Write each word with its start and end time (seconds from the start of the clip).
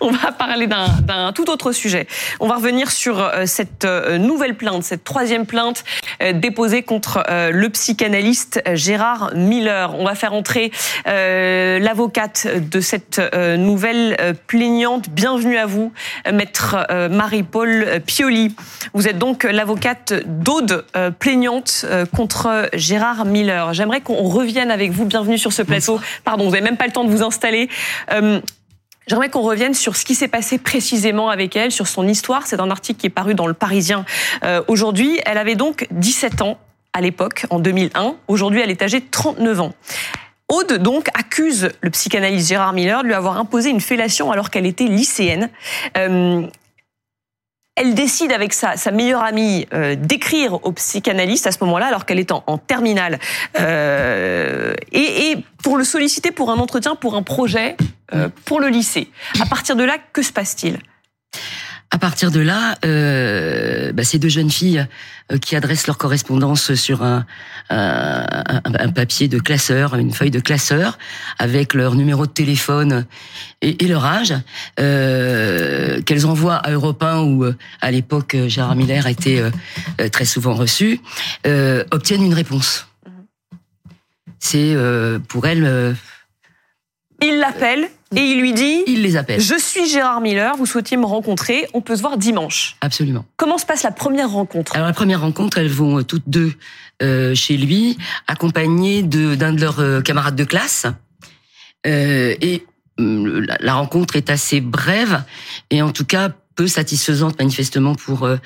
On 0.00 0.10
va 0.10 0.32
parler 0.32 0.66
d'un 0.66 1.32
tout 1.32 1.50
autre 1.50 1.72
sujet. 1.72 2.06
On 2.40 2.48
va 2.48 2.56
revenir 2.56 2.90
sur 2.90 3.20
euh, 3.20 3.46
cette 3.46 3.84
euh, 3.84 4.18
nouvelle 4.18 4.54
plainte, 4.54 4.82
cette 4.82 5.04
troisième 5.04 5.46
plainte 5.46 5.84
euh, 6.22 6.32
déposée 6.32 6.82
contre 6.82 7.24
le 7.28 7.68
psychanalyste 7.70 8.62
Gérard 8.74 9.32
Miller. 9.34 9.94
On 9.98 10.04
va 10.04 10.14
faire 10.14 10.32
entrer 10.32 10.70
l'avocate 11.06 12.46
de 12.70 12.80
cette 12.80 13.20
nouvelle 13.34 14.36
plaignante. 14.46 15.08
Bienvenue 15.10 15.56
à 15.56 15.66
vous, 15.66 15.92
maître 16.32 16.76
Marie-Paul 17.10 18.00
Pioli. 18.06 18.54
Vous 18.92 19.08
êtes 19.08 19.18
donc 19.18 19.44
l'avocate 19.44 20.12
d'Aude, 20.26 20.84
plaignante 21.18 21.86
contre 22.14 22.68
Gérard 22.74 23.24
Miller. 23.24 23.72
J'aimerais 23.74 24.00
qu'on 24.00 24.28
revienne 24.28 24.70
avec 24.70 24.90
vous. 24.90 25.04
Bienvenue 25.04 25.38
sur 25.38 25.52
ce 25.52 25.62
plateau. 25.62 26.00
Pardon, 26.24 26.44
vous 26.44 26.52
n'avez 26.52 26.64
même 26.64 26.76
pas 26.76 26.86
le 26.86 26.92
temps 26.92 27.04
de 27.04 27.10
vous 27.10 27.22
installer. 27.22 27.68
J'aimerais 29.06 29.28
qu'on 29.28 29.42
revienne 29.42 29.72
sur 29.72 29.96
ce 29.96 30.04
qui 30.04 30.16
s'est 30.16 30.26
passé 30.26 30.58
précisément 30.58 31.30
avec 31.30 31.54
elle, 31.54 31.70
sur 31.70 31.86
son 31.86 32.08
histoire. 32.08 32.46
C'est 32.46 32.58
un 32.58 32.70
article 32.70 32.98
qui 32.98 33.06
est 33.06 33.10
paru 33.10 33.34
dans 33.34 33.46
le 33.46 33.54
Parisien 33.54 34.04
euh, 34.42 34.62
aujourd'hui. 34.66 35.20
Elle 35.24 35.38
avait 35.38 35.54
donc 35.54 35.86
17 35.92 36.42
ans 36.42 36.58
à 36.92 37.00
l'époque, 37.00 37.46
en 37.50 37.60
2001. 37.60 38.16
Aujourd'hui, 38.26 38.60
elle 38.60 38.70
est 38.70 38.82
âgée 38.82 38.98
de 38.98 39.06
39 39.08 39.60
ans. 39.60 39.74
Aude, 40.48 40.74
donc, 40.74 41.08
accuse 41.14 41.70
le 41.82 41.90
psychanalyste 41.90 42.48
Gérard 42.48 42.72
Miller 42.72 43.02
de 43.02 43.06
lui 43.06 43.14
avoir 43.14 43.36
imposé 43.36 43.70
une 43.70 43.80
fellation 43.80 44.32
alors 44.32 44.50
qu'elle 44.50 44.66
était 44.66 44.84
lycéenne. 44.84 45.50
Euh, 45.96 46.42
elle 47.76 47.94
décide 47.94 48.32
avec 48.32 48.54
sa, 48.54 48.76
sa 48.76 48.90
meilleure 48.90 49.22
amie 49.22 49.66
euh, 49.72 49.94
d'écrire 49.94 50.64
au 50.64 50.72
psychanalyste 50.72 51.46
à 51.46 51.52
ce 51.52 51.58
moment-là, 51.64 51.86
alors 51.86 52.06
qu'elle 52.06 52.18
est 52.18 52.32
en, 52.32 52.42
en 52.46 52.58
terminale, 52.58 53.18
euh, 53.60 54.74
et, 54.92 55.36
pour 55.62 55.76
le 55.76 55.84
solliciter 55.84 56.30
pour 56.30 56.50
un 56.50 56.58
entretien, 56.58 56.94
pour 56.96 57.16
un 57.16 57.22
projet, 57.22 57.76
euh, 58.14 58.28
pour 58.44 58.60
le 58.60 58.68
lycée. 58.68 59.10
À 59.40 59.46
partir 59.46 59.76
de 59.76 59.84
là, 59.84 59.96
que 60.12 60.22
se 60.22 60.32
passe-t-il? 60.32 60.78
À 61.96 61.98
partir 61.98 62.30
de 62.30 62.40
là, 62.40 62.76
euh, 62.84 63.90
bah, 63.92 64.04
ces 64.04 64.18
deux 64.18 64.28
jeunes 64.28 64.50
filles 64.50 64.84
euh, 65.32 65.38
qui 65.38 65.56
adressent 65.56 65.86
leur 65.86 65.96
correspondance 65.96 66.74
sur 66.74 67.02
un, 67.02 67.24
un, 67.70 68.60
un, 68.64 68.92
papier 68.92 69.28
de 69.28 69.38
classeur, 69.38 69.94
une 69.94 70.12
feuille 70.12 70.30
de 70.30 70.40
classeur, 70.40 70.98
avec 71.38 71.72
leur 71.72 71.94
numéro 71.94 72.26
de 72.26 72.30
téléphone 72.30 73.06
et, 73.62 73.82
et 73.82 73.88
leur 73.88 74.04
âge, 74.04 74.34
euh, 74.78 76.02
qu'elles 76.02 76.26
envoient 76.26 76.56
à 76.56 76.70
Europe 76.70 77.02
1, 77.02 77.20
où 77.20 77.44
euh, 77.44 77.56
à 77.80 77.90
l'époque 77.90 78.36
Gérard 78.46 78.76
Miller 78.76 79.06
était 79.06 79.40
euh, 79.40 80.08
très 80.10 80.26
souvent 80.26 80.52
reçu, 80.52 81.00
obtiennent 81.92 82.24
une 82.24 82.34
réponse. 82.34 82.88
C'est 84.38 84.76
pour 85.28 85.46
elles... 85.46 85.96
Il 87.22 87.38
l'appelle 87.38 87.88
et 88.14 88.20
il 88.20 88.40
lui 88.40 88.52
dit 88.52 88.82
Il 88.86 89.02
les 89.02 89.16
appelle. 89.16 89.40
Je 89.40 89.58
suis 89.58 89.88
Gérard 89.88 90.20
Miller, 90.20 90.56
vous 90.56 90.66
souhaitiez 90.66 90.96
me 90.96 91.06
rencontrer, 91.06 91.66
on 91.74 91.80
peut 91.80 91.96
se 91.96 92.02
voir 92.02 92.18
dimanche. 92.18 92.76
Absolument. 92.80 93.24
Comment 93.36 93.58
se 93.58 93.66
passe 93.66 93.82
la 93.82 93.90
première 93.90 94.30
rencontre? 94.30 94.74
Alors 94.74 94.86
la 94.86 94.92
première 94.92 95.20
rencontre, 95.22 95.58
elles 95.58 95.68
vont 95.68 95.98
euh, 95.98 96.02
toutes 96.02 96.28
deux 96.28 96.52
euh, 97.02 97.34
chez 97.34 97.56
lui, 97.56 97.98
accompagnées 98.26 99.02
d'un 99.02 99.52
de, 99.52 99.60
leurs 99.60 99.80
euh, 99.80 100.00
camarades 100.00 100.36
de 100.36 100.44
classe. 100.44 100.86
Euh, 101.86 102.34
et 102.40 102.64
euh, 103.00 103.44
la, 103.46 103.56
la, 103.60 103.74
rencontre 103.74 104.16
est 104.16 104.30
assez 104.30 104.60
brève 104.60 105.22
et 105.70 105.82
en 105.82 105.92
tout 105.92 106.04
cas 106.04 106.30
peu 106.56 106.66
satisfaisante 106.66 107.38
manifestement 107.38 107.94
pour 107.94 108.24
euh, 108.24 108.38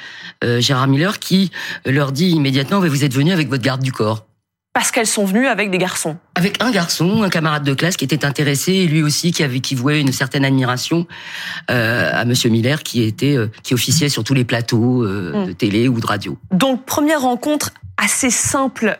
Gérard 0.60 0.88
Miller 0.88 1.20
qui 1.20 1.52
leur 1.86 2.12
dit 2.12 2.30
immédiatement 2.30 2.80
vous 2.80 3.05
êtes 3.05 3.14
venu 3.14 3.32
avec 3.32 3.48
votre 3.48 3.62
garde 3.62 3.82
du 3.82 3.92
corps 3.92 4.27
parce 4.72 4.92
qu'elles 4.92 5.06
sont 5.06 5.24
venues 5.24 5.46
avec 5.46 5.70
des 5.70 5.78
garçons. 5.78 6.16
Avec 6.36 6.62
un 6.62 6.70
garçon, 6.70 7.22
un 7.22 7.28
camarade 7.28 7.64
de 7.64 7.74
classe 7.74 7.96
qui 7.96 8.04
était 8.04 8.24
intéressé, 8.24 8.72
et 8.72 8.86
lui 8.86 9.02
aussi 9.02 9.32
qui 9.32 9.42
avait 9.42 9.60
qui 9.60 9.74
vouait 9.74 10.00
une 10.00 10.12
certaine 10.12 10.44
admiration 10.44 11.06
euh, 11.70 12.10
à 12.12 12.24
Monsieur 12.24 12.50
Miller, 12.50 12.82
qui 12.82 13.02
était 13.02 13.36
euh, 13.36 13.48
qui 13.62 13.74
officiait 13.74 14.08
sur 14.08 14.22
tous 14.22 14.34
les 14.34 14.44
plateaux 14.44 15.02
euh, 15.04 15.44
mm. 15.44 15.46
de 15.48 15.52
télé 15.52 15.88
ou 15.88 15.98
de 15.98 16.06
radio. 16.06 16.38
Donc 16.52 16.84
première 16.84 17.22
rencontre 17.22 17.72
assez 17.96 18.30
simple 18.30 18.96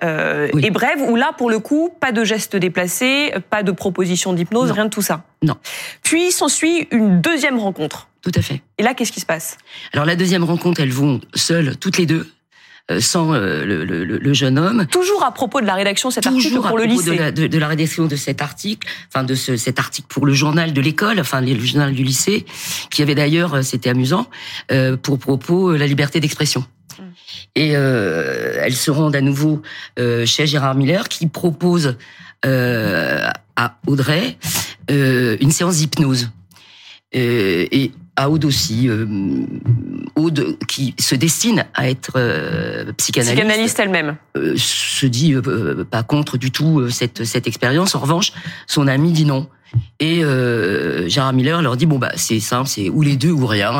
oui. 0.52 0.67
et 0.67 0.70
brève, 0.70 1.00
où 1.00 1.17
là, 1.17 1.33
pour 1.39 1.48
le 1.48 1.58
coup, 1.58 1.90
pas 2.00 2.12
de 2.12 2.22
gestes 2.22 2.56
déplacés, 2.56 3.33
pas 3.48 3.62
de 3.62 3.72
proposition 3.72 4.34
d'hypnose, 4.34 4.72
rien 4.72 4.84
de 4.84 4.90
tout 4.90 5.00
ça. 5.00 5.24
Non. 5.42 5.56
Puis 6.02 6.33
s'ensuit 6.33 6.86
une 6.90 7.22
deuxième 7.22 7.58
rencontre. 7.58 8.08
Tout 8.20 8.33
à 8.34 8.42
fait. 8.42 8.61
Et 8.77 8.83
là, 8.83 8.92
qu'est-ce 8.92 9.12
qui 9.12 9.20
se 9.20 9.27
passe? 9.27 9.56
Alors 9.95 10.05
la 10.05 10.16
deuxième 10.16 10.45
rencontre, 10.45 10.83
elles 10.83 10.92
vont 10.92 11.22
seules, 11.34 11.78
toutes 11.78 11.96
les 11.96 12.05
deux, 12.05 12.30
sans 12.98 13.33
euh, 13.33 13.64
le, 13.64 13.85
le, 13.85 14.05
le, 14.05 14.33
jeune 14.33 14.58
homme. 14.58 14.86
Toujours 14.86 15.24
à 15.24 15.33
propos 15.33 15.61
de 15.61 15.67
la 15.67 15.74
rédaction 15.74 16.08
de 16.08 16.14
cet 16.14 16.27
article 16.27 16.61
pour 16.61 16.79
le 16.79 16.85
lycée. 16.85 17.11
De 17.11 17.17
la, 17.17 17.33
de, 17.33 17.46
de 17.46 17.58
la 17.58 17.68
rédaction 17.68 18.07
de 18.07 18.17
cet 18.17 18.42
article, 18.42 18.89
enfin 19.08 19.24
de 19.24 19.35
ce, 19.35 19.57
cet 19.57 19.79
article 19.79 20.08
pour 20.08 20.27
le 20.27 20.33
journal 20.33 20.73
de 20.73 20.80
l'école, 20.80 21.20
enfin 21.20 21.40
le 21.40 21.58
journal 21.61 21.92
du 21.92 22.02
lycée, 22.02 22.45
qui 22.90 23.02
avait 23.02 23.14
d'ailleurs, 23.14 23.55
euh, 23.55 23.63
c'était 23.63 23.90
amusant, 23.90 24.29
euh, 24.73 24.96
pour 24.96 25.19
propos 25.19 25.77
la 25.77 25.86
liberté 25.86 26.20
d'expression. 26.20 26.64
Mmh. 26.98 27.02
Et 27.57 27.73
euh, 27.74 28.61
elles 28.63 28.77
se 28.77 28.90
rendent 28.90 29.17
à 29.17 29.20
nouveau 29.20 29.63
euh, 29.98 30.27
chez 30.27 30.46
Gérard 30.46 30.74
Miller, 30.74 31.08
qui 31.08 31.27
propose 31.27 31.96
euh, 32.46 33.29
à 33.57 33.77
Audrey 33.86 34.39
une 34.89 35.52
séance 35.52 35.77
d'hypnose. 35.77 36.30
et 37.13 37.92
à 38.20 38.29
Aude 38.29 38.45
aussi, 38.45 38.89
Aude, 40.14 40.58
qui 40.69 40.95
se 40.98 41.14
destine 41.14 41.64
à 41.75 41.89
être 41.89 42.13
euh, 42.17 42.92
psychanalyste, 42.98 43.36
psychanalyste 43.36 43.79
elle-même, 43.81 44.17
euh, 44.36 44.55
se 44.57 45.07
dit 45.07 45.33
euh, 45.33 45.85
pas 45.91 46.03
contre 46.03 46.36
du 46.36 46.51
tout 46.51 46.81
euh, 46.81 46.91
cette 46.91 47.25
cette 47.25 47.47
expérience. 47.47 47.95
En 47.95 48.01
revanche, 48.01 48.33
son 48.67 48.86
ami 48.89 49.13
dit 49.13 49.25
non. 49.25 49.48
Et 50.01 50.23
euh, 50.23 51.08
Gérard 51.08 51.33
Miller 51.33 51.63
leur 51.63 51.77
dit 51.79 51.86
bon 51.86 51.98
bah 51.98 52.13
c'est 52.17 52.41
simple, 52.41 52.69
c'est 52.69 52.91
ou 52.91 53.01
les 53.01 53.17
deux 53.17 53.31
ou 53.31 53.47
rien. 53.47 53.73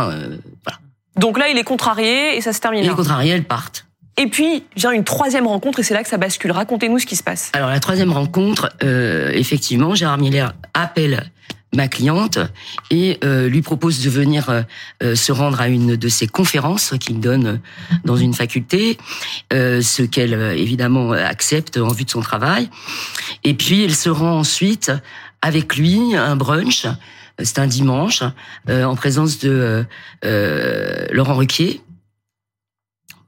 voilà. 0.65 0.79
Donc 1.17 1.39
là, 1.39 1.49
il 1.51 1.59
est 1.59 1.65
contrarié 1.65 2.37
et 2.37 2.41
ça 2.41 2.55
se 2.55 2.61
termine. 2.61 2.83
Il 2.83 2.91
est 2.91 2.95
contrarié, 2.95 3.33
elles 3.33 3.45
partent. 3.45 3.87
Et 4.17 4.27
puis 4.27 4.65
vient 4.77 4.93
une 4.93 5.05
troisième 5.05 5.47
rencontre 5.47 5.81
et 5.81 5.83
c'est 5.83 5.95
là 5.95 6.03
que 6.03 6.09
ça 6.09 6.17
bascule. 6.17 6.53
Racontez-nous 6.53 6.99
ce 6.99 7.07
qui 7.07 7.17
se 7.17 7.23
passe. 7.23 7.51
Alors 7.53 7.69
la 7.69 7.81
troisième 7.81 8.13
rencontre, 8.13 8.71
effectivement, 9.35 9.95
Gérard 9.95 10.19
Miller 10.19 10.55
appelle 10.73 11.31
ma 11.75 11.89
cliente 11.89 12.39
et 12.91 13.19
euh, 13.25 13.49
lui 13.49 13.63
propose 13.63 14.03
de 14.03 14.11
venir 14.11 14.65
euh, 15.03 15.15
se 15.15 15.33
rendre 15.33 15.61
à 15.61 15.69
une 15.69 15.97
de 15.97 16.09
ses 16.09 16.27
conférences 16.27 16.95
qu'il 16.99 17.21
donne 17.21 17.61
dans 18.05 18.17
une 18.17 18.35
faculté, 18.35 18.99
euh, 19.53 19.81
ce 19.81 20.03
qu'elle 20.03 20.35
évidemment 20.57 21.13
accepte 21.13 21.77
en 21.77 21.93
vue 21.93 22.05
de 22.05 22.11
son 22.11 22.21
travail. 22.21 22.69
Et 23.45 23.55
puis 23.55 23.85
elle 23.85 23.95
se 23.95 24.11
rend 24.11 24.39
ensuite 24.39 24.93
avec 25.43 25.77
lui 25.77 26.17
un 26.17 26.37
brunch. 26.37 26.87
C'est 27.43 27.59
un 27.59 27.67
dimanche 27.67 28.23
en 28.69 28.95
présence 28.97 29.39
de 29.39 29.87
Laurent 30.23 31.37
Ruquier. 31.37 31.81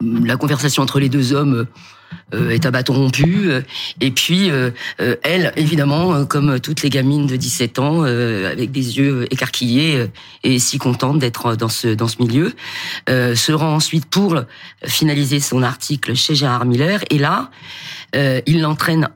La 0.02 0.36
conversation 0.36 0.82
entre 0.82 0.98
les 0.98 1.08
deux 1.08 1.32
hommes 1.32 1.54
euh, 1.54 1.64
est 2.32 2.64
à 2.66 2.70
bâton 2.70 2.94
rompu. 2.94 3.50
Et 4.00 4.10
puis, 4.10 4.50
euh, 4.50 4.70
euh, 5.00 5.16
elle, 5.22 5.52
évidemment, 5.56 6.24
comme 6.24 6.60
toutes 6.60 6.82
les 6.82 6.90
gamines 6.90 7.26
de 7.26 7.36
17 7.36 7.78
ans, 7.78 8.02
avec 8.02 8.70
des 8.72 8.98
yeux 8.98 9.26
écarquillés 9.30 10.06
et 10.42 10.58
si 10.58 10.78
contente 10.78 11.18
d'être 11.18 11.56
dans 11.56 11.68
ce 11.68 11.88
dans 11.88 12.08
ce 12.08 12.22
milieu, 12.22 12.52
se 13.08 13.52
rend 13.52 13.74
ensuite 13.74 14.06
pour 14.06 14.40
finaliser 14.84 15.40
son 15.40 15.62
article 15.62 16.14
chez 16.14 16.34
Gérard 16.34 16.64
Miller. 16.64 17.00
Et 17.10 17.18
là, 17.18 17.50
il 18.14 18.60
l'entraîne, 18.60 19.08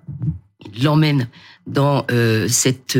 il 0.74 0.84
l'emmène 0.84 1.28
dans 1.66 2.06
cette 2.48 2.98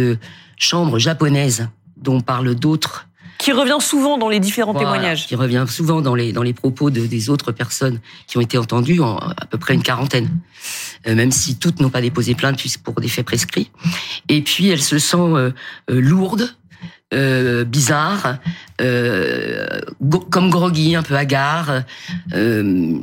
chambre 0.57 0.99
japonaise 0.99 1.69
dont 1.97 2.21
parlent 2.21 2.55
d'autres 2.55 3.06
qui 3.39 3.53
revient 3.53 3.79
souvent 3.81 4.19
dans 4.19 4.29
les 4.29 4.41
différents 4.41 4.73
voilà, 4.73 4.91
témoignages. 4.91 5.27
Qui 5.27 5.37
revient 5.37 5.65
souvent 5.69 6.01
dans 6.01 6.15
les 6.15 6.33
dans 6.33 6.43
les 6.43 6.53
propos 6.53 6.91
de, 6.91 7.07
des 7.07 7.31
autres 7.31 7.53
personnes 7.53 8.01
qui 8.27 8.39
ont 8.39 8.41
été 8.41 8.59
entendues, 8.59 9.01
en, 9.01 9.17
à 9.17 9.47
peu 9.51 9.59
près 9.59 9.75
une 9.75 9.83
quarantaine, 9.83 10.29
euh, 11.07 11.15
même 11.15 11.33
si 11.33 11.59
toutes 11.59 11.81
n'ont 11.81 11.91
pas 11.91 12.01
déposé 12.01 12.35
plainte 12.35 12.61
pour 12.83 12.95
des 13.01 13.09
faits 13.09 13.27
prescrits. 13.27 13.71
Et 14.29 14.43
puis 14.43 14.69
elle 14.69 14.83
se 14.83 14.99
sent 14.99 15.17
euh, 15.17 15.51
euh, 15.91 16.01
lourde. 16.01 16.55
Euh, 17.15 17.63
bizarre, 17.63 18.39
euh, 18.81 19.81
comme 20.29 20.51
groggy, 20.51 20.97
un 20.97 21.05
peu 21.05 21.15
hagard, 21.15 21.85
euh, 22.35 22.99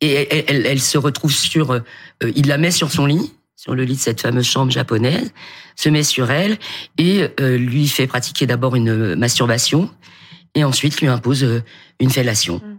et 0.00 0.26
elle, 0.30 0.44
elle, 0.48 0.66
elle, 0.66 0.80
se 0.80 0.96
retrouve 0.96 1.30
sur. 1.30 1.82
il 2.34 2.48
la 2.48 2.56
met 2.56 2.70
sur 2.70 2.90
son 2.90 3.04
lit, 3.04 3.34
sur 3.56 3.74
le 3.74 3.84
lit 3.84 3.94
de 3.94 4.00
cette 4.00 4.20
fameuse 4.20 4.46
chambre 4.46 4.70
japonaise, 4.70 5.32
se 5.76 5.88
met 5.88 6.02
sur 6.02 6.30
elle 6.30 6.58
et 6.98 7.28
euh, 7.40 7.56
lui 7.56 7.88
fait 7.88 8.06
pratiquer 8.06 8.46
d'abord 8.46 8.76
une 8.76 9.14
masturbation 9.14 9.90
et 10.54 10.64
ensuite 10.64 11.00
lui 11.00 11.08
impose 11.08 11.44
euh, 11.44 11.62
une 12.00 12.10
fellation. 12.10 12.56
Mm. 12.56 12.78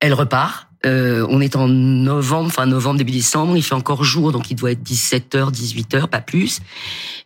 Elle 0.00 0.14
repart. 0.14 0.68
Euh, 0.84 1.24
on 1.30 1.40
est 1.40 1.54
en 1.54 1.68
novembre, 1.68 2.50
fin 2.50 2.66
novembre, 2.66 2.98
début 2.98 3.12
décembre. 3.12 3.56
Il 3.56 3.62
fait 3.62 3.74
encore 3.74 4.02
jour, 4.02 4.32
donc 4.32 4.50
il 4.50 4.56
doit 4.56 4.72
être 4.72 4.82
17h, 4.82 5.52
18h, 5.52 6.08
pas 6.08 6.20
plus. 6.20 6.60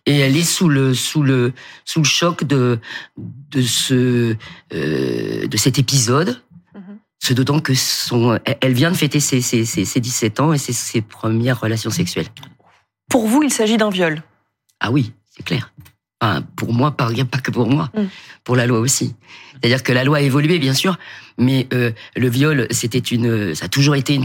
Et 0.05 0.19
elle 0.19 0.37
est 0.37 0.45
sous 0.45 0.69
le 0.69 0.93
sous 0.93 1.23
le 1.23 1.55
sous 1.87 2.01
le 2.01 2.07
choc 2.07 2.45
de 2.45 2.79
de 3.17 3.63
ce 3.63 4.37
euh, 4.75 5.47
de 5.47 5.57
cet 5.57 5.79
épisode 5.79 6.43
ce 7.19 7.33
d'autant 7.33 7.61
que 7.61 7.75
son, 7.75 8.39
elle 8.61 8.73
vient 8.73 8.91
de 8.91 8.97
fêter 8.97 9.21
ses, 9.21 9.41
ses, 9.41 9.65
ses, 9.65 9.85
ses 9.85 10.01
17 10.01 10.41
ans 10.41 10.53
et 10.53 10.59
ses, 10.59 10.73
ses, 10.73 11.01
premières 11.01 11.61
relations 11.61 11.91
sexuelles. 11.91 12.29
Pour 13.09 13.27
vous, 13.27 13.43
il 13.43 13.53
s'agit 13.53 13.77
d'un 13.77 13.91
viol 13.91 14.23
Ah 14.81 14.91
oui, 14.91 15.13
c'est 15.31 15.45
clair. 15.45 15.73
Enfin, 16.21 16.43
pour 16.57 16.73
moi, 16.73 16.97
pas, 16.97 17.11
pas 17.31 17.39
que 17.39 17.51
pour 17.51 17.69
moi, 17.69 17.91
mm. 17.95 18.05
pour 18.43 18.57
la 18.57 18.67
loi 18.67 18.81
aussi. 18.81 19.15
C'est-à-dire 19.55 19.83
que 19.83 19.93
la 19.93 20.05
loi 20.05 20.19
a 20.19 20.21
évolué, 20.21 20.59
bien 20.59 20.73
sûr, 20.73 20.99
mais 21.39 21.67
euh, 21.73 21.93
le 22.17 22.29
viol, 22.29 22.67
c'était 22.71 22.99
une, 22.99 23.55
ça 23.55 23.67
a 23.67 23.69
toujours 23.69 23.97
été 23.97 24.15
une, 24.15 24.25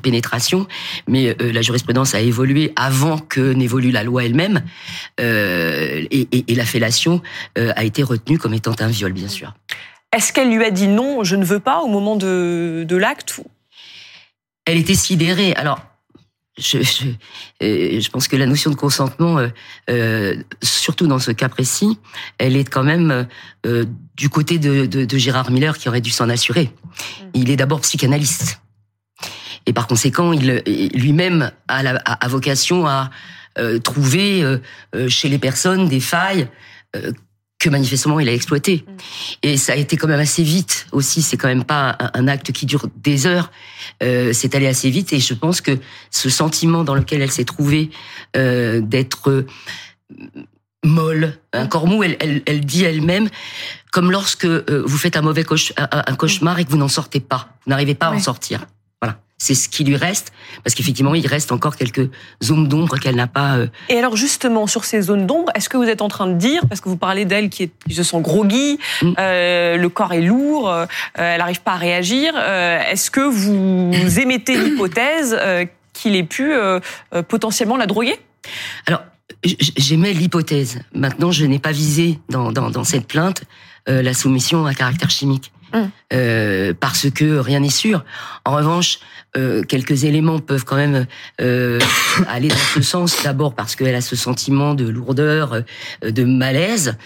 pénétration, 0.00 0.66
mais 1.06 1.36
euh, 1.40 1.52
la 1.52 1.62
jurisprudence 1.62 2.14
a 2.14 2.20
évolué 2.20 2.72
avant 2.76 3.18
que 3.18 3.52
n'évolue 3.52 3.90
la 3.90 4.02
loi 4.02 4.24
elle-même, 4.24 4.62
euh, 5.20 6.04
et, 6.10 6.28
et, 6.32 6.44
et, 6.48 6.54
la 6.54 6.64
fellation 6.64 7.22
a 7.56 7.84
été 7.84 8.02
retenue 8.02 8.38
comme 8.38 8.54
étant 8.54 8.74
un 8.80 8.88
viol, 8.88 9.12
bien 9.12 9.28
sûr. 9.28 9.54
Est-ce 10.12 10.32
qu'elle 10.32 10.50
lui 10.50 10.64
a 10.64 10.70
dit 10.70 10.88
non, 10.88 11.22
je 11.24 11.36
ne 11.36 11.44
veux 11.44 11.60
pas 11.60 11.80
au 11.80 11.86
moment 11.86 12.16
de, 12.16 12.84
de 12.88 12.96
l'acte 12.96 13.40
Elle 14.64 14.78
était 14.78 14.94
sidérée. 14.94 15.52
Alors, 15.54 15.80
je, 16.58 16.82
je, 16.82 17.08
euh, 17.62 18.00
je, 18.00 18.10
pense 18.10 18.28
que 18.28 18.36
la 18.36 18.46
notion 18.46 18.70
de 18.70 18.76
consentement, 18.76 19.38
euh, 19.38 19.48
euh, 19.90 20.34
surtout 20.62 21.06
dans 21.06 21.18
ce 21.18 21.30
cas 21.30 21.48
précis, 21.48 21.98
elle 22.38 22.56
est 22.56 22.68
quand 22.68 22.82
même 22.82 23.26
du 24.16 24.28
côté 24.28 24.58
de, 24.58 24.86
de, 24.86 25.04
de, 25.04 25.18
Gérard 25.18 25.50
Miller 25.50 25.78
qui 25.78 25.88
aurait 25.88 26.00
dû 26.00 26.10
s'en 26.10 26.28
assurer. 26.28 26.64
Mm. 26.64 27.24
Il 27.34 27.50
est 27.50 27.56
d'abord 27.56 27.80
psychanalyste. 27.80 28.60
Et 29.66 29.72
par 29.72 29.86
conséquent, 29.86 30.32
il 30.32 30.62
lui-même 30.94 31.52
a, 31.68 31.82
la, 31.82 31.96
a, 31.96 32.28
vocation 32.28 32.86
à 32.86 33.10
trouver 33.84 34.42
chez 35.08 35.28
les 35.28 35.38
personnes 35.38 35.88
des 35.88 36.00
failles 36.00 36.48
que 37.58 37.68
manifestement 37.68 38.20
il 38.20 38.28
a 38.28 38.32
exploité. 38.32 38.84
Mm. 38.86 38.92
Et 39.42 39.56
ça 39.56 39.72
a 39.72 39.76
été 39.76 39.96
quand 39.96 40.08
même 40.08 40.20
assez 40.20 40.42
vite 40.42 40.86
aussi. 40.92 41.22
C'est 41.22 41.36
quand 41.36 41.48
même 41.48 41.64
pas 41.64 41.96
un, 42.14 42.28
acte 42.28 42.52
qui 42.52 42.66
dure 42.66 42.88
des 42.96 43.26
heures. 43.26 43.50
Euh, 44.02 44.32
c'est 44.32 44.54
allé 44.54 44.66
assez 44.66 44.90
vite 44.90 45.12
et 45.12 45.20
je 45.20 45.34
pense 45.34 45.60
que 45.60 45.78
ce 46.10 46.30
sentiment 46.30 46.84
dans 46.84 46.94
lequel 46.94 47.22
elle 47.22 47.30
s'est 47.30 47.44
trouvée 47.44 47.90
euh, 48.36 48.80
d'être 48.80 49.30
euh, 49.30 49.46
molle, 50.84 51.38
un 51.52 51.64
mm. 51.64 51.68
corps 51.68 51.86
mou, 51.86 52.02
elle, 52.02 52.16
elle, 52.20 52.42
elle 52.46 52.64
dit 52.64 52.84
elle-même, 52.84 53.28
comme 53.92 54.12
lorsque 54.12 54.46
vous 54.46 54.98
faites 54.98 55.16
un 55.16 55.22
mauvais 55.22 55.44
un, 55.78 56.14
cauchemar 56.14 56.58
et 56.58 56.64
que 56.64 56.70
vous 56.70 56.76
n'en 56.76 56.88
sortez 56.88 57.20
pas, 57.20 57.48
vous 57.64 57.70
n'arrivez 57.70 57.94
pas 57.94 58.06
à 58.06 58.12
en 58.12 58.18
sortir. 58.20 58.66
C'est 59.40 59.54
ce 59.54 59.68
qui 59.68 59.84
lui 59.84 59.94
reste, 59.94 60.32
parce 60.64 60.74
qu'effectivement, 60.74 61.14
il 61.14 61.26
reste 61.26 61.52
encore 61.52 61.76
quelques 61.76 62.10
zones 62.42 62.66
d'ombre 62.66 62.98
qu'elle 62.98 63.14
n'a 63.14 63.28
pas. 63.28 63.56
Euh... 63.56 63.68
Et 63.88 63.96
alors 63.96 64.16
justement, 64.16 64.66
sur 64.66 64.84
ces 64.84 65.02
zones 65.02 65.26
d'ombre, 65.26 65.52
est-ce 65.54 65.68
que 65.68 65.76
vous 65.76 65.84
êtes 65.84 66.02
en 66.02 66.08
train 66.08 66.26
de 66.26 66.34
dire, 66.34 66.66
parce 66.68 66.80
que 66.80 66.88
vous 66.88 66.96
parlez 66.96 67.24
d'elle 67.24 67.48
qui, 67.48 67.64
est, 67.64 67.70
qui 67.88 67.94
se 67.94 68.02
sent 68.02 68.20
groggy, 68.20 68.80
mm. 69.00 69.12
euh, 69.18 69.76
le 69.76 69.88
corps 69.88 70.12
est 70.12 70.22
lourd, 70.22 70.68
euh, 70.68 70.86
elle 71.14 71.38
n'arrive 71.38 71.60
pas 71.60 71.74
à 71.74 71.76
réagir, 71.76 72.36
est-ce 72.36 73.12
que 73.12 73.20
vous 73.20 73.92
émettez 74.18 74.56
l'hypothèse 74.56 75.38
qu'il 75.92 76.16
ait 76.16 76.24
pu 76.24 76.52
potentiellement 77.28 77.76
la 77.76 77.86
droguer? 77.86 78.18
Alors, 78.86 79.02
j'émets 79.44 80.14
l'hypothèse. 80.14 80.80
Maintenant, 80.92 81.30
je 81.30 81.44
n'ai 81.44 81.60
pas 81.60 81.72
visé 81.72 82.18
dans, 82.28 82.50
dans, 82.50 82.70
dans 82.70 82.84
cette 82.84 83.06
plainte 83.06 83.44
la 83.86 84.14
soumission 84.14 84.66
à 84.66 84.74
caractère 84.74 85.10
chimique. 85.10 85.52
Mm. 85.72 85.86
Euh, 86.12 86.72
parce 86.78 87.10
que 87.10 87.38
rien 87.38 87.60
n'est 87.60 87.68
sûr. 87.68 88.04
En 88.44 88.56
revanche, 88.56 89.00
euh, 89.36 89.62
quelques 89.62 90.04
éléments 90.04 90.38
peuvent 90.38 90.64
quand 90.64 90.76
même 90.76 91.06
euh, 91.40 91.78
aller 92.28 92.48
dans 92.48 92.56
ce 92.56 92.80
sens. 92.80 93.22
D'abord 93.22 93.54
parce 93.54 93.76
qu'elle 93.76 93.94
a 93.94 94.00
ce 94.00 94.16
sentiment 94.16 94.74
de 94.74 94.88
lourdeur, 94.88 95.52
euh, 95.52 96.10
de 96.10 96.24
malaise, 96.24 96.96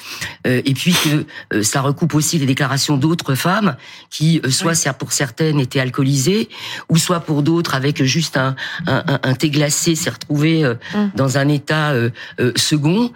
euh, 0.46 0.62
et 0.64 0.72
puis 0.74 0.94
que 0.94 1.62
ça 1.62 1.80
recoupe 1.80 2.14
aussi 2.14 2.38
les 2.38 2.46
déclarations 2.46 2.96
d'autres 2.96 3.34
femmes 3.34 3.76
qui, 4.08 4.40
soit 4.50 4.72
oui. 4.86 4.92
pour 4.98 5.12
certaines, 5.12 5.58
étaient 5.58 5.80
alcoolisées, 5.80 6.48
ou 6.88 6.96
soit 6.96 7.20
pour 7.20 7.42
d'autres, 7.42 7.74
avec 7.74 8.02
juste 8.04 8.36
un, 8.36 8.54
un, 8.86 9.18
un 9.22 9.34
thé 9.34 9.50
glacé, 9.50 9.96
s'est 9.96 10.10
retrouvé 10.10 10.62
mm. 10.94 11.10
dans 11.16 11.38
un 11.38 11.48
état 11.48 11.92
second. 12.56 13.12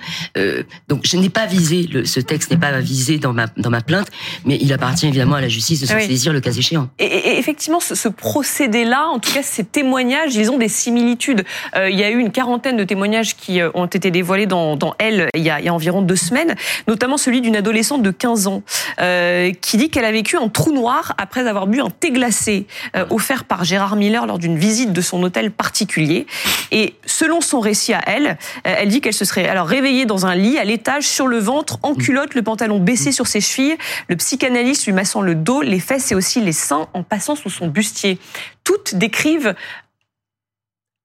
donc 0.88 1.02
je 1.04 1.16
n'ai 1.16 1.30
pas 1.30 1.46
visé, 1.46 1.82
le, 1.84 2.04
ce 2.04 2.20
texte 2.20 2.50
n'est 2.50 2.56
pas 2.56 2.78
visé 2.80 3.18
dans 3.18 3.32
ma, 3.32 3.46
dans 3.56 3.70
ma 3.70 3.80
plainte, 3.80 4.08
mais 4.44 4.58
il 4.60 4.72
appartient 4.72 5.06
évidemment 5.06 5.36
à 5.36 5.40
la 5.40 5.48
justice 5.48 5.75
de 5.80 5.86
se 5.86 5.94
oui. 5.94 6.06
saisir 6.06 6.32
le 6.32 6.40
cas 6.40 6.50
échéant. 6.50 6.88
Et, 6.98 7.04
et 7.04 7.38
effectivement, 7.38 7.80
ce, 7.80 7.94
ce 7.94 8.08
procédé-là, 8.08 9.06
en 9.08 9.18
tout 9.18 9.32
cas 9.32 9.42
ces 9.42 9.64
témoignages, 9.64 10.34
ils 10.34 10.50
ont 10.50 10.58
des 10.58 10.68
similitudes. 10.68 11.44
Euh, 11.76 11.90
il 11.90 11.98
y 11.98 12.04
a 12.04 12.10
eu 12.10 12.18
une 12.18 12.30
quarantaine 12.30 12.76
de 12.76 12.84
témoignages 12.84 13.36
qui 13.36 13.60
euh, 13.60 13.70
ont 13.74 13.86
été 13.86 14.10
dévoilés 14.10 14.46
dans, 14.46 14.76
dans 14.76 14.94
Elle 14.98 15.28
il 15.34 15.42
y, 15.42 15.50
a, 15.50 15.60
il 15.60 15.66
y 15.66 15.68
a 15.68 15.74
environ 15.74 16.02
deux 16.02 16.16
semaines, 16.16 16.54
notamment 16.88 17.16
celui 17.16 17.40
d'une 17.40 17.56
adolescente 17.56 18.02
de 18.02 18.10
15 18.10 18.46
ans 18.46 18.62
euh, 19.00 19.52
qui 19.60 19.76
dit 19.76 19.90
qu'elle 19.90 20.04
a 20.04 20.12
vécu 20.12 20.36
un 20.36 20.48
trou 20.48 20.72
noir 20.72 21.14
après 21.18 21.46
avoir 21.46 21.66
bu 21.66 21.80
un 21.80 21.90
thé 21.90 22.10
glacé 22.10 22.66
euh, 22.96 23.04
offert 23.10 23.44
par 23.44 23.64
Gérard 23.64 23.96
Miller 23.96 24.26
lors 24.26 24.38
d'une 24.38 24.58
visite 24.58 24.92
de 24.92 25.00
son 25.00 25.22
hôtel 25.22 25.50
particulier. 25.50 26.26
Et 26.70 26.94
selon 27.04 27.40
son 27.40 27.60
récit 27.60 27.92
à 27.92 28.00
elle, 28.06 28.38
elle 28.64 28.88
dit 28.88 29.00
qu'elle 29.00 29.12
se 29.12 29.24
serait 29.24 29.48
alors 29.48 29.66
réveillée 29.66 30.06
dans 30.06 30.26
un 30.26 30.34
lit 30.34 30.58
à 30.58 30.64
l'étage 30.64 31.04
sur 31.04 31.26
le 31.26 31.38
ventre, 31.38 31.78
en 31.82 31.94
culotte, 31.94 32.34
le 32.34 32.42
pantalon 32.42 32.78
baissé 32.78 33.12
sur 33.12 33.26
ses 33.26 33.40
chevilles, 33.40 33.76
le 34.08 34.16
psychanalyste 34.16 34.86
lui 34.86 34.92
massant 34.92 35.20
le 35.20 35.34
dos, 35.34 35.62
les 35.66 35.80
fesses 35.80 36.12
et 36.12 36.14
aussi 36.14 36.40
les 36.40 36.52
seins 36.52 36.88
en 36.94 37.02
passant 37.02 37.36
sous 37.36 37.50
son 37.50 37.68
bustier. 37.68 38.18
Toutes 38.64 38.94
décrivent 38.94 39.54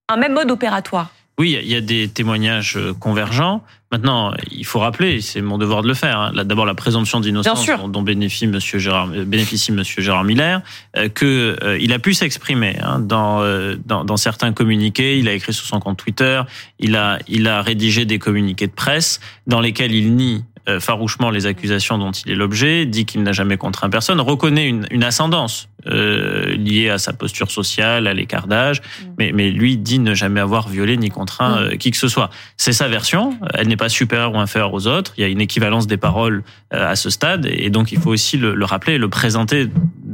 un 0.08 0.18
même 0.18 0.34
mode 0.34 0.52
opératoire. 0.52 1.12
Oui, 1.38 1.58
il 1.60 1.68
y 1.68 1.76
a 1.76 1.82
des 1.82 2.08
témoignages 2.08 2.78
euh, 2.78 2.94
convergents. 2.94 3.64
Maintenant, 3.92 4.34
il 4.52 4.66
faut 4.66 4.80
rappeler, 4.80 5.22
c'est 5.22 5.42
mon 5.42 5.58
devoir 5.58 5.82
de 5.82 5.88
le 5.88 5.94
faire. 5.94 6.20
Hein, 6.20 6.32
D'abord, 6.46 6.66
la 6.66 6.76
présomption 6.76 7.20
d'innocence 7.20 7.66
dont, 7.88 8.02
bénéficie 8.04 8.46
Monsieur 8.46 8.78
Gérard, 8.78 9.10
euh, 9.12 9.26
bénéficie 9.26 9.72
Monsieur 9.72 10.04
Gérard 10.04 10.24
Miller, 10.24 10.62
euh, 10.98 11.10
que 11.10 11.78
il 11.80 11.94
a 11.94 12.00
pu 12.00 12.14
s'exprimer 12.14 12.78
hein, 12.84 13.00
dans, 13.00 13.42
dans, 13.86 14.04
dans 14.04 14.18
certains 14.18 14.54
communiqués. 14.54 15.18
Il 15.18 15.28
a 15.28 15.34
écrit 15.34 15.54
sur 15.54 15.66
son 15.66 15.80
compte 15.80 15.98
Twitter. 15.98 16.42
Il 16.80 16.96
a 16.96 17.18
il 17.28 17.48
a 17.48 17.62
rédigé 17.62 18.06
des 18.06 18.20
communiqués 18.20 18.68
de 18.68 18.74
presse 18.74 19.20
dans 19.48 19.62
lesquels 19.62 19.94
il 19.94 20.16
nie 20.16 20.44
farouchement 20.80 21.30
les 21.30 21.46
accusations 21.46 21.98
dont 21.98 22.12
il 22.12 22.32
est 22.32 22.36
l'objet, 22.36 22.86
dit 22.86 23.06
qu'il 23.06 23.24
n'a 23.24 23.32
jamais 23.32 23.58
contraint 23.58 23.90
personne, 23.90 24.20
reconnaît 24.22 24.68
une, 24.68 24.88
une 24.92 25.04
ascendance 25.04 25.70
euh, 25.88 26.56
liée 26.56 26.90
à 26.90 26.98
sa 26.98 27.14
posture 27.14 27.50
sociale, 27.50 28.08
à 28.08 28.14
l'écart 28.14 28.48
d'âge, 28.48 28.82
mmh. 28.82 29.06
mais, 29.18 29.32
mais 29.34 29.50
lui 29.50 29.78
dit 29.78 30.00
ne 30.00 30.14
jamais 30.14 30.40
avoir 30.40 30.70
violé 30.70 30.98
ni 30.98 31.10
contraint 31.10 31.56
mmh. 31.56 31.64
euh, 31.64 31.76
qui 31.76 31.92
que 31.92 31.98
ce 31.98 32.08
soit. 32.08 32.30
C'est 32.58 32.74
sa 32.74 32.88
version, 32.88 33.38
elle 33.56 33.68
n'est 33.68 33.78
pas 33.78 33.90
supérieure 33.90 34.34
ou 34.34 34.38
inférieure 34.38 34.74
aux 34.74 34.88
autres, 34.88 35.14
il 35.18 35.22
y 35.22 35.24
a 35.24 35.28
une 35.28 35.42
équivalence 35.42 35.88
des 35.88 35.98
paroles 35.98 36.44
euh, 36.74 36.92
à 36.92 36.96
ce 36.96 37.10
stade, 37.10 37.48
et 37.50 37.70
donc 37.70 37.92
il 37.92 38.00
faut 38.00 38.12
aussi 38.12 38.38
le, 38.38 38.54
le 38.54 38.66
rappeler 38.66 38.94
et 38.94 38.98
le 38.98 39.10
présenter 39.10 39.70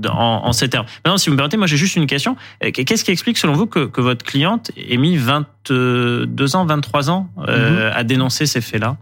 en, 0.07 0.41
en, 0.45 0.53
ces 0.53 0.69
termes. 0.69 0.85
Maintenant, 1.03 1.17
si 1.17 1.29
vous 1.29 1.33
me 1.33 1.37
permettez, 1.37 1.57
moi 1.57 1.67
j'ai 1.67 1.77
juste 1.77 1.95
une 1.95 2.07
question. 2.07 2.37
Euh, 2.63 2.71
qu'est-ce 2.71 3.03
qui 3.03 3.11
explique 3.11 3.37
selon 3.37 3.53
vous 3.53 3.67
que, 3.67 3.85
que 3.85 4.01
votre 4.01 4.23
cliente 4.23 4.71
ait 4.77 4.97
mis 4.97 5.17
22 5.17 6.55
ans, 6.55 6.65
23 6.65 7.09
ans 7.09 7.29
euh, 7.47 7.89
mmh. 7.89 7.93
à 7.93 8.03
dénoncer 8.03 8.45
ces 8.45 8.61
faits-là? 8.61 8.97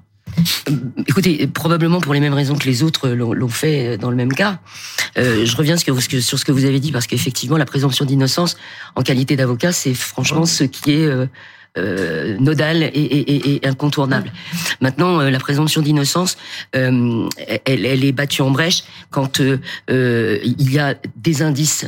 Écoutez, 1.07 1.47
probablement 1.47 2.01
pour 2.01 2.13
les 2.13 2.19
mêmes 2.19 2.33
raisons 2.33 2.55
que 2.55 2.65
les 2.65 2.83
autres 2.83 3.09
l'ont 3.09 3.47
fait 3.49 3.97
dans 3.97 4.09
le 4.09 4.15
même 4.15 4.33
cas. 4.33 4.59
Euh, 5.17 5.45
je 5.45 5.55
reviens 5.55 5.77
sur 5.77 5.99
ce 6.01 6.45
que 6.45 6.51
vous 6.51 6.65
avez 6.65 6.79
dit 6.79 6.91
parce 6.91 7.07
qu'effectivement, 7.07 7.57
la 7.57 7.65
présomption 7.65 8.05
d'innocence 8.05 8.57
en 8.95 9.01
qualité 9.01 9.35
d'avocat, 9.35 9.71
c'est 9.71 9.93
franchement 9.93 10.45
ce 10.45 10.63
qui 10.63 10.91
est 10.91 11.05
euh, 11.05 11.25
euh, 11.77 12.37
nodal 12.39 12.83
et, 12.83 12.87
et, 12.87 13.55
et, 13.55 13.67
incontournable. 13.67 14.31
Maintenant, 14.79 15.19
euh, 15.19 15.29
la 15.29 15.39
présomption 15.39 15.81
d'innocence, 15.81 16.37
euh, 16.75 17.27
elle, 17.65 17.85
elle, 17.85 18.05
est 18.05 18.11
battue 18.11 18.41
en 18.41 18.51
brèche 18.51 18.83
quand 19.09 19.41
euh, 19.41 19.57
il 19.89 20.71
y 20.71 20.79
a 20.79 20.95
des 21.17 21.41
indices 21.41 21.85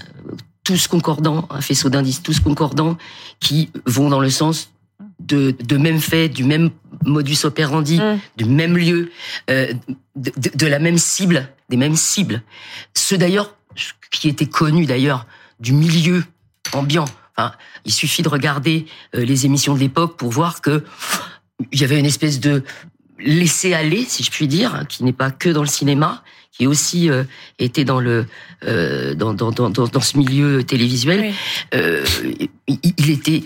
tous 0.64 0.88
concordants, 0.88 1.48
un 1.50 1.62
faisceau 1.62 1.90
d'indices 1.90 2.22
tous 2.22 2.42
concordants 2.42 2.98
qui 3.40 3.70
vont 3.86 4.10
dans 4.10 4.20
le 4.20 4.30
sens 4.30 4.72
de, 5.28 5.52
de 5.52 5.78
même 5.78 6.00
fait, 6.00 6.30
du 6.30 6.44
même 6.44 6.70
modus 7.06 7.46
operandi, 7.46 8.00
mm. 8.00 8.20
du 8.38 8.46
même 8.46 8.78
lieu, 8.78 9.12
euh, 9.50 9.74
de, 10.16 10.32
de, 10.38 10.52
de, 10.56 10.68
la 10.68 10.80
même 10.80 10.98
cible, 10.98 11.50
des 11.70 11.78
mêmes 11.78 11.96
cibles. 11.96 12.42
Ceux 12.94 13.18
d'ailleurs 13.18 13.56
qui 14.12 14.30
étaient 14.30 14.48
connus 14.48 14.86
d'ailleurs 14.86 15.28
du 15.60 15.74
milieu 15.74 16.24
ambiant. 16.74 17.06
Enfin, 17.36 17.54
il 17.86 17.94
suffit 17.94 18.24
de 18.24 18.30
regarder 18.30 18.86
euh, 19.16 19.24
les 19.24 19.46
émissions 19.46 19.76
de 19.76 19.80
l'époque 19.80 20.18
pour 20.18 20.32
voir 20.32 20.62
que 20.62 20.84
il 21.72 21.82
y 21.82 21.84
avait 21.84 22.00
une 22.00 22.06
espèce 22.06 22.40
de 22.40 22.64
laisser 23.20 23.74
aller, 23.74 24.06
si 24.08 24.24
je 24.24 24.32
puis 24.32 24.48
dire, 24.48 24.86
qui 24.88 25.04
n'est 25.04 25.14
pas 25.14 25.32
que 25.32 25.50
dans 25.50 25.62
le 25.62 25.68
cinéma, 25.68 26.24
qui 26.52 26.68
aussi 26.68 27.10
euh, 27.10 27.24
était 27.60 27.84
dans 27.84 28.00
le 28.00 28.26
euh, 28.66 29.14
dans, 29.16 29.34
dans, 29.34 29.52
dans, 29.52 29.70
dans 29.70 30.02
ce 30.02 30.18
milieu 30.18 30.64
télévisuel. 30.64 31.22
Oui. 31.22 31.34
Euh, 31.76 32.06
il, 32.68 32.80
il 32.98 33.10
était 33.12 33.44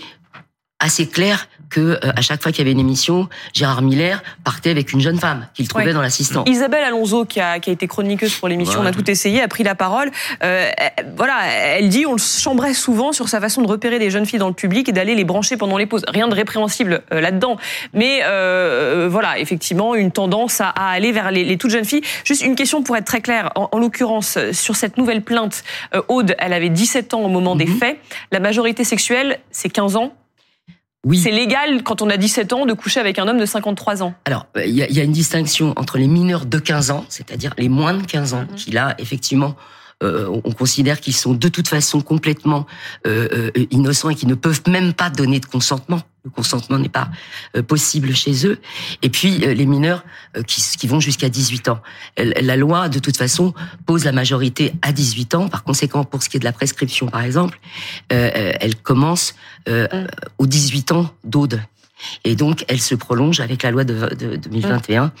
assez 0.82 1.08
clair 1.08 1.48
que 1.70 1.80
euh, 1.80 2.12
à 2.14 2.20
chaque 2.20 2.42
fois 2.42 2.52
qu'il 2.52 2.60
y 2.60 2.62
avait 2.62 2.72
une 2.72 2.80
émission, 2.80 3.28
Gérard 3.54 3.80
Miller 3.82 4.22
partait 4.44 4.70
avec 4.70 4.92
une 4.92 5.00
jeune 5.00 5.18
femme 5.18 5.46
qu'il 5.54 5.66
trouvait 5.68 5.86
ouais. 5.86 5.92
dans 5.94 6.02
l'assistant. 6.02 6.44
Isabelle 6.46 6.84
Alonso, 6.84 7.24
qui 7.24 7.40
a, 7.40 7.60
qui 7.60 7.70
a 7.70 7.72
été 7.72 7.86
chroniqueuse 7.88 8.34
pour 8.34 8.48
l'émission, 8.48 8.80
on 8.80 8.86
a 8.86 8.92
tout 8.92 9.10
essayé, 9.10 9.40
a 9.40 9.48
pris 9.48 9.64
la 9.64 9.74
parole. 9.74 10.10
Euh, 10.42 10.70
voilà, 11.16 11.46
elle 11.46 11.88
dit 11.88 12.04
on 12.04 12.12
le 12.12 12.18
chambrait 12.18 12.74
souvent 12.74 13.12
sur 13.12 13.28
sa 13.28 13.40
façon 13.40 13.62
de 13.62 13.68
repérer 13.68 13.98
des 13.98 14.10
jeunes 14.10 14.26
filles 14.26 14.38
dans 14.38 14.48
le 14.48 14.54
public 14.54 14.88
et 14.88 14.92
d'aller 14.92 15.14
les 15.14 15.24
brancher 15.24 15.56
pendant 15.56 15.78
les 15.78 15.86
pauses. 15.86 16.04
Rien 16.08 16.28
de 16.28 16.34
répréhensible 16.34 17.02
euh, 17.12 17.20
là-dedans, 17.20 17.56
mais 17.94 18.20
euh, 18.24 19.08
voilà, 19.10 19.38
effectivement, 19.38 19.94
une 19.94 20.12
tendance 20.12 20.60
à, 20.60 20.68
à 20.68 20.90
aller 20.90 21.12
vers 21.12 21.30
les, 21.30 21.44
les, 21.44 21.56
toutes 21.56 21.70
jeunes 21.70 21.86
filles. 21.86 22.02
Juste 22.24 22.42
une 22.42 22.54
question 22.54 22.82
pour 22.82 22.96
être 22.96 23.06
très 23.06 23.22
claire. 23.22 23.50
En, 23.54 23.70
en 23.72 23.78
l'occurrence, 23.78 24.36
sur 24.52 24.76
cette 24.76 24.98
nouvelle 24.98 25.22
plainte, 25.22 25.64
euh, 25.94 26.02
Aude, 26.08 26.34
elle 26.38 26.52
avait 26.52 26.68
17 26.68 27.14
ans 27.14 27.20
au 27.20 27.28
moment 27.28 27.54
mm 27.54 27.58
-hmm. 27.58 27.64
des 27.64 27.72
mhm. 27.72 27.78
faits. 27.78 27.98
La 28.30 28.40
majorité 28.40 28.84
sexuelle, 28.84 29.38
c'est 29.50 29.70
15 29.70 29.96
ans. 29.96 30.12
Oui. 31.04 31.18
C'est 31.18 31.32
légal 31.32 31.82
quand 31.82 32.00
on 32.00 32.10
a 32.10 32.16
17 32.16 32.52
ans 32.52 32.64
de 32.64 32.72
coucher 32.74 33.00
avec 33.00 33.18
un 33.18 33.26
homme 33.26 33.38
de 33.38 33.46
53 33.46 34.02
ans. 34.02 34.14
Alors, 34.24 34.46
il 34.64 34.70
y, 34.70 35.00
a, 35.00 35.02
une 35.02 35.12
distinction 35.12 35.72
entre 35.76 35.98
les 35.98 36.06
mineurs 36.06 36.46
de 36.46 36.58
15 36.58 36.92
ans, 36.92 37.04
c'est-à-dire 37.08 37.52
les 37.58 37.68
moins 37.68 37.94
de 37.94 38.04
15 38.04 38.34
ans, 38.34 38.42
mhm. 38.42 38.54
qui 38.54 38.70
là, 38.70 38.94
effectivement, 38.98 39.56
euh, 40.02 40.40
on 40.44 40.52
considère 40.52 41.00
qu'ils 41.00 41.14
sont 41.14 41.34
de 41.34 41.48
toute 41.48 41.68
façon 41.68 42.00
complètement 42.00 42.66
euh, 43.06 43.50
euh, 43.56 43.66
innocents 43.70 44.10
et 44.10 44.14
qui 44.14 44.26
ne 44.26 44.34
peuvent 44.34 44.62
même 44.68 44.92
pas 44.92 45.10
donner 45.10 45.40
de 45.40 45.46
consentement. 45.46 46.00
Le 46.24 46.30
consentement 46.30 46.78
n'est 46.78 46.88
pas 46.88 47.10
possible 47.66 48.14
chez 48.14 48.46
eux. 48.46 48.60
Et 49.02 49.10
puis 49.10 49.38
les 49.38 49.66
mineurs 49.66 50.04
qui, 50.46 50.62
qui 50.78 50.86
vont 50.86 51.00
jusqu'à 51.00 51.28
18 51.28 51.68
ans. 51.68 51.80
La 52.16 52.56
loi, 52.56 52.88
de 52.88 53.00
toute 53.00 53.16
façon, 53.16 53.54
pose 53.86 54.04
la 54.04 54.12
majorité 54.12 54.72
à 54.82 54.92
18 54.92 55.34
ans. 55.34 55.48
Par 55.48 55.64
conséquent, 55.64 56.04
pour 56.04 56.22
ce 56.22 56.28
qui 56.28 56.36
est 56.36 56.40
de 56.40 56.44
la 56.44 56.52
prescription, 56.52 57.08
par 57.08 57.22
exemple, 57.22 57.58
elle 58.08 58.76
commence 58.76 59.34
euh, 59.68 60.06
aux 60.38 60.46
18 60.46 60.92
ans 60.92 61.14
d'Aude. 61.24 61.60
Et 62.24 62.34
donc, 62.34 62.64
elle 62.68 62.80
se 62.80 62.94
prolonge 62.94 63.40
avec 63.40 63.62
la 63.62 63.70
loi 63.70 63.84
de, 63.84 64.14
de 64.14 64.36
2021 64.36 65.12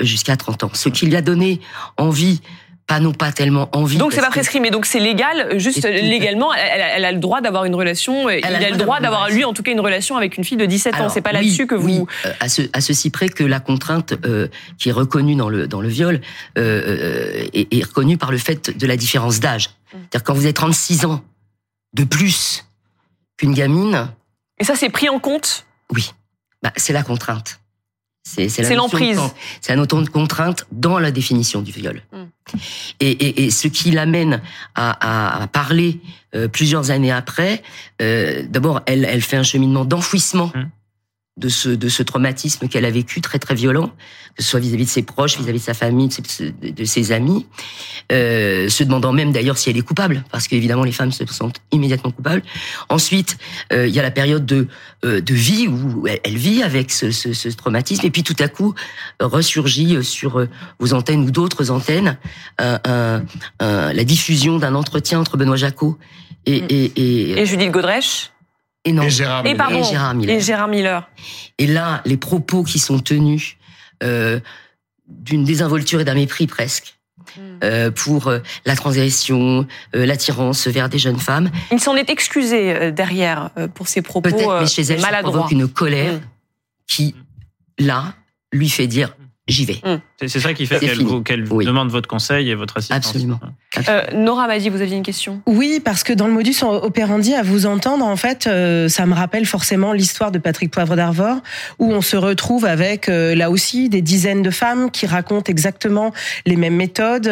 jusqu'à 0.00 0.36
30 0.36 0.64
ans. 0.64 0.70
Ce 0.74 0.88
qui 0.88 1.06
lui 1.06 1.16
a 1.16 1.22
donné 1.22 1.60
envie 1.96 2.40
pas 2.86 3.00
non 3.00 3.12
pas 3.12 3.32
tellement 3.32 3.68
envie. 3.72 3.96
Donc 3.98 4.12
c'est 4.12 4.20
pas 4.20 4.30
prescrit, 4.30 4.60
mais 4.60 4.70
donc 4.70 4.86
c'est 4.86 5.00
légal, 5.00 5.58
juste 5.58 5.84
légalement, 5.84 6.54
elle, 6.54 7.04
a 7.04 7.12
le 7.12 7.18
droit 7.18 7.40
d'avoir 7.40 7.64
une 7.64 7.74
relation, 7.74 8.30
il 8.30 8.44
a, 8.44 8.70
le 8.70 8.76
droit 8.76 9.00
d'avoir 9.00 9.28
lui 9.28 9.44
en 9.44 9.52
tout 9.52 9.62
cas 9.62 9.72
une 9.72 9.80
relation 9.80 10.16
avec 10.16 10.36
une 10.36 10.44
fille 10.44 10.56
de 10.56 10.66
17 10.66 11.00
ans. 11.00 11.08
C'est 11.08 11.20
pas 11.20 11.32
là-dessus 11.32 11.66
que 11.66 11.74
vous. 11.74 11.88
Oui, 11.88 12.06
euh, 12.24 12.32
à, 12.38 12.48
ce, 12.48 12.62
à 12.72 12.80
ceci 12.80 13.10
près 13.10 13.28
que 13.28 13.42
la 13.42 13.58
contrainte 13.58 14.14
euh, 14.24 14.48
qui 14.78 14.88
est 14.88 14.92
reconnue 14.92 15.34
dans 15.34 15.48
le 15.48 15.66
dans 15.66 15.80
le 15.80 15.88
viol 15.88 16.20
euh, 16.58 17.46
est, 17.52 17.74
est, 17.74 17.84
reconnue 17.84 18.18
par 18.18 18.30
le 18.30 18.38
fait 18.38 18.76
de 18.76 18.86
la 18.86 18.96
différence 18.96 19.40
d'âge. 19.40 19.68
Mm. 19.68 19.98
C'est-à-dire 20.10 20.24
quand 20.24 20.34
vous 20.34 20.46
êtes 20.46 20.56
36 20.56 21.06
ans 21.06 21.22
de 21.94 22.04
plus 22.04 22.66
qu'une 23.36 23.52
gamine. 23.52 24.08
Et 24.60 24.64
ça 24.64 24.76
c'est 24.76 24.90
pris 24.90 25.08
en 25.08 25.18
compte? 25.18 25.66
Oui, 25.92 26.12
bah, 26.62 26.72
c'est 26.76 26.92
la 26.92 27.02
contrainte. 27.02 27.58
C'est 28.26 28.74
l'emprise. 28.74 29.20
C'est 29.60 29.72
un 29.72 29.78
autant 29.78 30.02
de 30.02 30.08
contrainte 30.08 30.66
dans 30.72 30.98
la 30.98 31.12
définition 31.12 31.62
du 31.62 31.70
viol. 31.70 32.02
Mm. 32.12 32.16
Et, 33.00 33.10
et, 33.10 33.44
et, 33.44 33.50
ce 33.50 33.68
qui 33.68 33.92
l'amène 33.92 34.42
à, 34.74 35.42
à, 35.42 35.46
parler 35.46 36.00
euh, 36.34 36.48
plusieurs 36.48 36.90
années 36.90 37.12
après, 37.12 37.62
euh, 38.02 38.42
d'abord, 38.48 38.82
elle, 38.86 39.04
elle 39.04 39.22
fait 39.22 39.36
un 39.36 39.42
cheminement 39.42 39.84
d'enfouissement 39.84 40.52
mm 40.54 40.64
de 41.38 41.50
ce 41.50 41.68
de 41.68 41.90
ce 41.90 42.02
traumatisme 42.02 42.66
qu'elle 42.66 42.86
a 42.86 42.90
vécu 42.90 43.20
très 43.20 43.38
très 43.38 43.54
violent, 43.54 43.92
que 44.36 44.42
ce 44.42 44.48
soit 44.48 44.60
vis-à-vis 44.60 44.86
de 44.86 44.90
ses 44.90 45.02
proches, 45.02 45.36
vis-à-vis 45.38 45.58
de 45.58 45.64
sa 45.64 45.74
famille, 45.74 46.08
de 46.08 46.84
ses, 46.84 47.12
amis, 47.12 47.46
euh, 48.10 48.70
se 48.70 48.82
demandant 48.84 49.12
même 49.12 49.32
d'ailleurs 49.32 49.58
si 49.58 49.68
elle 49.68 49.76
est 49.76 49.82
coupable, 49.82 50.24
parce 50.30 50.48
qu'évidemment 50.48 50.82
les 50.82 50.92
femmes 50.92 51.12
se 51.12 51.26
sentent 51.26 51.60
immédiatement 51.72 52.10
coupables. 52.10 52.42
Ensuite, 52.88 53.36
euh, 53.70 53.86
il 53.86 53.94
y 53.94 53.98
a 53.98 54.02
la 54.02 54.10
période 54.10 54.46
de 54.46 54.66
euh, 55.04 55.20
de 55.20 55.34
vie 55.34 55.68
où 55.68 56.06
elle, 56.06 56.38
vit 56.38 56.62
avec 56.62 56.90
ce, 56.90 57.10
ce, 57.10 57.34
ce, 57.34 57.48
traumatisme, 57.50 58.06
et 58.06 58.10
puis 58.10 58.22
tout 58.22 58.36
à 58.38 58.48
coup 58.48 58.74
ressurgit 59.20 60.02
sur 60.02 60.46
vos 60.78 60.94
antennes 60.94 61.20
ou 61.20 61.30
d'autres 61.30 61.70
antennes 61.70 62.16
la 62.58 64.04
diffusion 64.04 64.58
d'un 64.58 64.74
entretien 64.74 65.20
entre 65.20 65.36
Benoît 65.36 65.56
Jacot 65.56 65.98
et, 66.46 66.56
et, 66.56 66.92
et, 66.96 67.40
et 67.40 67.46
Judith 67.46 67.70
Godrèche 67.70 68.30
et, 68.86 68.92
non. 68.92 69.02
et, 69.02 69.10
Gérard, 69.10 69.42
Miller. 69.42 70.36
et 70.36 70.40
Gérard 70.40 70.68
Miller. 70.68 71.08
Et 71.58 71.66
là, 71.66 72.00
les 72.04 72.16
propos 72.16 72.62
qui 72.62 72.78
sont 72.78 72.98
tenus 73.00 73.56
euh, 74.02 74.40
d'une 75.08 75.44
désinvolture 75.44 76.00
et 76.00 76.04
d'un 76.04 76.14
mépris 76.14 76.46
presque. 76.46 76.96
Hmm. 77.36 77.58
Euh, 77.64 77.90
pour 77.90 78.28
euh, 78.28 78.38
la 78.64 78.76
transgression, 78.76 79.66
euh, 79.94 80.06
l'attirance 80.06 80.68
vers 80.68 80.88
des 80.88 80.98
jeunes 80.98 81.18
femmes. 81.18 81.50
Il 81.72 81.80
s'en 81.80 81.96
est 81.96 82.08
excusé 82.08 82.92
derrière 82.92 83.50
pour 83.74 83.88
ses 83.88 84.00
propos 84.00 84.30
Peut-être, 84.30 84.60
mais 84.60 84.66
chez 84.66 84.82
elle, 84.82 85.00
ça 85.00 85.22
provoque 85.22 85.50
une 85.50 85.68
colère 85.68 86.14
hmm. 86.14 86.20
qui, 86.86 87.14
là, 87.78 88.14
lui 88.52 88.68
fait 88.68 88.86
dire 88.86 89.16
j'y 89.48 89.64
vais. 89.64 89.80
Hmm. 89.84 89.98
C'est 90.26 90.40
ça 90.40 90.54
qui 90.54 90.66
fait 90.66 90.80
qu'elle 90.80 91.44
vous, 91.44 91.62
demande 91.62 91.90
votre 91.90 92.08
conseil 92.08 92.50
et 92.50 92.54
votre 92.54 92.78
assistance. 92.78 93.06
Absolument. 93.06 93.38
Euh, 93.88 94.02
Nora 94.14 94.48
Madi, 94.48 94.70
vous 94.70 94.80
aviez 94.80 94.96
une 94.96 95.02
question 95.02 95.40
Oui, 95.46 95.80
parce 95.84 96.02
que 96.02 96.12
dans 96.12 96.26
le 96.26 96.32
modus 96.32 96.56
operandi, 96.62 97.34
à 97.34 97.42
vous 97.42 97.66
entendre, 97.66 98.04
en 98.04 98.16
fait, 98.16 98.46
euh, 98.46 98.88
ça 98.88 99.06
me 99.06 99.14
rappelle 99.14 99.46
forcément 99.46 99.92
l'histoire 99.92 100.32
de 100.32 100.38
Patrick 100.38 100.70
Poivre 100.70 100.96
d'Arvor, 100.96 101.38
où 101.78 101.92
on 101.92 102.00
se 102.00 102.16
retrouve 102.16 102.64
avec, 102.64 103.08
euh, 103.08 103.34
là 103.34 103.50
aussi, 103.50 103.88
des 103.88 104.02
dizaines 104.02 104.42
de 104.42 104.50
femmes 104.50 104.90
qui 104.90 105.06
racontent 105.06 105.50
exactement 105.50 106.12
les 106.44 106.56
mêmes 106.56 106.76
méthodes. 106.76 107.30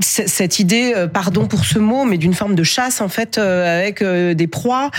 cette 0.00 0.58
idée, 0.58 1.06
pardon 1.12 1.46
pour 1.46 1.64
ce 1.64 1.78
mot, 1.78 2.04
mais 2.04 2.18
d'une 2.18 2.34
forme 2.34 2.54
de 2.54 2.62
chasse, 2.62 3.00
en 3.00 3.08
fait, 3.08 3.38
avec 3.38 4.02
des 4.04 4.46
proies 4.46 4.90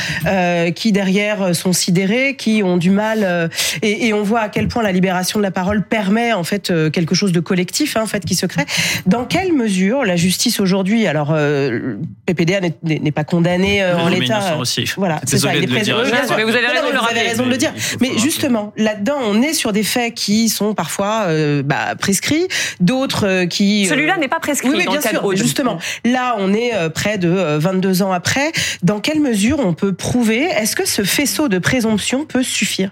qui, 0.76 0.92
derrière, 0.92 1.56
sont 1.56 1.74
sidérées, 1.74 2.36
qui 2.36 2.64
ont 2.64 2.78
du 2.78 2.90
mal. 2.90 3.50
Et, 3.82 4.08
et 4.08 4.14
on 4.14 4.24
voit 4.24 4.42
à 4.42 4.50
quel 4.50 4.68
point 4.68 4.84
la 4.84 4.92
libération 4.92 5.37
de 5.38 5.44
la 5.44 5.52
parole 5.52 5.84
permet 5.84 6.34
en 6.34 6.44
fait 6.44 6.70
euh, 6.70 6.90
quelque 6.90 7.16
chose 7.16 7.32
de 7.32 7.40
collectif 7.40 7.98
hein, 7.98 8.02
en 8.04 8.08
fait 8.08 8.26
qui 8.26 8.36
se 8.36 8.46
crée. 8.46 8.66
Dans 9.06 9.26
quelle 9.26 9.54
mesure 9.54 10.04
la 10.04 10.16
justice 10.16 10.60
aujourd'hui, 10.60 11.08
alors 11.08 11.30
euh, 11.32 11.96
PPDA 12.26 12.60
n'est 12.84 13.12
pas 13.12 13.24
condamné 13.24 13.84
euh, 13.84 13.98
en 13.98 14.10
l'état, 14.10 14.58
voilà, 14.98 15.22
c'est 15.26 15.38
ça, 15.38 15.56
il 15.56 15.64
est 15.64 15.68
présent. 15.68 15.96
Mais 16.36 16.44
vous 16.44 16.50
avez 16.50 16.68
raison, 16.68 16.86
vous 16.92 17.10
avez 17.10 17.28
raison 17.28 17.46
de 17.46 17.52
le 17.52 17.58
dire. 17.58 17.74
Mais 18.02 18.18
justement, 18.18 18.74
là-dedans, 18.78 19.18
on 19.24 19.42
est 19.42 19.54
sur 19.54 19.72
des 19.72 19.84
faits 19.84 20.14
qui 20.14 20.50
sont 20.50 20.74
parfois 20.74 21.28
bah, 21.64 21.96
prescrits, 21.98 22.48
d'autres 22.80 23.46
qui. 23.46 23.86
Celui-là 23.86 24.18
n'est 24.18 24.28
pas 24.28 24.40
prescrit. 24.40 24.70
Oui, 24.70 24.86
bien 24.88 25.02
sûr. 25.02 25.36
Justement, 25.36 25.80
là, 26.06 26.36
on 26.40 26.54
est 26.54 26.72
près 26.94 27.18
de 27.18 27.30
22 27.30 28.02
ans 28.02 28.12
après. 28.12 28.52
Dans 28.84 29.00
quelle 29.00 29.20
mesure 29.20 29.60
on 29.60 29.74
peut 29.74 29.94
prouver 29.94 30.44
Est-ce 30.44 30.76
que 30.76 30.88
ce 30.88 31.04
faisceau 31.04 31.48
de 31.48 31.60
présomption 31.60 32.26
peut 32.26 32.44
suffire? 32.44 32.92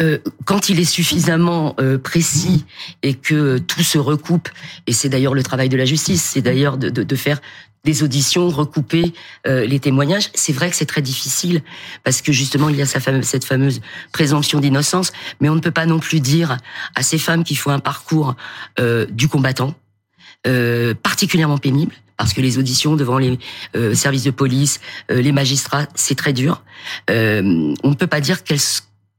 Euh, 0.00 0.18
quand 0.44 0.68
il 0.68 0.80
est 0.80 0.84
suffisamment 0.84 1.74
euh, 1.78 1.98
précis 1.98 2.64
et 3.02 3.14
que 3.14 3.58
tout 3.58 3.82
se 3.82 3.98
recoupe, 3.98 4.48
et 4.86 4.92
c'est 4.92 5.08
d'ailleurs 5.08 5.34
le 5.34 5.42
travail 5.42 5.68
de 5.68 5.76
la 5.76 5.84
justice, 5.84 6.22
c'est 6.22 6.42
d'ailleurs 6.42 6.78
de, 6.78 6.88
de, 6.88 7.02
de, 7.02 7.16
faire 7.16 7.40
des 7.84 8.02
auditions, 8.02 8.48
recouper 8.48 9.12
euh, 9.46 9.66
les 9.66 9.78
témoignages. 9.78 10.30
C'est 10.34 10.52
vrai 10.52 10.70
que 10.70 10.76
c'est 10.76 10.86
très 10.86 11.02
difficile 11.02 11.62
parce 12.02 12.22
que 12.22 12.32
justement 12.32 12.68
il 12.68 12.76
y 12.76 12.82
a 12.82 12.86
sa 12.86 13.00
fameuse, 13.00 13.24
cette 13.24 13.44
fameuse 13.44 13.80
présomption 14.12 14.60
d'innocence, 14.60 15.12
mais 15.40 15.48
on 15.48 15.54
ne 15.54 15.60
peut 15.60 15.70
pas 15.70 15.86
non 15.86 15.98
plus 15.98 16.20
dire 16.20 16.56
à 16.94 17.02
ces 17.02 17.18
femmes 17.18 17.44
qui 17.44 17.54
font 17.54 17.70
un 17.70 17.78
parcours 17.78 18.36
du 19.10 19.28
combattant 19.28 19.74
particulièrement 21.02 21.58
pénible 21.58 21.92
parce 22.16 22.32
que 22.32 22.40
les 22.40 22.58
auditions 22.58 22.96
devant 22.96 23.18
les 23.18 23.38
services 23.94 24.24
de 24.24 24.30
police, 24.30 24.80
les 25.08 25.32
magistrats, 25.32 25.86
c'est 25.94 26.14
très 26.14 26.32
dur. 26.32 26.62
on 27.08 27.12
ne 27.12 27.94
peut 27.94 28.06
pas 28.06 28.20
dire 28.20 28.44
qu'elles 28.44 28.60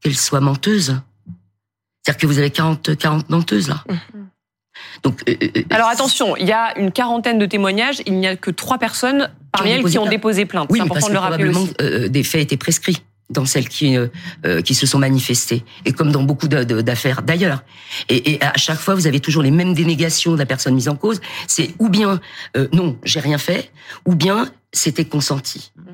qu'elle 0.01 0.15
soit 0.15 0.41
menteuse. 0.41 0.99
C'est-à-dire 2.03 2.21
que 2.21 2.27
vous 2.27 2.39
avez 2.39 2.49
40, 2.49 2.97
40 2.97 3.29
menteuses 3.29 3.67
là. 3.67 3.83
Mmh. 3.87 4.21
Donc, 5.03 5.23
euh, 5.27 5.35
euh, 5.41 5.47
euh, 5.57 5.61
Alors 5.69 5.87
attention, 5.87 6.35
il 6.37 6.47
y 6.47 6.51
a 6.51 6.77
une 6.77 6.91
quarantaine 6.91 7.39
de 7.39 7.45
témoignages, 7.45 8.01
il 8.05 8.15
n'y 8.15 8.27
a 8.27 8.35
que 8.35 8.51
trois 8.51 8.77
personnes 8.77 9.29
parmi 9.51 9.71
elles 9.71 9.83
qui 9.83 9.97
ont 9.97 10.05
déposé 10.05 10.45
plainte. 10.45 10.67
Oui, 10.69 10.79
C'est 10.79 10.85
important 10.85 11.07
de 11.07 11.13
le 11.13 11.19
rappeler 11.19 11.49
aussi. 11.49 12.09
des 12.09 12.23
faits 12.23 12.41
étaient 12.41 12.57
prescrits 12.57 13.01
dans 13.29 13.45
celles 13.45 13.69
qui 13.69 13.95
qui 14.65 14.75
se 14.75 14.85
sont 14.85 14.99
manifestées 14.99 15.63
et 15.85 15.93
comme 15.93 16.11
dans 16.11 16.23
beaucoup 16.23 16.47
d'affaires 16.47 17.21
d'ailleurs. 17.21 17.63
Et, 18.09 18.33
et, 18.33 18.43
à 18.43 18.57
chaque 18.57 18.79
fois, 18.79 18.93
vous 18.93 19.07
avez 19.07 19.19
toujours 19.19 19.43
les 19.43 19.51
mêmes 19.51 19.73
dénégations 19.73 20.33
de 20.33 20.37
la 20.37 20.45
personne 20.45 20.75
mise 20.75 20.89
en 20.89 20.95
cause. 20.95 21.21
C'est 21.47 21.73
ou 21.79 21.89
bien 21.89 22.19
non, 22.73 22.97
j'ai 23.03 23.19
rien 23.19 23.37
fait, 23.37 23.71
ou 24.05 24.15
bien 24.15 24.49
c'était 24.73 25.05
consenti. 25.05 25.71
Mmh 25.75 25.90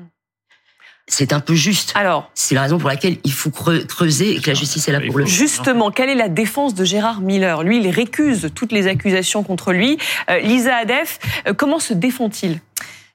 c'est 1.08 1.32
un 1.32 1.40
peu 1.40 1.54
juste. 1.54 1.92
Alors, 1.94 2.30
c'est 2.34 2.54
la 2.54 2.62
raison 2.62 2.78
pour 2.78 2.88
laquelle 2.88 3.16
il 3.24 3.32
faut 3.32 3.50
creuser 3.50 4.36
et 4.36 4.40
que 4.40 4.48
la 4.48 4.54
justice 4.54 4.88
est 4.88 4.92
là 4.92 5.00
pour 5.00 5.18
le. 5.18 5.26
Justement, 5.26 5.90
quelle 5.90 6.10
est 6.10 6.14
la 6.14 6.28
défense 6.28 6.74
de 6.74 6.84
Gérard 6.84 7.20
Miller? 7.20 7.62
Lui, 7.62 7.78
il 7.82 7.90
récuse 7.90 8.50
toutes 8.54 8.72
les 8.72 8.86
accusations 8.86 9.42
contre 9.42 9.72
lui. 9.72 9.98
Euh, 10.30 10.38
Lisa 10.40 10.76
Adef, 10.76 11.18
euh, 11.46 11.54
comment 11.54 11.78
se 11.78 11.94
défend-il? 11.94 12.60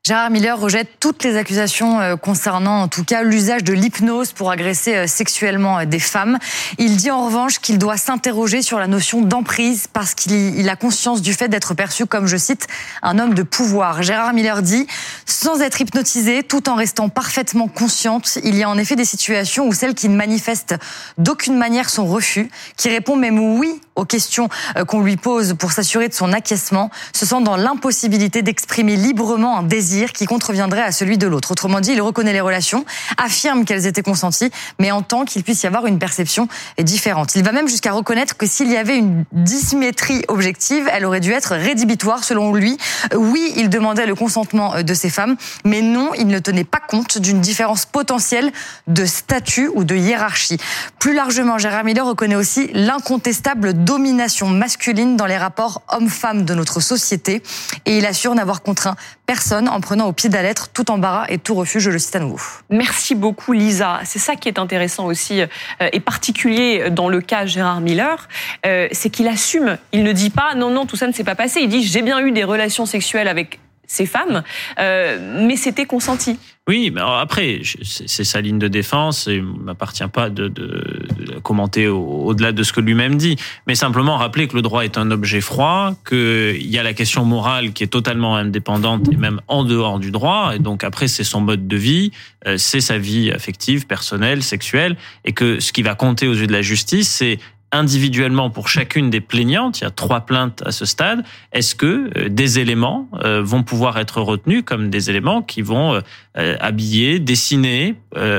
Gérard 0.06 0.32
Miller 0.32 0.60
rejette 0.60 1.00
toutes 1.00 1.24
les 1.24 1.38
accusations 1.38 2.02
euh, 2.02 2.18
concernant 2.18 2.82
en 2.82 2.88
tout 2.90 3.06
cas 3.06 3.24
l'usage 3.24 3.64
de 3.64 3.72
l'hypnose 3.72 4.34
pour 4.34 4.52
agresser 4.52 4.96
euh, 4.96 5.08
sexuellement 5.08 5.80
euh, 5.80 5.86
des 5.86 5.98
femmes. 5.98 6.40
Il 6.78 6.98
dit 6.98 7.10
en 7.10 7.26
revanche 7.26 7.60
qu'il 7.60 7.78
doit 7.78 7.96
s'interroger 7.96 8.62
sur 8.62 8.80
la 8.80 8.88
notion 8.88 9.22
d'emprise 9.22 9.88
parce 9.88 10.14
qu'il 10.14 10.68
a 10.68 10.76
conscience 10.76 11.22
du 11.22 11.32
fait 11.32 11.48
d'être 11.48 11.74
perçu 11.74 12.06
comme, 12.06 12.28
je 12.28 12.36
cite, 12.36 12.68
un 13.02 13.18
homme 13.18 13.34
de 13.34 13.44
pouvoir. 13.44 14.04
Gérard 14.04 14.34
Miller 14.34 14.62
dit, 14.62 14.88
sans 15.26 15.62
être 15.62 15.80
hypnotisé, 15.80 16.44
tout 16.44 16.68
en 16.68 16.76
restant 16.76 17.08
parfaitement 17.08 17.70
consciente, 17.70 18.40
il 18.44 18.58
y 18.58 18.64
a 18.64 18.70
en 18.70 18.78
effet 18.78 18.98
des 18.98 19.06
situations 19.06 19.68
où 19.68 19.72
celles 19.72 19.96
qui 19.96 20.10
ne 20.10 20.18
manifestent 20.18 20.76
d'aucune 21.18 21.56
manière 21.56 21.90
son 21.90 22.08
refus, 22.08 22.50
qui 22.76 22.90
répond 22.90 23.16
même 23.16 23.40
oui 23.40 23.80
aux 23.96 24.06
questions 24.06 24.50
euh, 24.78 24.86
qu'on 24.86 25.02
lui 25.02 25.18
pose 25.18 25.56
pour 25.58 25.72
s'assurer 25.72 26.10
de 26.10 26.14
son 26.14 26.34
acquiescement, 26.34 26.90
se 27.14 27.26
sent 27.26 27.42
dans 27.42 27.56
l'impossibilité 27.56 28.42
d'exprimer 28.42 28.96
librement 28.96 29.58
un 29.58 29.64
désir 29.64 30.12
qui 30.14 30.26
contreviendrait 30.26 30.82
à 30.82 30.92
celui 30.92 31.18
de 31.18 31.28
l'autre. 31.28 31.52
Autrement 31.52 31.80
dit, 31.80 31.92
il 31.92 32.02
reconnaît 32.02 32.34
les 32.34 32.42
relations, 32.42 32.86
affirme 33.18 33.66
qu'elles 33.66 33.86
étaient 33.86 34.02
consenties, 34.02 34.52
mais 34.80 34.92
entend 34.92 35.26
qu'il 35.26 35.44
puisse 35.44 35.64
y 35.64 35.68
avoir 35.68 35.86
une 35.86 36.00
perception 36.00 36.48
différente. 36.80 37.36
Il 37.36 37.44
va 37.44 37.52
même 37.52 37.68
jusqu'à 37.68 37.92
reconnaître 37.92 38.38
que 38.38 38.46
s'il 38.46 38.72
y 38.72 38.78
avait 38.78 38.98
une 38.98 39.26
dissymétrie 39.32 40.24
objective, 40.28 40.90
elle 40.92 41.06
aurait 41.06 41.20
dû 41.20 41.32
être 41.32 41.56
rédhibitoire 41.56 42.24
selon 42.24 42.54
lui. 42.54 42.78
Oui, 43.16 43.54
il 43.58 43.70
demandait 43.70 44.06
le 44.06 44.16
consentement 44.16 44.82
de 44.82 44.94
ses 44.94 45.10
femmes, 45.10 45.36
mais 45.66 45.82
non, 45.82 46.12
il 46.18 46.28
ne 46.28 46.40
tenait 46.40 46.64
pas 46.64 46.80
compte 46.80 47.18
d'une 47.18 47.42
différence 47.42 47.86
potentielle 47.86 48.52
de 48.88 49.06
statut 49.06 49.70
ou 49.74 49.84
de 49.84 49.96
hiérarchie. 49.96 50.58
Plus 51.00 51.14
largement, 51.14 51.58
Gérard 51.58 51.84
Miller 51.84 52.06
reconnaît 52.06 52.36
aussi 52.36 52.70
l'incontestable 52.74 53.83
domination 53.84 54.48
masculine 54.48 55.18
dans 55.18 55.26
les 55.26 55.38
rapports 55.38 55.82
hommes-femmes 55.90 56.46
de 56.46 56.54
notre 56.54 56.80
société 56.80 57.44
et 57.86 57.98
il 57.98 58.06
assure 58.06 58.36
n'avoir 58.36 58.62
contraint 58.62 58.96
personne 59.26 59.70
en 59.70 59.80
prenant 59.80 60.08
au 60.08 60.14
pied 60.14 60.30
de 60.30 60.34
la 60.34 60.44
lettre 60.44 60.70
tout 60.74 60.92
embarras 60.92 61.26
et 61.30 61.38
tout 61.38 61.56
refus, 61.56 61.80
je 61.80 61.90
le 61.90 62.00
cite 62.00 62.16
à 62.16 62.20
nouveau. 62.20 62.40
Merci 62.70 63.16
beaucoup 63.16 63.54
Lisa. 63.54 64.02
C'est 64.04 64.20
ça 64.20 64.36
qui 64.36 64.50
est 64.50 64.60
intéressant 64.60 65.06
aussi 65.06 65.42
euh, 65.42 65.48
et 65.92 66.00
particulier 66.00 66.90
dans 66.90 67.10
le 67.10 67.22
cas 67.22 67.46
Gérard 67.46 67.82
Miller, 67.82 68.28
euh, 68.66 68.88
c'est 68.92 69.10
qu'il 69.10 69.28
assume, 69.28 69.78
il 69.92 70.04
ne 70.04 70.12
dit 70.12 70.30
pas 70.30 70.56
non 70.56 70.70
non 70.70 70.86
tout 70.86 70.96
ça 70.96 71.08
ne 71.08 71.14
s'est 71.14 71.24
pas 71.24 71.36
passé, 71.36 71.62
il 71.62 71.70
dit 71.70 71.84
j'ai 71.84 72.02
bien 72.02 72.20
eu 72.20 72.32
des 72.32 72.44
relations 72.44 72.86
sexuelles 72.86 73.28
avec 73.28 73.60
ces 73.88 74.06
femmes, 74.06 74.44
euh, 74.80 75.46
mais 75.46 75.58
c'était 75.58 75.86
consenti. 75.86 76.38
Oui, 76.66 76.92
mais 76.96 77.02
après, 77.02 77.60
c'est 77.84 78.24
sa 78.24 78.40
ligne 78.40 78.58
de 78.58 78.70
défense 78.70 79.28
et 79.28 79.42
m'appartient 79.42 80.08
pas 80.08 80.30
de, 80.30 80.48
de, 80.48 81.08
de 81.20 81.40
commenter 81.40 81.90
au-delà 81.90 82.54
de 82.54 82.64
ce 82.64 82.72
que 82.72 82.80
lui-même 82.80 83.16
dit, 83.16 83.36
mais 83.68 83.76
simplement 83.76 84.16
rappeler 84.16 84.48
que 84.48 84.56
le 84.56 84.62
droit 84.62 84.86
est 84.86 84.98
un 84.98 85.12
objet 85.12 85.42
froid, 85.42 85.94
qu'il 86.08 86.66
y 86.66 86.78
a 86.78 86.84
la 86.84 86.94
question 86.94 87.26
morale 87.26 87.74
qui 87.74 87.84
est 87.84 87.88
totalement 87.88 88.38
indépendante 88.38 89.10
et 89.12 89.18
même 89.18 89.42
en 89.50 89.66
dehors 89.66 90.00
du 90.00 90.12
droit, 90.12 90.54
et 90.56 90.60
donc 90.60 90.86
après 90.86 91.10
c'est 91.10 91.26
son 91.26 91.42
mode 91.42 91.68
de 91.68 91.76
vie, 91.76 92.12
euh, 92.48 92.56
c'est 92.58 92.80
sa 92.80 92.98
vie 92.98 93.30
affective, 93.30 93.86
personnelle, 93.86 94.42
sexuelle, 94.42 94.96
et 95.26 95.34
que 95.34 95.60
ce 95.60 95.74
qui 95.74 95.82
va 95.82 95.96
compter 95.96 96.30
aux 96.30 96.34
yeux 96.34 96.48
de 96.48 96.54
la 96.54 96.62
justice, 96.62 97.10
c'est 97.10 97.40
individuellement 97.74 98.50
pour 98.50 98.70
chacune 98.70 99.10
des 99.10 99.20
plaignantes, 99.20 99.82
il 99.82 99.84
y 99.84 99.88
a 99.88 99.92
trois 99.92 100.22
plaintes 100.22 100.64
à 100.66 100.72
ce 100.72 100.86
stade, 100.86 101.24
est-ce 101.52 101.76
que 101.76 102.10
euh, 102.18 102.30
des 102.30 102.60
éléments 102.60 103.10
euh, 103.24 103.42
vont 103.44 103.64
pouvoir 103.64 103.98
être 103.98 104.22
retenus 104.22 104.64
comme 104.66 104.90
des 104.90 105.10
éléments 105.10 105.42
qui 105.42 105.62
vont 105.62 106.02
euh, 106.38 106.56
habiller, 106.60 107.20
dessiner, 107.20 107.96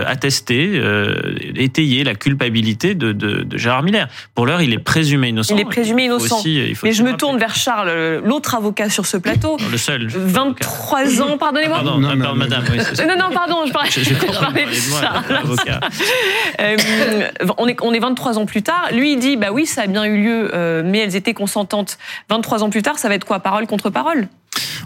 attester, 0.06 0.80
étayer 1.56 2.04
la 2.04 2.14
culpabilité 2.14 2.94
de, 2.94 3.12
de, 3.12 3.42
de, 3.42 3.58
Gérard 3.58 3.82
Miller 3.82 4.08
Pour 4.34 4.46
l'heure, 4.46 4.62
il 4.62 4.72
est 4.72 4.78
présumé 4.78 5.28
innocent. 5.28 5.54
Il 5.54 5.60
est 5.60 5.64
présumé 5.64 6.04
innocent. 6.04 6.42
Mais 6.84 6.92
je 6.92 7.02
me 7.02 7.16
tourne 7.16 7.38
vers 7.38 7.56
Charles, 7.56 8.20
l'autre 8.24 8.54
avocat 8.54 8.88
sur 8.88 9.06
ce 9.06 9.16
plateau. 9.16 9.56
le 9.70 9.78
seul. 9.78 10.06
23 10.06 11.22
ans, 11.22 11.38
pardonnez-moi. 11.38 11.78
pardon, 11.78 11.98
non, 11.98 12.14
non, 12.14 12.34
madame. 12.34 12.64
non, 13.08 13.16
non, 13.18 13.34
pardon, 13.34 13.66
je 13.66 13.72
parlais, 13.72 13.90
je, 13.90 14.00
je, 14.00 14.14
je 14.14 14.40
parlais 14.40 14.66
de 14.66 14.72
Charles. 14.72 15.24
on, 17.58 17.66
est, 17.66 17.76
on 17.82 17.92
est 17.92 17.98
23 17.98 18.38
ans 18.38 18.46
plus 18.46 18.62
tard. 18.62 18.88
Lui, 18.92 19.12
il 19.12 19.20
bah 19.36 19.48
oui, 19.52 19.66
ça 19.66 19.82
a 19.82 19.86
bien 19.86 20.04
eu 20.04 20.22
lieu, 20.22 20.50
euh, 20.54 20.82
mais 20.84 20.98
elles 20.98 21.16
étaient 21.16 21.34
consentantes. 21.34 21.98
23 22.28 22.62
ans 22.62 22.70
plus 22.70 22.82
tard, 22.82 22.98
ça 22.98 23.08
va 23.08 23.14
être 23.14 23.24
quoi 23.24 23.40
Parole 23.40 23.66
contre 23.66 23.90
parole? 23.90 24.28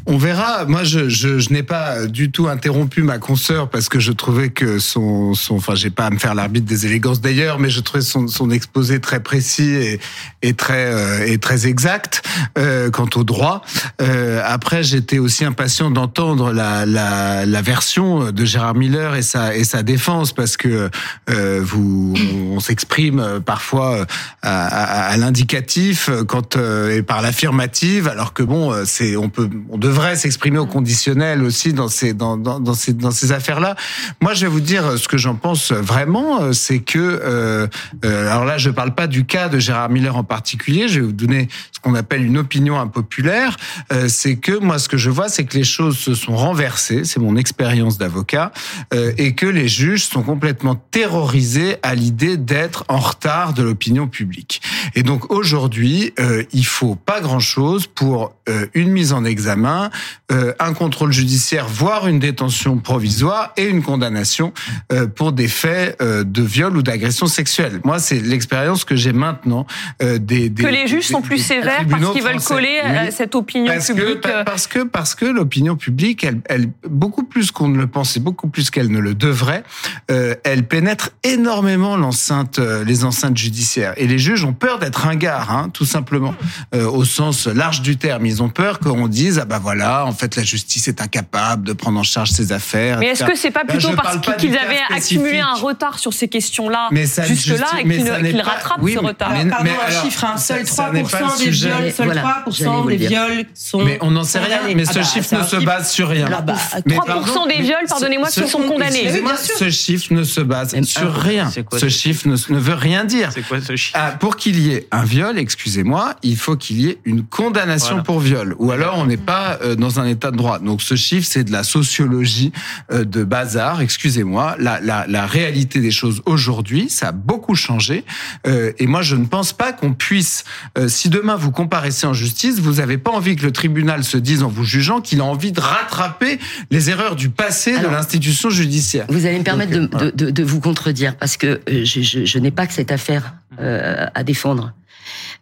On 0.06 0.16
verra. 0.16 0.64
Moi, 0.64 0.84
je, 0.84 1.08
je, 1.08 1.38
je 1.38 1.52
n'ai 1.52 1.62
pas 1.62 2.06
du 2.06 2.30
tout 2.30 2.48
interrompu 2.48 3.02
ma 3.02 3.18
consoeur 3.18 3.68
parce 3.68 3.88
que 3.88 4.00
je 4.00 4.12
trouvais 4.12 4.48
que 4.48 4.78
son, 4.78 5.34
son 5.34 5.56
enfin, 5.56 5.74
j'ai 5.74 5.90
pas 5.90 6.06
à 6.06 6.10
me 6.10 6.18
faire 6.18 6.34
l'arbitre 6.34 6.66
des 6.66 6.86
élégances 6.86 7.20
d'ailleurs, 7.20 7.58
mais 7.58 7.68
je 7.68 7.80
trouvais 7.80 8.02
son, 8.02 8.26
son 8.26 8.50
exposé 8.50 9.00
très 9.00 9.20
précis 9.20 9.70
et, 9.70 10.00
et 10.42 10.54
très 10.54 10.86
euh, 10.92 11.26
et 11.26 11.38
très 11.38 11.66
exact 11.66 12.22
euh, 12.56 12.90
quant 12.90 13.08
au 13.16 13.24
droit. 13.24 13.62
Euh, 14.00 14.40
après, 14.44 14.82
j'étais 14.82 15.18
aussi 15.18 15.44
impatient 15.44 15.90
d'entendre 15.90 16.52
la, 16.52 16.86
la, 16.86 17.44
la, 17.44 17.62
version 17.62 18.32
de 18.32 18.44
Gérard 18.44 18.74
Miller 18.74 19.14
et 19.14 19.22
sa 19.22 19.54
et 19.54 19.64
sa 19.64 19.82
défense 19.82 20.32
parce 20.32 20.56
que 20.56 20.88
euh, 21.28 21.60
vous, 21.62 22.14
on 22.52 22.60
s'exprime 22.60 23.40
parfois 23.44 24.06
à, 24.42 24.66
à, 24.66 25.08
à 25.10 25.16
l'indicatif 25.18 26.08
quand 26.26 26.56
et 26.56 27.02
par 27.02 27.20
l'affirmative, 27.20 28.08
alors 28.08 28.32
que 28.32 28.42
bon, 28.42 28.72
c'est 28.86 29.16
on 29.16 29.28
peut 29.28 29.50
on 29.70 29.78
devrait 29.78 30.16
s'exprimer 30.16 30.58
au 30.58 30.66
conditionnel 30.66 31.42
aussi 31.42 31.72
dans 31.72 31.88
ces 31.88 32.14
dans, 32.14 32.36
dans, 32.36 32.74
ces 32.74 32.92
dans 32.92 33.10
ces 33.10 33.32
affaires-là. 33.32 33.76
Moi, 34.20 34.34
je 34.34 34.42
vais 34.46 34.50
vous 34.50 34.60
dire 34.60 34.98
ce 34.98 35.08
que 35.08 35.16
j'en 35.16 35.34
pense 35.34 35.72
vraiment, 35.72 36.52
c'est 36.52 36.80
que 36.80 36.98
euh, 36.98 37.66
euh, 38.04 38.30
alors 38.30 38.44
là, 38.44 38.58
je 38.58 38.70
parle 38.70 38.94
pas 38.94 39.06
du 39.06 39.24
cas 39.24 39.48
de 39.48 39.58
Gérard 39.58 39.90
Miller 39.90 40.16
en 40.16 40.24
particulier. 40.24 40.88
Je 40.88 41.00
vais 41.00 41.06
vous 41.06 41.12
donner 41.12 41.48
ce 41.72 41.80
qu'on 41.80 41.94
appelle 41.94 42.24
une 42.24 42.38
opinion 42.38 42.78
impopulaire. 42.78 43.56
Euh, 43.92 44.08
c'est 44.08 44.36
que 44.36 44.58
moi, 44.58 44.78
ce 44.78 44.88
que 44.88 44.96
je 44.96 45.10
vois, 45.10 45.28
c'est 45.28 45.44
que 45.44 45.56
les 45.56 45.64
choses 45.64 45.98
se 45.98 46.14
sont 46.14 46.36
renversées. 46.36 47.04
C'est 47.04 47.20
mon 47.20 47.36
expérience 47.36 47.98
d'avocat 47.98 48.52
euh, 48.94 49.12
et 49.18 49.34
que 49.34 49.46
les 49.46 49.68
juges 49.68 50.04
sont 50.04 50.22
complètement 50.22 50.74
terrorisés 50.74 51.76
à 51.82 51.94
l'idée 51.94 52.36
d'être 52.36 52.84
en 52.88 52.98
retard 52.98 53.52
de 53.52 53.62
l'opinion 53.62 54.08
publique. 54.08 54.60
Et 54.94 55.02
donc 55.02 55.30
aujourd'hui, 55.32 56.12
euh, 56.20 56.42
il 56.52 56.66
faut 56.66 56.94
pas 56.94 57.20
grand-chose 57.20 57.86
pour 57.86 58.34
euh, 58.48 58.66
une 58.74 58.90
mise 58.90 59.12
en 59.12 59.24
examen, 59.24 59.90
euh, 60.32 60.52
un 60.58 60.72
contrôle 60.72 61.12
judiciaire, 61.12 61.68
voire 61.68 62.08
une 62.08 62.18
détention 62.18 62.78
provisoire 62.78 63.52
et 63.56 63.66
une 63.66 63.82
condamnation 63.82 64.52
euh, 64.92 65.06
pour 65.06 65.32
des 65.32 65.48
faits 65.48 66.00
de 66.00 66.42
viol 66.42 66.76
ou 66.76 66.82
d'agression 66.82 67.26
sexuelle. 67.26 67.80
Moi, 67.84 67.98
c'est 67.98 68.20
l'expérience 68.20 68.84
que 68.84 68.96
j'ai 68.96 69.12
maintenant 69.12 69.66
des, 70.00 70.48
des, 70.48 70.62
que 70.62 70.68
les 70.68 70.86
juges 70.86 71.06
sont 71.06 71.22
plus 71.22 71.38
sévères 71.38 71.84
parce 71.88 72.12
qu'ils 72.12 72.22
veulent 72.22 72.40
coller 72.40 72.78
à 72.78 73.10
cette 73.10 73.34
opinion 73.34 73.72
parce 73.72 73.88
publique. 73.88 74.20
Que, 74.20 74.44
parce 74.44 74.66
que 74.66 74.80
parce 74.84 75.14
que 75.14 75.24
l'opinion 75.26 75.76
publique, 75.76 76.24
elle, 76.24 76.40
elle 76.46 76.68
beaucoup 76.88 77.24
plus 77.24 77.50
qu'on 77.50 77.68
ne 77.68 77.78
le 77.78 77.86
pensait, 77.86 78.20
beaucoup 78.20 78.48
plus 78.48 78.70
qu'elle 78.70 78.90
ne 78.90 78.98
le 78.98 79.14
devrait, 79.14 79.64
elle 80.08 80.66
pénètre 80.66 81.10
énormément 81.24 81.96
l'enceinte, 81.96 82.58
les 82.58 83.04
enceintes 83.04 83.36
judiciaires. 83.36 83.94
Et 83.96 84.06
les 84.06 84.18
juges 84.18 84.44
ont 84.44 84.52
peur 84.52 84.67
d'être 84.76 84.96
ringards, 84.96 85.50
hein, 85.50 85.70
tout 85.72 85.86
simplement, 85.86 86.34
au 86.74 87.04
sens 87.04 87.46
large 87.46 87.80
du 87.80 87.96
terme. 87.96 88.26
Ils 88.26 88.42
ont 88.42 88.50
peur 88.50 88.78
qu'on 88.78 89.08
dise 89.08 89.38
ah 89.42 89.44
bah 89.46 89.58
voilà, 89.60 90.04
en 90.04 90.12
fait 90.12 90.36
la 90.36 90.42
justice 90.42 90.88
est 90.88 91.00
incapable 91.00 91.66
de 91.66 91.72
prendre 91.72 91.98
en 91.98 92.02
charge 92.02 92.30
ses 92.30 92.52
affaires. 92.52 92.98
Mais 92.98 93.06
est-ce 93.08 93.24
que 93.24 93.36
c'est 93.36 93.50
pas 93.50 93.64
ben, 93.64 93.78
plutôt 93.78 93.94
parce 93.94 94.18
qu'ils 94.36 94.56
avaient 94.56 94.80
accumulé 94.90 95.40
un 95.40 95.54
retard 95.54 95.98
sur 95.98 96.12
ces 96.12 96.28
questions-là 96.28 96.88
jusque-là 96.92 97.66
et 97.78 97.88
qu'ils 97.88 98.40
rattrapent 98.40 98.80
ce 98.86 98.98
retard 98.98 99.30
mais, 99.32 99.46
Pardon, 99.48 99.70
un 99.86 100.02
chiffre, 100.02 100.24
un 100.24 100.36
seul 100.36 100.62
3% 100.62 101.38
des 101.38 101.50
viols, 101.50 101.92
seul 101.92 102.10
3% 102.10 102.88
des 102.88 102.96
viols 102.96 103.44
sont. 103.54 103.82
Mais 103.82 103.98
on 104.00 104.10
n'en 104.10 104.24
sait 104.24 104.40
rien. 104.40 104.60
Mais 104.74 104.84
ce 104.84 105.02
chiffre 105.02 105.36
ne 105.36 105.42
se 105.42 105.56
base 105.56 105.90
sur 105.90 106.08
rien. 106.08 106.26
3% 106.26 106.44
bah, 106.44 107.22
des 107.48 107.62
viols, 107.62 107.86
pardonnez-moi, 107.88 108.28
qui 108.28 108.48
sont 108.48 108.62
condamnés. 108.62 109.10
Ce 109.58 109.70
chiffre 109.70 110.12
ne 110.12 110.24
se 110.24 110.40
base 110.40 110.80
sur 110.84 111.12
rien. 111.14 111.50
Ce 111.76 111.88
chiffre 111.88 112.28
ne 112.28 112.58
veut 112.58 112.74
rien 112.74 113.04
dire. 113.04 113.30
C'est 113.32 113.46
quoi 113.46 113.60
ce 113.60 113.76
chiffre? 113.76 113.98
Ah, 113.98 114.12
Pour 114.18 114.36
qu'il 114.36 114.57
y 114.62 114.72
ait 114.72 114.88
un 114.90 115.04
viol, 115.04 115.38
excusez-moi, 115.38 116.16
il 116.22 116.36
faut 116.36 116.56
qu'il 116.56 116.80
y 116.80 116.88
ait 116.88 116.98
une 117.04 117.24
condamnation 117.24 118.02
pour 118.02 118.20
viol. 118.20 118.54
Ou 118.58 118.70
alors 118.70 118.96
on 118.98 119.06
n'est 119.06 119.16
pas 119.16 119.58
euh, 119.62 119.74
dans 119.74 120.00
un 120.00 120.06
état 120.06 120.30
de 120.30 120.36
droit. 120.36 120.58
Donc 120.58 120.82
ce 120.82 120.94
chiffre, 120.94 121.26
c'est 121.28 121.44
de 121.44 121.52
la 121.52 121.62
sociologie 121.62 122.52
euh, 122.92 123.04
de 123.04 123.24
bazar. 123.24 123.80
Excusez-moi. 123.80 124.56
La, 124.58 124.80
la, 124.80 125.06
la, 125.06 125.26
réalité 125.26 125.80
des 125.80 125.90
choses 125.90 126.22
aujourd'hui, 126.26 126.88
ça 126.88 127.08
a 127.08 127.12
beaucoup 127.12 127.54
changé. 127.54 128.04
Euh, 128.46 128.72
et 128.78 128.86
moi, 128.86 129.02
je 129.02 129.16
ne 129.16 129.26
pense 129.26 129.52
pas 129.52 129.72
qu'on 129.72 129.92
puisse, 129.92 130.44
si 130.86 131.08
demain 131.08 131.36
vous 131.36 131.50
comparaissez 131.50 132.06
en 132.06 132.12
justice, 132.12 132.60
vous 132.60 132.74
n'avez 132.74 132.98
pas 132.98 133.10
envie 133.10 133.36
que 133.36 133.44
le 133.44 133.52
tribunal 133.52 134.04
se 134.04 134.16
dise 134.16 134.42
en 134.42 134.48
vous 134.48 134.64
jugeant 134.64 135.00
qu'il 135.00 135.20
a 135.20 135.24
envie 135.24 135.52
de 135.52 135.60
rattraper 135.60 136.38
les 136.70 136.90
erreurs 136.90 137.16
du 137.16 137.30
passé 137.30 137.78
de 137.78 137.86
l'institution 137.86 138.50
judiciaire. 138.50 139.06
Vous 139.08 139.26
allez 139.26 139.38
me 139.38 139.44
permettre 139.44 139.72
de, 139.72 140.10
de, 140.10 140.30
de, 140.30 140.42
vous 140.42 140.60
contredire 140.60 141.16
parce 141.16 141.36
que 141.36 141.60
je, 141.68 142.00
je, 142.02 142.24
je 142.24 142.38
n'ai 142.38 142.50
pas 142.50 142.66
que 142.66 142.72
cette 142.72 142.92
affaire 142.92 143.34
à 143.58 144.22
défendre. 144.24 144.72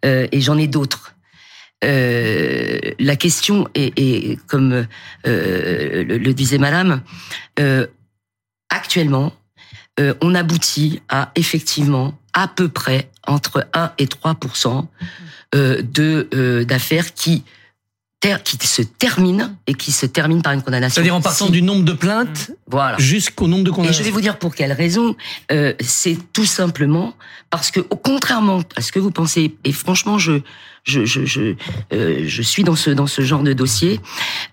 et 0.05 0.41
j'en 0.41 0.59
ai 0.59 0.67
d'autres. 0.67 1.17
Euh, 1.85 2.79
la 2.99 3.17
question 3.17 3.69
est, 3.75 4.39
comme 4.47 4.87
euh, 5.27 6.05
le, 6.05 6.33
disait 6.33 6.59
Madame, 6.59 7.03
euh, 7.61 7.87
actuellement, 8.71 9.33
on 10.21 10.35
aboutit 10.35 11.01
à 11.09 11.33
effectivement 11.37 12.19
à 12.35 12.49
peu 12.49 12.69
près 12.69 13.09
entre 13.27 13.67
1 13.73 13.93
et 13.97 14.07
3 14.07 14.39
de 15.55 16.65
d'affaires 16.65 17.15
qui 17.15 17.45
qui 18.21 18.67
se 18.67 18.83
termine 18.83 19.57
et 19.67 19.75
qui 19.75 19.93
se 19.93 20.07
termine 20.07 20.43
par 20.43 20.53
une 20.53 20.63
condamnation. 20.63 20.95
C'est-à-dire 20.95 21.15
en 21.15 21.21
partant 21.21 21.49
du 21.49 21.63
nombre 21.63 21.85
de 21.85 21.93
plaintes 21.93 22.51
voilà. 22.67 22.99
jusqu'au 22.99 23.47
nombre 23.47 23.65
de 23.65 23.71
condamnations. 23.71 24.01
Et 24.01 24.05
je 24.05 24.09
vais 24.09 24.13
vous 24.13 24.21
dire 24.21 24.39
pour 24.39 24.55
quelle 24.55 24.73
raison. 24.73 25.15
Euh, 25.53 25.75
c'est 25.81 26.19
tout 26.33 26.45
simplement 26.45 27.15
parce 27.51 27.71
que, 27.71 27.81
contrairement 27.81 28.63
à 28.75 28.83
ce 28.83 28.91
que 28.91 28.99
vous 28.99 29.11
pensez, 29.13 29.57
et 29.65 29.73
franchement, 29.73 30.19
je 30.19 30.41
je 30.83 31.05
je 31.05 31.25
je, 31.25 31.55
euh, 31.93 32.25
je 32.27 32.43
suis 32.43 32.65
dans 32.65 32.77
ce 32.77 32.91
dans 32.91 33.07
ce 33.07 33.23
genre 33.23 33.43
de 33.43 33.53
dossier. 33.53 34.01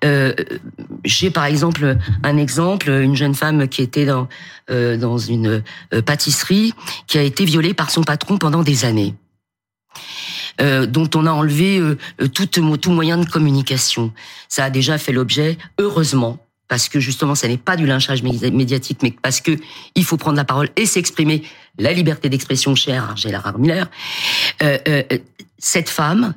Euh, 0.04 0.34
J'ai 1.06 1.32
par 1.32 1.46
exemple 1.46 1.98
un 2.24 2.38
exemple, 2.38 2.90
une 2.90 3.16
jeune 3.16 3.36
femme 3.36 3.68
qui 3.68 3.82
était 3.82 4.06
dans 4.06 4.28
euh, 4.70 4.98
dans 4.98 5.18
une 5.18 5.64
euh, 5.94 6.02
pâtisserie 6.02 6.74
qui 7.08 7.18
a 7.18 7.22
été 7.24 7.46
violée 7.46 7.74
par 7.74 7.90
son 7.90 8.04
patron 8.04 8.38
pendant 8.38 8.62
des 8.62 8.86
années. 8.86 9.16
Dont 10.60 11.10
on 11.16 11.26
a 11.26 11.32
enlevé 11.32 11.82
tout, 12.34 12.46
tout 12.48 12.92
moyen 12.92 13.18
de 13.18 13.30
communication. 13.30 14.14
Ça 14.50 14.66
a 14.66 14.70
déjà 14.70 14.98
fait 14.98 15.12
l'objet, 15.12 15.58
heureusement, 15.80 16.40
parce 16.74 16.90
que 16.90 17.00
justement, 17.00 17.36
ça 17.36 17.48
n'est 17.48 17.58
pas 17.58 17.76
du 17.76 17.86
lynchage 17.86 18.24
médiatique, 18.24 19.04
mais 19.04 19.12
parce 19.12 19.42
que 19.42 19.52
il 19.94 20.04
faut 20.04 20.18
prendre 20.18 20.38
la 20.38 20.44
parole 20.46 20.70
et 20.76 20.86
s'exprimer. 20.86 21.44
La 21.78 21.94
liberté 21.94 22.30
d'expression 22.30 22.76
chère 22.76 23.16
Gérard 23.18 23.60
Miller. 23.60 23.90
Euh, 24.62 24.78
euh, 24.88 25.04
cette 25.58 25.90
femme, 25.90 26.34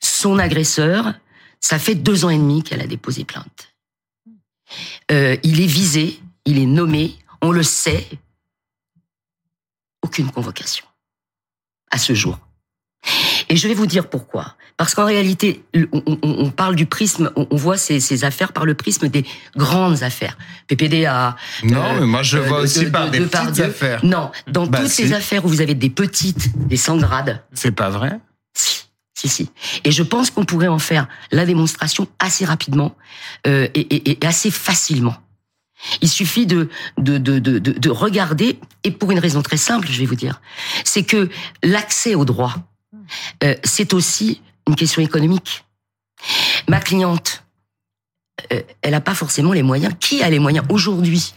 son 0.00 0.38
agresseur, 0.38 1.14
ça 1.60 1.78
fait 1.78 1.94
deux 1.94 2.24
ans 2.24 2.30
et 2.30 2.38
demi 2.38 2.62
qu'elle 2.62 2.80
a 2.80 2.86
déposé 2.86 3.24
plainte. 3.24 3.74
Euh, 5.10 5.36
il 5.42 5.60
est 5.60 5.66
visé, 5.66 6.20
il 6.44 6.58
est 6.58 6.66
nommé, 6.66 7.16
on 7.40 7.50
le 7.50 7.62
sait. 7.62 8.06
Aucune 10.02 10.30
convocation 10.30 10.84
à 11.90 11.98
ce 11.98 12.14
jour. 12.14 12.38
Et 13.48 13.56
je 13.56 13.68
vais 13.68 13.74
vous 13.74 13.86
dire 13.86 14.08
pourquoi. 14.08 14.56
Parce 14.76 14.94
qu'en 14.94 15.04
réalité, 15.04 15.64
on, 16.22 16.50
parle 16.50 16.74
du 16.74 16.86
prisme, 16.86 17.30
on, 17.36 17.56
voit 17.56 17.76
ces, 17.76 18.24
affaires 18.24 18.52
par 18.52 18.64
le 18.64 18.74
prisme 18.74 19.08
des 19.08 19.24
grandes 19.56 20.02
affaires. 20.02 20.36
PPDA. 20.66 21.36
Non, 21.62 21.84
euh, 21.84 22.00
mais 22.00 22.06
moi 22.06 22.22
je 22.22 22.38
vois 22.38 22.58
euh, 22.58 22.64
aussi 22.64 22.86
par 22.86 23.10
des 23.10 23.20
petites 23.20 23.60
affaires. 23.60 24.04
Non, 24.04 24.32
dans 24.48 24.66
bah, 24.66 24.80
toutes 24.80 24.88
ces 24.88 25.12
affaires 25.12 25.44
où 25.44 25.48
vous 25.48 25.60
avez 25.60 25.74
des 25.74 25.90
petites, 25.90 26.56
des 26.66 26.76
sans 26.76 26.96
grades. 26.96 27.42
C'est 27.52 27.70
pas 27.70 27.88
vrai 27.88 28.18
Si. 28.54 28.86
Si, 29.14 29.28
si. 29.28 29.50
Et 29.84 29.92
je 29.92 30.02
pense 30.02 30.30
qu'on 30.30 30.44
pourrait 30.44 30.68
en 30.68 30.80
faire 30.80 31.06
la 31.30 31.46
démonstration 31.46 32.08
assez 32.18 32.44
rapidement 32.44 32.96
euh, 33.46 33.68
et, 33.74 34.10
et, 34.10 34.26
assez 34.26 34.50
facilement. 34.50 35.14
Il 36.00 36.08
suffit 36.08 36.46
de, 36.46 36.68
de, 36.98 37.18
de, 37.18 37.38
de, 37.38 37.58
de 37.58 37.90
regarder, 37.90 38.58
et 38.82 38.90
pour 38.90 39.12
une 39.12 39.18
raison 39.18 39.42
très 39.42 39.56
simple, 39.56 39.86
je 39.88 40.00
vais 40.00 40.06
vous 40.06 40.14
dire, 40.14 40.40
c'est 40.82 41.04
que 41.04 41.28
l'accès 41.62 42.14
au 42.14 42.24
droit, 42.24 42.54
euh, 43.42 43.54
c'est 43.64 43.94
aussi 43.94 44.40
une 44.68 44.76
question 44.76 45.02
économique. 45.02 45.64
Ma 46.68 46.80
cliente, 46.80 47.44
euh, 48.52 48.62
elle 48.82 48.92
n'a 48.92 49.00
pas 49.00 49.14
forcément 49.14 49.52
les 49.52 49.62
moyens. 49.62 49.94
Qui 50.00 50.22
a 50.22 50.30
les 50.30 50.38
moyens 50.38 50.64
aujourd'hui 50.70 51.34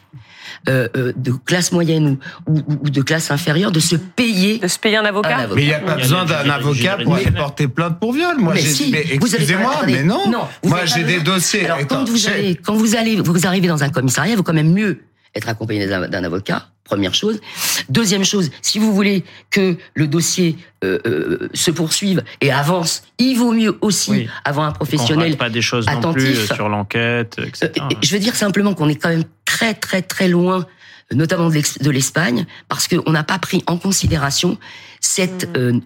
euh, 0.70 1.14
de 1.16 1.32
classe 1.32 1.72
moyenne 1.72 2.18
ou, 2.48 2.62
de 2.90 3.02
classe 3.02 3.32
inférieure 3.32 3.72
de 3.72 3.80
se 3.80 3.96
payer 3.96 4.58
de 4.58 4.68
se 4.68 4.80
payer 4.80 4.98
un 4.98 5.06
avocat, 5.06 5.48
mais 5.54 5.62
il 5.62 5.68
n'y 5.68 5.74
a 5.74 5.80
pas 5.80 5.96
besoin 5.96 6.26
d'un 6.26 6.50
avocat 6.50 6.98
pour 7.04 7.16
aller 7.16 7.32
porter 7.32 7.68
plainte 7.68 8.00
pour 8.00 8.12
viol. 8.12 8.38
Moi 8.38 8.56
excusez-moi 8.56 9.82
mais 9.86 10.04
non, 10.04 10.24
moi 10.64 10.86
j'ai 10.86 11.04
des 11.04 11.20
dossiers. 11.20 11.68
Quand 11.88 12.04
vous 12.06 12.28
allez 12.28 12.56
quand 12.56 12.76
vous 12.76 12.96
allez 12.96 13.16
vous 13.18 13.48
arrivez 13.48 13.68
dans 13.68 13.84
un 13.84 13.90
commissariat 13.90 14.34
il 14.34 14.38
vaut 14.38 14.44
quand 14.44 14.54
même 14.54 14.74
mieux 14.74 15.07
être 15.38 15.50
accompagné 15.50 15.88
d'un 15.88 16.24
avocat 16.24 16.68
Première 16.88 17.14
chose. 17.14 17.42
Deuxième 17.90 18.24
chose, 18.24 18.50
si 18.62 18.80
vous 18.80 18.94
voulez 18.94 19.26
que 19.52 19.76
le 19.94 20.08
dossier 20.08 20.58
euh, 20.86 21.00
euh, 21.06 21.50
se 21.54 21.70
poursuive 21.70 22.24
et 22.40 22.50
avance, 22.50 23.04
il 23.18 23.36
vaut 23.36 23.52
mieux 23.52 23.78
aussi 23.82 24.30
avoir 24.46 24.68
un 24.68 24.72
professionnel 24.72 25.36
pas 25.36 25.50
des 25.50 25.62
choses 25.62 25.86
non 26.02 26.14
plus 26.14 26.38
euh, 26.38 26.56
sur 26.56 26.70
l'enquête, 26.70 27.40
etc. 27.46 27.74
je 28.02 28.14
veux 28.14 28.22
dire 28.22 28.38
simplement 28.38 28.74
qu'on 28.74 28.88
est 28.88 28.96
quand 28.96 29.10
même 29.10 29.26
très 29.44 29.74
très 29.74 30.02
très 30.02 30.30
loin 30.30 30.66
notamment 31.14 31.50
de 31.50 31.90
l'Espagne, 31.90 32.46
parce 32.68 32.90
qu'on 32.90 33.12
n'a 33.12 33.24
pas 33.24 33.40
pris 33.40 33.64
en 33.68 33.78
considération 33.78 34.58
cette 35.00 35.48
mmh. 35.58 35.80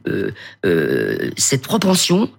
cette 1.38 1.62
propension 1.62 2.30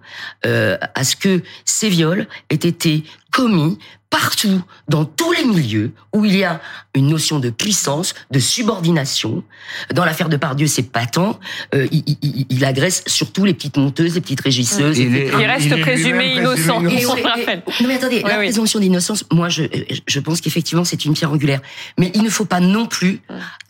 à 0.43 1.03
ce 1.03 1.15
que 1.15 1.41
ces 1.63 1.87
viols 1.87 2.27
aient 2.49 2.55
été 2.55 3.05
commis 3.33 3.79
partout, 4.11 4.61
dans 4.87 5.05
tous 5.05 5.31
les 5.31 5.43
milieux 5.43 5.91
où 6.13 6.23
il 6.23 6.35
y 6.35 6.43
a 6.43 6.61
une 6.93 7.07
notion 7.07 7.39
de 7.39 7.49
puissance, 7.49 8.13
de 8.29 8.37
subordination. 8.37 9.43
Dans 9.91 10.05
l'affaire 10.05 10.29
de 10.29 10.37
Pardieu, 10.37 10.67
c'est 10.67 10.83
patent. 10.83 11.39
Euh, 11.73 11.87
il, 11.91 12.03
il, 12.21 12.45
il, 12.47 12.63
agresse 12.63 13.03
surtout 13.07 13.43
les 13.43 13.55
petites 13.55 13.77
monteuses, 13.77 14.13
les 14.13 14.21
petites 14.21 14.41
régisseuses. 14.41 14.99
Il, 14.99 15.33
reste 15.33 15.81
présumé 15.81 16.35
innocent. 16.35 16.79
non 16.79 17.87
mais 17.87 17.95
attendez, 17.95 18.21
la 18.21 18.35
présomption 18.35 18.79
d'innocence, 18.79 19.25
moi 19.31 19.49
je, 19.49 19.63
je 20.05 20.19
pense 20.19 20.41
qu'effectivement 20.41 20.83
c'est 20.83 21.03
une 21.05 21.15
pierre 21.15 21.31
angulaire. 21.31 21.61
Mais 21.97 22.11
il 22.13 22.21
ne 22.21 22.29
faut 22.29 22.45
pas 22.45 22.59
non 22.59 22.85
plus, 22.85 23.19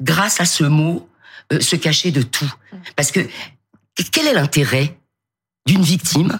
grâce 0.01 0.41
à 0.41 0.45
ce 0.45 0.65
mot, 0.65 1.07
euh, 1.53 1.61
se 1.61 1.77
cacher 1.77 2.11
de 2.11 2.21
tout. 2.21 2.53
Parce 2.97 3.11
que 3.11 3.21
quel 4.11 4.27
est 4.27 4.33
l'intérêt 4.33 4.97
d'une 5.65 5.83
victime 5.83 6.37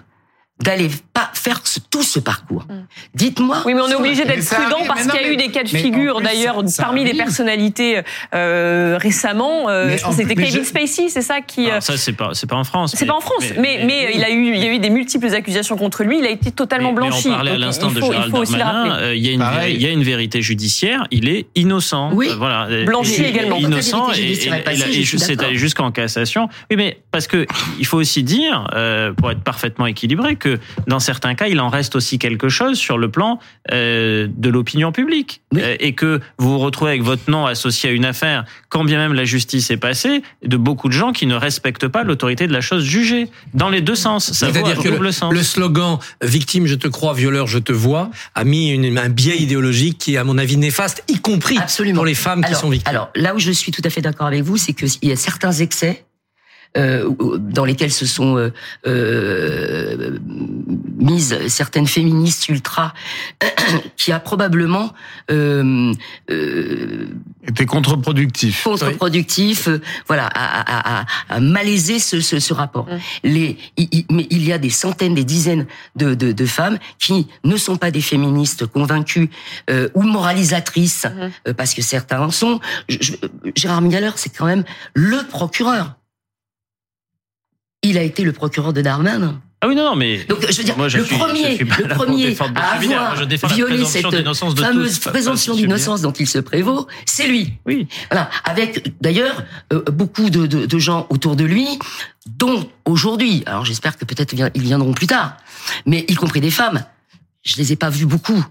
d'aller 0.63 0.89
pas 1.13 1.29
faire 1.33 1.61
tout 1.91 2.03
ce 2.03 2.19
parcours. 2.19 2.65
Mm. 2.69 2.73
Dites-moi. 3.13 3.57
Oui, 3.65 3.73
mais 3.73 3.81
on 3.81 3.87
est 3.87 3.95
obligé 3.95 4.25
d'être 4.25 4.45
prudent 4.45 4.79
parce 4.87 5.07
qu'il 5.07 5.21
y 5.21 5.25
a 5.25 5.29
eu 5.29 5.35
des 5.35 5.49
cas 5.49 5.63
de 5.63 5.69
figure 5.69 6.21
d'ailleurs 6.21 6.63
parmi 6.77 7.03
les 7.03 7.13
personnalités 7.13 8.01
euh, 8.33 8.97
récemment. 8.99 9.69
Euh, 9.69 9.95
c'était 10.11 10.35
Kevin 10.35 10.63
Spacey, 10.63 11.09
c'est 11.09 11.21
ça 11.21 11.41
qui. 11.41 11.69
Euh, 11.69 11.81
ça 11.81 11.97
c'est 11.97 12.13
pas 12.13 12.29
c'est 12.33 12.47
pas 12.47 12.55
en 12.55 12.63
France. 12.63 12.95
C'est 12.97 13.05
pas 13.05 13.13
en 13.13 13.21
France, 13.21 13.45
mais 13.59 13.81
mais, 13.85 14.11
il 14.15 14.23
a 14.23 14.29
eu 14.29 14.53
il 14.53 14.63
y 14.63 14.67
a 14.67 14.73
eu 14.73 14.79
des 14.79 14.89
multiples 14.89 15.33
accusations 15.33 15.75
contre 15.75 16.03
lui. 16.03 16.19
Il 16.19 16.25
a 16.25 16.29
été 16.29 16.51
totalement 16.51 16.93
blanchi. 16.93 17.29
on 17.29 17.33
parlait 17.33 17.51
à 17.51 17.57
l'instant 17.57 17.91
de 17.91 17.99
Gérald 17.99 18.31
Darmanin. 18.31 19.13
Il 19.13 19.25
y 19.25 19.29
a 19.29 19.31
une 19.31 19.73
il 19.75 19.81
y 19.81 19.85
a 19.85 19.91
une 19.91 20.03
vérité 20.03 20.41
judiciaire. 20.41 21.05
Il 21.11 21.27
est 21.27 21.47
innocent. 21.55 22.11
Oui. 22.13 22.29
Voilà. 22.37 22.67
Blanchi 22.85 23.23
également. 23.23 23.57
Innocent 23.57 24.11
et, 24.13 24.35
c'est 24.35 25.41
allé 25.43 25.55
jusqu'en 25.55 25.91
cassation. 25.91 26.47
Oui, 26.71 26.77
mais 26.77 26.99
parce 27.11 27.27
que 27.27 27.45
il 27.79 27.85
faut 27.85 27.97
aussi 27.97 28.23
dire 28.23 28.67
pour 29.17 29.31
être 29.31 29.41
parfaitement 29.41 29.85
équilibré 29.85 30.35
que 30.35 30.52
dans 30.87 30.99
certains 30.99 31.35
cas, 31.35 31.47
il 31.47 31.59
en 31.59 31.69
reste 31.69 31.95
aussi 31.95 32.19
quelque 32.19 32.49
chose 32.49 32.77
sur 32.77 32.97
le 32.97 33.09
plan 33.09 33.39
euh, 33.71 34.27
de 34.35 34.49
l'opinion 34.49 34.91
publique. 34.91 35.41
Euh, 35.55 35.75
et 35.79 35.93
que 35.93 36.19
vous 36.37 36.53
vous 36.53 36.59
retrouvez 36.59 36.91
avec 36.91 37.03
votre 37.03 37.29
nom 37.29 37.45
associé 37.45 37.89
à 37.89 37.93
une 37.93 38.05
affaire, 38.05 38.45
quand 38.69 38.83
bien 38.83 38.97
même 38.97 39.13
la 39.13 39.25
justice 39.25 39.71
est 39.71 39.77
passée, 39.77 40.23
de 40.43 40.57
beaucoup 40.57 40.87
de 40.87 40.93
gens 40.93 41.11
qui 41.11 41.25
ne 41.25 41.35
respectent 41.35 41.87
pas 41.87 42.03
l'autorité 42.03 42.47
de 42.47 42.53
la 42.53 42.61
chose 42.61 42.83
jugée. 42.83 43.29
Dans 43.53 43.69
les 43.69 43.81
deux 43.81 43.95
sens. 43.95 44.31
Ça 44.33 44.49
veut 44.49 44.63
dire 44.63 44.77
que 44.77 44.89
le, 44.89 45.11
sens. 45.11 45.33
le 45.33 45.43
slogan 45.43 45.99
«victime, 46.21 46.65
je 46.65 46.75
te 46.75 46.87
crois, 46.87 47.13
violeur, 47.13 47.47
je 47.47 47.59
te 47.59 47.71
vois» 47.71 48.09
a 48.35 48.43
mis 48.43 48.69
une, 48.69 48.97
un 48.97 49.09
biais 49.09 49.37
idéologique 49.37 49.97
qui 49.97 50.15
est, 50.15 50.17
à 50.17 50.23
mon 50.23 50.37
avis, 50.37 50.57
néfaste, 50.57 51.03
y 51.07 51.19
compris 51.19 51.57
pour 51.93 52.05
les 52.05 52.15
femmes 52.15 52.43
qui 52.43 52.55
sont 52.55 52.69
victimes. 52.69 52.89
Alors, 52.89 53.09
là 53.15 53.35
où 53.35 53.39
je 53.39 53.51
suis 53.51 53.71
tout 53.71 53.81
à 53.83 53.89
fait 53.89 54.01
d'accord 54.01 54.27
avec 54.27 54.43
vous, 54.43 54.57
c'est 54.57 54.73
qu'il 54.73 55.09
y 55.09 55.11
a 55.11 55.15
certains 55.15 55.51
excès 55.51 56.05
dans 56.75 57.65
lesquels 57.65 57.91
se 57.91 58.05
sont 58.05 58.37
euh, 58.37 58.51
euh, 58.87 60.17
mises 60.97 61.47
certaines 61.47 61.85
féministes 61.85 62.49
ultra, 62.49 62.93
qui 63.97 64.11
a 64.11 64.19
probablement 64.19 64.93
euh, 65.29 65.93
été 67.47 67.65
contre-productif. 67.65 68.63
Contre-productif, 68.63 69.69
voilà, 70.07 70.27
à, 70.33 71.01
à, 71.01 71.05
à, 71.29 71.39
malaiser 71.39 71.99
ce, 71.99 72.21
ce, 72.21 72.39
ce 72.39 72.53
rapport. 72.53 72.87
Les, 73.23 73.57
il, 73.77 74.05
mais 74.09 74.25
il 74.31 74.43
y 74.43 74.51
a 74.51 74.57
des 74.57 74.69
centaines, 74.71 75.13
des 75.13 75.25
dizaines 75.25 75.67
de, 75.95 76.15
de, 76.15 76.31
de, 76.31 76.45
femmes 76.45 76.79
qui 76.97 77.27
ne 77.43 77.57
sont 77.57 77.77
pas 77.77 77.91
des 77.91 78.01
féministes 78.01 78.65
convaincues 78.65 79.29
ou 79.93 80.01
moralisatrices, 80.01 81.05
parce 81.57 81.73
que 81.73 81.81
certains 81.81 82.21
en 82.21 82.31
sont. 82.31 82.59
Gérard 83.55 83.81
Miller, 83.81 84.13
c'est 84.17 84.35
quand 84.35 84.45
même 84.45 84.63
le 84.93 85.27
procureur 85.27 85.95
il 87.83 87.97
a 87.97 88.01
été 88.01 88.23
le 88.23 88.31
procureur 88.31 88.73
de 88.73 88.81
Darmanin. 88.81 89.41
Ah 89.63 89.67
oui, 89.69 89.75
non, 89.75 89.85
non, 89.85 89.95
mais. 89.95 90.25
Donc, 90.25 90.45
je 90.49 90.57
veux 90.57 90.63
dire, 90.65 90.75
le 90.77 91.03
premier, 91.03 91.57
le 91.57 91.87
premier 91.87 92.35
à 92.37 92.73
avoir 92.73 93.25
violé 93.53 93.85
cette 93.85 94.05
fameuse 94.57 94.99
présomption 94.99 95.55
d'innocence 95.55 96.01
dont 96.01 96.11
il 96.11 96.27
se 96.27 96.39
prévaut, 96.39 96.85
c'est 97.05 97.27
lui. 97.27 97.53
Oui. 97.65 97.87
Voilà. 98.11 98.29
Avec, 98.43 98.93
d'ailleurs, 98.99 99.43
euh, 99.71 99.81
beaucoup 99.83 100.29
de, 100.29 100.47
de, 100.47 100.65
de, 100.65 100.79
gens 100.79 101.07
autour 101.09 101.37
de 101.37 101.45
lui, 101.45 101.65
dont 102.25 102.67
aujourd'hui, 102.83 103.43
alors 103.45 103.63
j'espère 103.63 103.97
que 103.97 104.03
peut-être 104.03 104.33
ils 104.33 104.61
viendront 104.61 104.91
plus 104.91 105.07
tard, 105.07 105.37
mais 105.85 106.03
y 106.09 106.15
compris 106.15 106.41
des 106.41 106.51
femmes. 106.51 106.83
Je 107.43 107.55
les 107.55 107.71
ai 107.71 107.77
pas 107.77 107.89
vus 107.89 108.05
beaucoup 108.05 108.45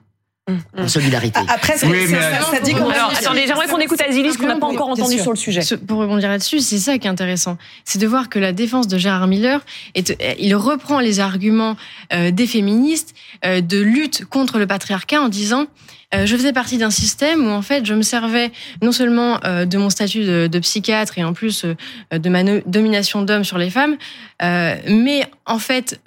en 0.76 0.88
solidarité. 0.88 1.38
Après, 1.48 1.78
ça, 1.78 1.86
dit 1.86 2.74
qu'on. 2.74 2.88
Alors, 2.88 3.12
attendez, 3.16 3.44
j'aimerais 3.46 3.68
qu'on 3.68 3.78
écoute 3.78 4.00
Azilis, 4.00 4.36
qu'on 4.36 4.48
n'a 4.48 4.56
pas 4.56 4.66
encore 4.66 4.88
entendu 4.88 5.18
sur 5.18 5.30
le 5.30 5.36
sujet. 5.36 5.60
Pour 5.86 5.98
rebondir 5.98 6.28
là-dessus, 6.28 6.58
c'est 6.60 6.78
ça 6.78 6.98
qui 6.98 7.06
est 7.06 7.10
intéressant. 7.10 7.58
C'est 7.84 8.00
de 8.00 8.06
voir 8.08 8.28
que 8.28 8.40
la 8.40 8.52
défense 8.52 8.88
de 8.88 8.98
Gérard 8.98 9.28
Miller, 9.28 9.60
est, 9.94 10.16
il 10.40 10.54
reprend 10.56 10.98
les 10.98 11.20
arguments 11.20 11.76
euh, 12.12 12.32
des 12.32 12.48
féministes 12.48 13.14
euh, 13.44 13.60
de 13.60 13.80
lutte 13.80 14.24
contre 14.24 14.58
le 14.58 14.66
patriarcat 14.66 15.20
en 15.20 15.28
disant 15.28 15.62
euh, 15.62 16.01
je 16.12 16.36
faisais 16.36 16.52
partie 16.52 16.78
d'un 16.78 16.90
système 16.90 17.46
où 17.46 17.50
en 17.50 17.62
fait 17.62 17.86
je 17.86 17.94
me 17.94 18.02
servais 18.02 18.52
non 18.82 18.92
seulement 18.92 19.38
euh, 19.44 19.64
de 19.64 19.78
mon 19.78 19.90
statut 19.90 20.24
de, 20.24 20.46
de, 20.46 20.58
psychiatre 20.58 21.18
et 21.18 21.24
en 21.24 21.32
plus 21.32 21.64
euh, 21.64 22.18
de 22.18 22.28
ma 22.28 22.42
domination 22.66 23.22
d'homme 23.22 23.44
sur 23.44 23.58
les 23.58 23.70
femmes, 23.70 23.96
mais 24.40 25.24
en 25.46 25.58
fait 25.58 26.00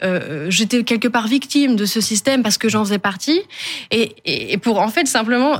j'étais 0.49 0.83
quelque 0.83 1.07
part 1.07 1.27
victime 1.27 1.75
de 1.75 1.85
ce 1.85 2.01
système 2.01 2.43
parce 2.43 2.57
que 2.57 2.69
j'en 2.69 2.83
faisais 2.83 2.99
partie 2.99 3.41
et, 3.91 4.57
pour 4.57 4.79
en 4.79 4.89
fait 4.89 5.07
simplement 5.07 5.59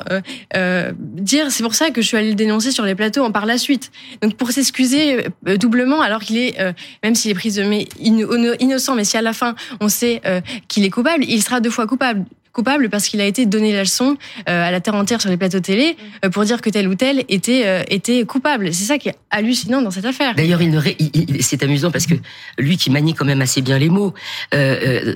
dire 1.00 1.52
c'est 1.52 1.64
pour 1.64 1.74
ça 1.74 1.90
que 1.92 2.02
je 2.02 2.08
suis 2.08 2.18
allée 2.18 2.30
le 2.30 2.36
dénoncer 2.36 2.72
sur 2.72 2.84
les 2.84 2.96
plateaux 2.96 3.24
en 3.24 3.32
par 3.32 3.46
la 3.46 3.58
suite. 3.58 3.92
Donc 4.22 4.36
pour 4.36 4.52
s'excuser 4.52 5.28
doublement 5.58 6.02
alors 6.02 6.22
qu'il 6.22 6.38
est 6.38 6.58
même 7.04 7.16
s'il 7.16 7.32
est 7.32 7.36
prisonnier 7.36 7.88
innocent 8.00 8.96
mais 8.96 9.06
si 9.06 9.18
à 9.18 9.22
la 9.22 9.34
fin 9.34 9.56
on 9.80 9.90
sait 9.90 10.22
qu'il 10.68 10.84
est 10.84 10.90
coupable, 10.90 11.24
il 11.28 11.42
sera 11.42 11.62
deux 11.62 11.70
fois 11.70 11.88
coupable 11.88 12.26
coupable 12.56 12.90
parce 12.90 13.08
qu'il 13.08 13.22
a 13.22 13.26
été 13.26 13.46
donné 13.46 13.72
la 13.74 13.82
leçon 13.82 14.18
à 14.46 14.72
la 14.72 14.82
terre 14.82 14.96
entière 14.96 15.22
sur 15.22 15.30
les 15.30 15.38
plateaux 15.38 15.60
télé 15.60 15.96
pour 16.32 16.44
dire 16.44 16.62
que 16.62 16.70
tel 16.70 16.88
ou 16.88 16.96
tel 16.96 17.24
était 17.30 17.86
était 17.90 18.24
coupable. 18.26 18.74
C'est 18.74 18.86
ça 18.86 18.98
qui 18.98 19.10
est 19.10 19.16
hallucinant 19.30 19.82
dans 19.82 19.92
cette 19.92 20.06
affaire. 20.06 20.34
D'ailleurs, 20.36 20.62
il, 20.62 20.74
il, 21.14 21.44
c'est 21.44 21.62
amusant 21.62 21.92
parce 21.92 22.08
que 22.08 22.16
lui 22.58 22.78
qui 22.78 22.90
manie 22.90 23.14
quand 23.14 23.26
même 23.26 23.42
assez 23.42 23.62
bien 23.62 23.78
les 23.78 23.90
mots, 23.90 24.14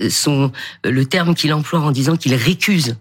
son 0.10 0.52
le 0.84 1.06
terme 1.06 1.34
qu'il 1.34 1.54
emploie 1.54 1.80
en 1.80 1.92
disant 1.92 2.16
qu'il 2.16 2.36
récuse. 2.36 2.98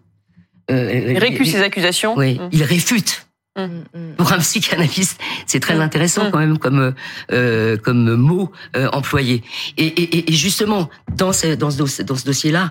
il 0.71 1.19
récuse 1.19 1.51
ses 1.51 1.63
accusations. 1.63 2.17
Oui, 2.17 2.41
il 2.53 2.63
réfute. 2.63 3.28
Mm, 3.59 3.85
mm. 3.93 4.15
Pour 4.17 4.33
un 4.33 4.39
psychanalyste, 4.39 5.21
c'est 5.47 5.61
très 5.61 5.77
mm. 5.77 5.81
intéressant 5.81 6.31
quand 6.31 6.39
même 6.39 6.59
comme 6.59 6.95
euh, 7.33 7.77
comme 7.77 8.15
mot 8.15 8.53
euh, 8.77 8.89
employé. 8.93 9.43
Et, 9.77 9.87
et, 9.87 10.31
et, 10.31 10.33
justement, 10.33 10.89
dans 11.17 11.33
ce 11.33 11.55
dans 11.55 11.71
ce, 11.71 12.03
dans 12.03 12.17
ce 12.17 12.25
dossier-là, 12.25 12.71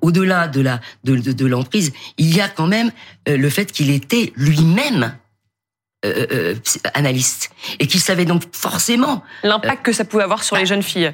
au-delà 0.00 0.48
de 0.48 0.60
la 0.60 0.80
de, 1.04 1.16
de, 1.16 1.46
l'emprise, 1.46 1.92
il 2.16 2.34
y 2.34 2.40
a 2.40 2.48
quand 2.48 2.66
même 2.66 2.90
euh, 3.28 3.36
le 3.36 3.50
fait 3.50 3.70
qu'il 3.70 3.90
était 3.90 4.32
lui-même 4.36 5.14
euh, 6.04 6.26
euh, 6.32 6.54
analyste 6.94 7.50
et 7.78 7.86
qu'il 7.86 8.00
savait 8.00 8.24
donc 8.24 8.42
forcément 8.52 9.22
l'impact 9.44 9.84
que 9.84 9.92
ça 9.92 10.04
pouvait 10.04 10.24
avoir 10.24 10.42
sur 10.42 10.56
les 10.56 10.66
jeunes 10.66 10.82
filles. 10.82 11.12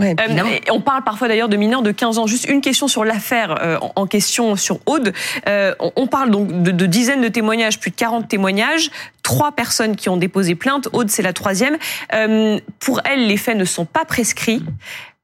Ouais, 0.00 0.14
euh, 0.20 0.58
on 0.70 0.80
parle 0.80 1.02
parfois 1.02 1.26
d'ailleurs 1.26 1.48
de 1.48 1.56
mineurs 1.56 1.82
de 1.82 1.90
15 1.90 2.18
ans. 2.18 2.26
Juste 2.28 2.48
une 2.48 2.60
question 2.60 2.86
sur 2.86 3.04
l'affaire 3.04 3.58
euh, 3.60 3.78
en 3.96 4.06
question 4.06 4.54
sur 4.54 4.78
Aude. 4.86 5.12
Euh, 5.48 5.74
on 5.96 6.06
parle 6.06 6.30
donc 6.30 6.62
de, 6.62 6.70
de, 6.70 6.86
dizaines 6.86 7.20
de 7.20 7.28
témoignages, 7.28 7.80
plus 7.80 7.90
de 7.90 7.96
40 7.96 8.28
témoignages, 8.28 8.90
trois 9.24 9.50
personnes 9.50 9.96
qui 9.96 10.08
ont 10.08 10.16
déposé 10.16 10.54
plainte. 10.54 10.88
Aude, 10.92 11.10
c'est 11.10 11.22
la 11.22 11.32
troisième. 11.32 11.78
pour 12.78 13.00
elle, 13.04 13.26
les 13.26 13.36
faits 13.36 13.56
ne 13.56 13.64
sont 13.64 13.86
pas 13.86 14.04
prescrits. 14.04 14.62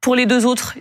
Pour 0.01 0.17
les 0.17 0.27
deux 0.27 0.45
autres, 0.45 0.75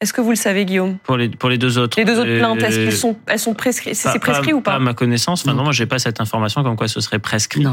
est-ce 0.00 0.12
que 0.12 0.20
vous 0.20 0.30
le 0.30 0.36
savez, 0.36 0.64
Guillaume? 0.64 0.98
Pour 1.02 1.16
les 1.16 1.28
pour 1.28 1.48
les 1.48 1.58
deux 1.58 1.76
autres. 1.76 1.98
Les 1.98 2.04
deux 2.04 2.20
autres 2.20 2.38
plaintes, 2.38 2.62
est-ce 2.62 2.76
qu'elles 2.76 2.92
sont 2.92 3.16
elles 3.26 3.38
sont 3.40 3.54
prescrites 3.54 3.96
C'est 3.96 4.20
prescrit 4.20 4.52
ou 4.52 4.60
pas? 4.60 4.74
À 4.74 4.78
ma 4.78 4.94
connaissance, 4.94 5.42
enfin 5.44 5.54
non, 5.54 5.64
moi 5.64 5.72
j'ai 5.72 5.86
pas 5.86 5.98
cette 5.98 6.20
information 6.20 6.62
comme 6.62 6.76
quoi 6.76 6.86
ce 6.86 7.00
serait 7.00 7.18
prescrit. 7.18 7.64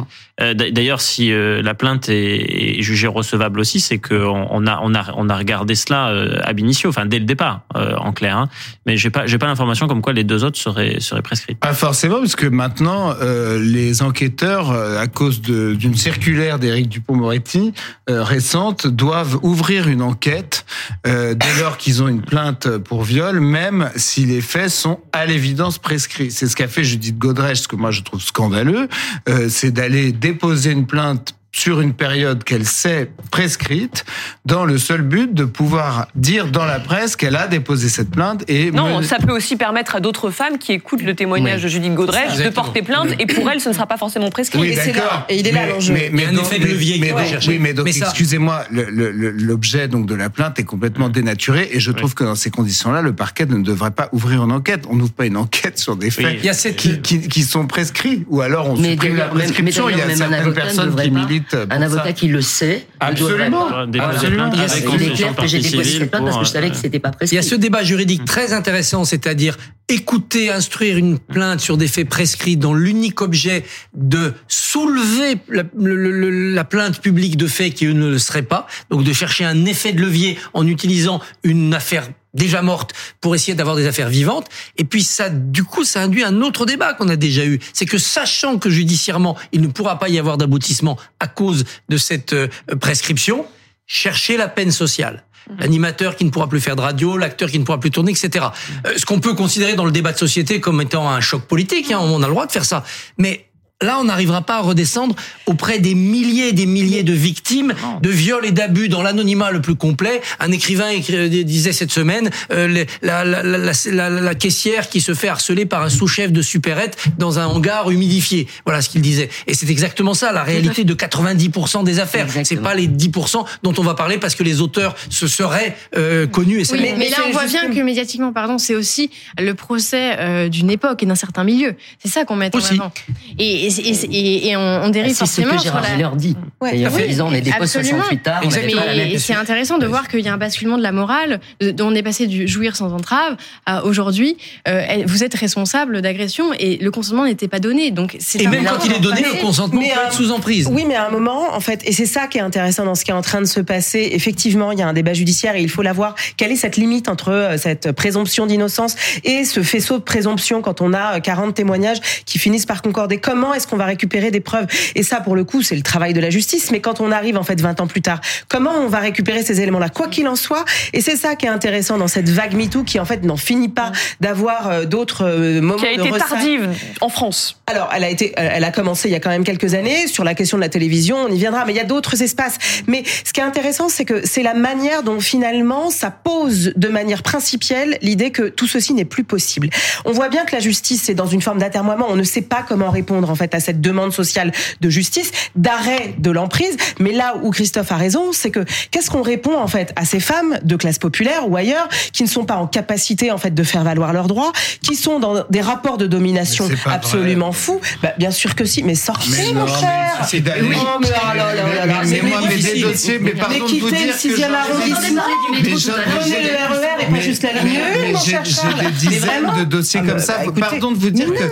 Euh, 0.42 0.56
D'ailleurs, 0.56 1.02
si 1.02 1.32
euh, 1.32 1.62
la 1.62 1.76
plainte 1.76 2.10
est, 2.10 2.82
jugée 2.82 3.06
recevable 3.06 3.60
aussi, 3.60 3.80
c'est 3.80 4.00
que 4.00 4.16
on 4.16 4.66
a 4.66 4.80
on 4.82 4.96
a 4.96 5.14
on 5.16 5.30
a 5.30 5.38
regardé 5.38 5.76
cela 5.76 6.10
euh, 6.10 6.40
ab 6.44 6.60
initio, 6.60 6.90
enfin 6.90 7.06
dès 7.06 7.20
le 7.20 7.26
départ, 7.26 7.62
euh, 7.76 7.96
en 7.98 8.12
clair. 8.12 8.38
Hein. 8.38 8.50
Mais 8.88 8.98
j'ai 8.98 9.12
pas 9.12 9.28
j'ai 9.28 9.38
pas 9.38 9.46
l'information 9.46 9.88
comme 9.88 10.02
quoi 10.02 10.14
les 10.14 10.24
deux 10.24 10.44
autres 10.44 10.58
seraient 10.58 11.00
seraient 11.02 11.22
prescrits. 11.22 11.54
Pas 11.54 11.76
forcément, 11.76 12.18
parce 12.18 12.36
que 12.36 12.48
maintenant 12.48 13.14
euh, 13.22 13.60
les 13.60 14.02
enquêteurs, 14.02 14.72
à 14.72 15.06
cause 15.06 15.42
d'une 15.42 15.96
circulaire 15.96 16.58
d'Éric 16.58 16.90
Dupont-Moretti 16.90 17.74
récente, 18.08 18.88
doivent 18.88 19.38
ouvrir 19.44 19.88
une 19.88 20.02
enquête 20.02 20.66
dès 21.06 21.60
lors 21.60 21.78
qu'ils 21.78 22.02
ont 22.02 22.08
une 22.08 22.15
une 22.16 22.22
plainte 22.22 22.78
pour 22.78 23.04
viol, 23.04 23.42
même 23.42 23.92
si 23.98 24.26
les 24.26 24.40
faits 24.40 24.70
sont 24.70 25.00
à 25.12 25.26
l'évidence 25.26 25.80
prescrits. 25.80 26.32
C'est 26.32 26.48
ce 26.48 26.56
qu'a 26.56 26.70
fait 26.70 26.86
Judith 26.86 27.18
Godrèche, 27.18 27.62
ce 27.62 27.68
que 27.68 27.76
moi 27.76 27.92
je 27.92 28.02
trouve 28.04 28.22
scandaleux, 28.22 28.88
euh, 29.28 29.50
c'est 29.50 29.72
d'aller 29.72 30.14
déposer 30.14 30.72
une 30.72 30.88
plainte 30.88 31.36
sur 31.56 31.80
une 31.80 31.94
période 31.94 32.44
qu'elle 32.44 32.66
sait 32.66 33.10
prescrite, 33.32 34.04
dans 34.44 34.66
le 34.66 34.78
seul 34.78 35.02
but 35.02 35.34
de 35.34 35.46
pouvoir 35.46 36.10
dire 36.14 36.48
dans 36.48 36.66
la 36.66 36.82
presse 36.82 37.16
qu'elle 37.16 37.38
a 37.38 37.48
déposé 37.48 37.88
cette 37.88 38.12
plainte. 38.12 38.44
Et 38.50 38.72
non, 38.72 39.02
ça 39.02 39.18
peut 39.20 39.32
aussi 39.32 39.56
permettre 39.56 39.96
à 39.96 40.02
d'autres 40.02 40.32
femmes 40.32 40.58
qui 40.58 40.74
écoutent 40.74 41.02
le 41.04 41.16
témoignage 41.16 41.64
de 41.64 41.70
Judith 41.70 41.94
Godrèche 41.94 42.36
de 42.36 42.50
porter 42.50 42.82
plainte, 42.82 43.10
et 43.20 43.26
pour 43.26 43.50
elles, 43.50 43.62
ce 43.62 43.70
ne 43.70 43.74
sera 43.74 43.88
pas 43.88 43.96
forcément 43.96 44.30
prescrit. 44.30 44.60
Oui, 44.60 44.76
là, 44.76 45.26
et 45.30 45.40
il 45.40 45.48
est 45.48 45.54
là 45.54 45.66
l'enjeu. 45.68 45.94
Mais, 45.94 46.10
mais, 46.12 46.26
un 46.26 46.34
effet 46.34 46.60
de 46.60 46.66
levier 46.66 46.98
mais, 47.00 47.14
oui, 47.48 47.58
mais 47.60 47.74
donc, 47.74 47.88
excusez-moi, 47.88 48.66
l'objet 48.70 49.88
donc 49.88 50.08
de 50.08 50.16
la 50.16 50.30
plainte 50.30 50.60
est 50.60 50.66
complètement 50.66 51.08
dénaturé, 51.08 51.70
et 51.72 51.80
je 51.80 51.92
trouve 51.92 52.16
que 52.16 52.26
dans 52.26 52.36
ces 52.36 52.50
conditions-là, 52.50 53.02
le 53.02 53.14
parquet 53.14 53.46
ne 53.46 53.64
devrait 53.64 53.92
pas 53.92 54.10
ouvrir 54.12 54.44
une 54.44 54.52
enquête. 54.52 54.84
On 54.90 54.98
n'ouvre 54.98 55.14
pas 55.14 55.26
une 55.26 55.38
enquête 55.38 55.80
sur 55.80 55.96
des 55.96 56.12
faits 56.12 56.42
qui, 56.76 57.02
qui, 57.02 57.28
qui, 57.30 57.44
sont 57.44 57.66
prescrits, 57.66 58.26
ou 58.28 58.42
alors 58.42 58.70
on 58.70 58.76
supprime 58.76 59.16
la 59.16 59.28
prescription. 59.28 59.90
Il 59.90 59.98
y 59.98 60.02
a 60.02 60.14
certaines 60.14 60.54
personnes 60.54 60.96
qui 60.96 61.12
militent 61.12 61.45
un 61.54 61.82
avocat 61.82 62.14
qui 62.14 62.28
le 62.28 62.42
sait. 62.42 62.88
Absolument. 63.00 63.68
Absolument. 63.68 64.52
Il 64.54 65.04
est 65.04 65.14
clair 65.14 65.36
que 65.36 65.48
j'ai 65.48 65.60
déposé 65.60 66.00
cette 66.00 66.12
plainte 66.12 66.26
parce 66.26 66.38
que 66.38 66.46
je 66.46 66.50
savais 66.50 66.70
que 66.70 66.76
c'était 66.76 67.00
pas 67.00 67.12
prescrit. 67.12 67.36
Il 67.36 67.38
y 67.38 67.40
a 67.40 67.44
ce 67.44 67.56
débat 67.56 67.84
juridique 67.84 68.26
très 68.26 68.54
intéressant, 68.54 69.06
c'est-à-dire 69.06 69.58
écouter, 69.88 70.50
instruire 70.50 70.98
une 70.98 71.20
plainte 71.20 71.60
sur 71.60 71.78
des 71.78 71.88
faits 71.88 72.10
prescrits 72.10 72.58
dans 72.58 72.74
l'unique 72.74 73.22
objet 73.22 73.64
de 73.94 74.34
soulever 74.48 75.38
la, 75.48 75.64
la, 75.76 76.64
plainte 76.64 77.00
publique 77.02 77.38
de 77.38 77.48
faits 77.48 77.76
qui 77.76 77.86
ne 77.86 78.10
le 78.10 78.18
seraient 78.18 78.42
pas, 78.42 78.66
donc 78.90 79.04
de 79.04 79.14
chercher 79.14 79.46
un 79.46 79.66
effet 79.66 79.94
de 79.94 80.02
levier 80.02 80.38
en 80.54 80.66
utilisant 80.66 81.22
une 81.44 81.74
affaire 81.74 82.08
déjà 82.36 82.62
morte 82.62 82.94
pour 83.22 83.34
essayer 83.34 83.56
d'avoir 83.56 83.76
des 83.76 83.88
affaires 83.88 84.10
vivantes. 84.10 84.48
Et 84.78 84.84
puis 84.84 85.04
ça, 85.04 85.30
du 85.30 85.64
coup, 85.64 85.84
ça 85.84 86.02
induit 86.02 86.24
un 86.24 86.42
autre 86.42 86.66
débat 86.66 86.94
qu'on 86.94 87.10
a 87.10 87.16
déjà 87.16 87.46
eu. 87.46 87.60
C'est 87.74 87.86
que 87.86 87.98
sachant 87.98 88.60
que 88.60 88.70
judiciairement, 88.70 89.36
il 89.52 89.62
ne 89.62 89.68
pourra 89.68 89.98
pas 89.98 90.10
y 90.10 90.20
avoir 90.20 90.38
d'aboutissement 90.38 90.98
à 91.20 91.28
cause 91.28 91.64
de 91.90 91.98
cette 91.98 92.34
euh, 92.34 92.48
prescription, 92.80 93.46
chercher 93.88 94.38
la 94.38 94.48
peine 94.48 94.72
sociale 94.72 95.24
mmh. 95.50 95.54
l'animateur 95.60 96.16
qui 96.16 96.26
ne 96.26 96.30
pourra 96.30 96.50
plus 96.50 96.60
faire 96.60 96.76
de 96.76 96.82
radio, 96.82 97.18
l'acteur 97.18 97.50
qui 97.50 97.58
ne 97.58 97.64
pourra 97.64 97.80
plus 97.80 97.92
tourner, 97.92 98.12
etc. 98.12 98.48
Euh, 98.86 98.94
ce 98.98 99.06
qu'on 99.06 99.20
peut 99.20 99.34
considérer 99.34 99.76
dans 99.76 99.86
le 99.86 99.92
débat 99.92 100.12
de 100.12 100.18
société 100.18 100.60
comme 100.60 100.82
étant 100.82 101.10
un 101.10 101.22
choc 101.22 101.44
politique, 101.44 101.92
hein, 101.92 102.00
on 102.02 102.22
a 102.22 102.28
le 102.28 102.34
droit 102.34 102.46
de 102.46 102.52
faire 102.52 102.66
ça. 102.66 102.84
Mais 103.18 103.48
là, 103.82 104.00
on 104.00 104.06
n'arrivera 104.06 104.42
pas 104.42 104.58
à 104.58 104.62
redescendre 104.62 105.16
auprès 105.46 105.80
des 105.80 105.96
milliers 105.96 106.50
et 106.50 106.54
des 106.54 106.66
milliers 106.66 107.04
de 107.04 107.14
victimes 107.14 107.74
de 108.02 108.10
viols 108.10 108.46
et 108.46 108.52
d'abus 108.52 108.90
dans 108.90 109.04
l'anonymat 109.04 109.52
le 109.52 109.62
plus 109.62 109.76
complet. 109.76 110.22
Un 110.40 110.52
écrivain 110.52 110.92
disait 110.98 111.74
cette 111.74 111.92
semaine 111.92 112.30
euh, 112.52 112.86
la, 113.02 113.26
la, 113.26 113.44
la, 113.44 114.10
la, 114.10 114.36
caissière 114.36 114.90
qui 114.90 115.02
se 115.02 115.14
fait 115.14 115.28
harceler 115.28 115.66
par 115.66 115.82
un 115.82 115.90
sous-chef 115.90 116.32
de 116.32 116.42
supérette 116.42 116.98
dans 117.18 117.40
un 117.40 117.48
hangar 117.48 117.92
humidifié. 117.92 118.48
Voilà 118.66 118.82
ce 118.82 118.90
qu'il 118.90 119.02
disait. 119.02 119.30
Et 119.48 119.54
c'est 119.54 119.70
exactement 119.70 120.14
ça, 120.14 120.32
la 120.32 120.44
réalité 120.44 120.84
de 120.84 120.94
90% 120.94 121.84
des 121.84 122.00
affaires. 122.00 122.28
C'est 122.44 122.62
pas 122.62 122.76
les 122.76 122.88
10% 122.88 123.46
dont 123.64 123.74
on 123.78 123.84
va 123.84 123.94
parler 123.94 124.18
parce 124.18 124.36
que 124.36 124.44
les 124.44 124.62
auteurs 124.62 124.96
se 125.10 125.28
seraient 125.28 125.76
euh, 125.98 126.28
connus. 126.28 126.62
Et 126.62 126.66
oui, 126.72 126.94
mais, 126.98 127.10
là, 127.10 127.18
on 127.28 127.32
voit 127.32 127.46
bien 127.46 127.70
que 127.70 127.80
médiatiquement, 127.82 128.32
pardon, 128.32 128.58
c'est 128.58 128.76
aussi 128.76 129.10
le 129.38 129.54
procès 129.54 130.18
euh, 130.20 130.50
d'une 130.50 130.70
époque 130.70 131.04
et 131.04 131.06
d'un 131.06 131.16
certain 131.16 131.44
milieu. 131.44 131.76
C'est 132.00 132.10
ça 132.10 132.26
qu'on 132.26 132.36
met 132.36 132.56
en 132.56 132.60
avant. 132.60 132.92
Et, 133.38 133.65
et, 133.68 134.50
et, 134.50 134.58
on, 134.58 134.90
dérive 134.90 135.12
bah, 135.12 135.20
forcément 135.20 135.58
ce 135.58 135.64
que 135.64 135.70
sur 135.70 135.80
la... 135.80 135.98
leur 135.98 136.16
dit. 136.16 136.36
Ouais, 136.62 136.88
oui, 136.88 137.22
on 137.22 137.34
est 137.34 137.42
des 137.42 137.52
68 137.52 138.24
tard. 138.24 138.42
Et 138.44 139.18
c'est 139.18 139.36
intéressant 139.36 139.78
de 139.78 139.86
voir 139.86 140.08
qu'il 140.08 140.22
y 140.22 140.30
a 140.30 140.34
un 140.34 140.38
basculement 140.38 140.78
de 140.78 140.84
la 140.84 140.92
morale, 140.92 141.40
dont 141.62 141.88
on 141.88 141.96
est 141.96 142.04
passé 142.04 142.28
du 142.28 142.48
jouir 142.48 142.76
sans 142.76 142.94
entrave 142.94 143.36
à 143.66 143.86
aujourd'hui, 143.86 144.38
euh, 144.68 145.04
vous 145.06 145.24
êtes 145.24 145.34
responsable 145.36 146.02
d'agression 146.02 146.54
et 146.58 146.78
le 146.78 146.92
consentement 146.92 147.26
n'était 147.26 147.48
pas 147.48 147.60
donné. 147.60 147.92
Donc 147.92 148.16
et 148.16 148.48
même 148.48 148.66
quand 148.66 148.86
il 148.86 148.94
est 148.94 149.00
donné, 149.00 149.22
le 149.22 149.42
consentement 149.42 149.82
peut 149.82 149.88
être 149.88 150.14
sous 150.14 150.32
emprise. 150.32 150.70
Oui, 150.72 150.86
mais 150.88 150.96
à 150.96 151.08
un 151.08 151.12
moment, 151.12 151.54
en 151.54 151.60
fait, 151.60 151.82
et 151.86 151.92
c'est 151.92 152.06
ça 152.06 152.28
qui 152.28 152.38
est 152.38 152.42
intéressant 152.42 152.86
dans 152.86 152.96
ce 152.96 153.04
qui 153.04 153.12
est 153.12 153.16
en 153.16 153.22
train 153.22 153.42
de 153.42 153.46
se 153.46 153.60
passer. 153.60 154.10
Effectivement, 154.14 154.72
il 154.72 154.80
y 154.80 154.82
a 154.82 154.88
un 154.88 154.94
débat 154.94 155.14
judiciaire 155.14 155.56
et 155.56 155.62
il 155.62 155.70
faut 155.70 155.82
l'avoir. 155.82 156.16
Quelle 156.38 156.52
est 156.52 156.58
cette 156.58 156.78
limite 156.78 157.10
entre 157.10 157.32
euh, 157.32 157.58
cette 157.58 157.92
présomption 157.92 158.46
d'innocence 158.46 158.96
et 159.24 159.46
ce 159.46 159.64
faisceau 159.64 159.98
de 159.98 160.04
présomption 160.04 160.62
quand 160.62 160.82
on 160.82 160.94
a 160.94 161.20
40 161.20 161.50
euh, 161.50 161.52
témoignages 161.52 162.00
qui 162.26 162.40
finissent 162.40 162.66
par 162.66 162.82
concorder? 162.82 163.18
Comment 163.18 163.54
est-ce 163.56 163.68
qu'on 163.68 163.78
va 163.78 163.86
récupérer 163.86 164.32
des 164.32 164.40
preuves? 164.40 164.68
Et 164.96 165.04
ça, 165.04 165.20
pour 165.22 165.36
le 165.36 165.44
coup, 165.44 165.62
c'est 165.62 165.76
le 165.76 165.82
travail 165.82 166.14
de 166.14 166.20
la 166.20 166.30
justice. 166.30 166.72
Mais 166.72 166.82
quand 166.82 167.02
on 167.02 167.12
arrive 167.12 167.38
en 167.38 167.44
fait 167.44 167.60
20 167.60 167.82
ans 167.82 167.88
plus 167.88 168.02
tard, 168.02 168.22
comment 168.50 168.72
on 168.72 168.88
va 168.88 169.00
récupérer 169.00 169.44
ces 169.44 169.62
éléments-là? 169.62 169.90
Quoi 169.90 170.08
qu'il 170.08 170.28
en 170.28 170.36
soit, 170.36 170.66
et 170.94 171.02
c'est 171.02 171.16
ça 171.16 171.36
qui 171.36 171.46
est 171.46 171.50
intéressant 171.50 171.98
dans 171.98 172.08
cette 172.08 172.30
vague 172.30 172.54
MeToo 172.54 172.84
qui 172.84 173.00
en 173.00 173.06
fait 173.06 173.24
n'en 173.24 173.38
finit 173.38 173.70
pas 173.70 173.92
d'avoir 174.20 174.70
euh, 174.70 174.86
d'autres 174.86 175.26
euh, 175.26 175.62
moments 175.62 175.78
qui 175.78 175.86
a 175.86 175.92
été 175.92 176.10
tardive 176.12 176.70
en 177.02 177.10
France. 177.10 177.60
Alors, 177.68 177.90
elle 177.96 178.04
a 178.04 178.10
été, 178.10 178.34
elle 178.36 178.64
a 178.64 178.72
commencé 178.72 179.10
il 179.10 179.12
y 179.12 179.16
a 179.16 179.20
quand 179.20 179.30
même 179.30 179.44
quelques 179.44 179.74
années 179.74 180.08
sur 180.08 180.24
la 180.24 180.34
question 180.34 180.58
de 180.58 180.62
la 180.62 180.70
télévision. 180.70 181.18
On 181.18 181.28
y 181.30 181.38
viendra, 181.38 181.66
mais 181.66 181.74
il 181.74 181.78
y 181.78 181.82
a 181.82 181.86
d'autres 181.86 182.22
espaces. 182.22 182.58
Mais 182.88 183.04
ce 183.24 183.34
qui 183.34 183.40
est 183.40 183.44
intéressant, 183.44 183.90
c'est 183.90 184.06
que 184.06 184.26
c'est 184.26 184.44
la 184.44 184.54
manière 184.54 185.04
dont 185.04 185.20
finalement 185.20 185.90
ça 185.90 186.12
pose 186.12 186.74
de 186.76 186.88
manière 186.88 187.24
principielle 187.24 187.98
l'idée 188.02 188.32
que 188.32 188.44
tout 188.44 188.68
ceci 188.68 188.94
n'est 188.94 189.06
plus 189.06 189.24
possible. 189.24 189.70
On 190.06 190.12
voit 190.12 190.30
bien 190.30 190.46
que 190.46 190.56
la 190.56 190.60
justice 190.60 191.10
est 191.10 191.14
dans 191.14 191.28
une 191.28 191.42
forme 191.42 191.60
d'atermoiement. 191.60 192.08
On 192.10 192.16
ne 192.16 192.24
sait 192.24 192.42
pas 192.42 192.64
comment 192.68 192.90
répondre 192.90 193.30
en 193.30 193.36
fait 193.36 193.45
à 193.54 193.60
cette 193.60 193.82
demande 193.82 194.14
sociale 194.14 194.52
de 194.82 194.90
justice, 194.90 195.32
d'arrêt 195.56 196.16
de 196.18 196.32
l'emprise. 196.32 196.78
Mais 197.00 197.12
là 197.12 197.36
où 197.44 197.52
Christophe 197.52 197.92
a 197.92 197.98
raison, 197.98 198.32
c'est 198.32 198.52
que 198.52 198.66
qu'est-ce 198.92 199.12
qu'on 199.12 199.22
répond 199.22 199.58
en 199.58 199.68
fait 199.68 199.94
à 199.96 200.06
ces 200.06 200.20
femmes 200.20 200.58
de 200.64 200.76
classe 200.76 200.98
populaire 200.98 201.50
ou 201.50 201.56
ailleurs 201.56 201.88
qui 202.14 202.24
ne 202.24 202.28
sont 202.28 202.46
pas 202.46 202.56
en 202.56 202.68
capacité 202.68 203.32
en 203.32 203.38
fait 203.38 203.54
de 203.54 203.64
faire 203.64 203.84
valoir 203.84 204.14
leurs 204.14 204.28
droits, 204.28 204.52
qui 204.82 204.96
sont 204.96 205.20
dans 205.20 205.44
des 205.50 205.62
rapports 205.62 205.98
de 205.98 206.08
domination 206.08 206.68
absolument 206.86 207.52
fous? 207.52 207.82
Bah, 208.02 208.14
Bien 208.18 208.32
sûr 208.32 208.56
que 208.56 208.66
si, 208.66 208.84
mais 208.84 208.96
sortez 208.96 209.54
mon 209.54 209.68
cher. 209.68 210.26
C'est 210.28 210.38
oui. 210.38 210.76
mais 211.02 212.22
mais 212.22 212.22
moi, 212.22 212.42
mais 212.48 212.58
des 212.58 212.82
dossiers, 212.82 213.20
mais 213.20 213.32
pardon 213.32 213.66
de 213.66 213.80
vous 213.80 213.90
dire 213.90 214.18
que 214.18 214.28
le 214.28 214.36
6e 214.36 214.54
arrondissement, 214.54 215.22
prenez 215.52 216.42
le 216.44 216.50
RER 216.74 217.18
et 217.18 217.22
juste 217.22 217.44
la 217.44 217.62
ligne 217.62 217.80
J'ai 218.24 218.84
des 218.84 218.92
dizaines 218.92 219.54
de 219.58 219.64
dossiers 219.64 220.02
comme 220.02 220.20
ça. 220.20 220.40
Pardon 220.60 220.92
de 220.92 220.98
vous 220.98 221.10
dire 221.10 221.32
que 221.34 221.44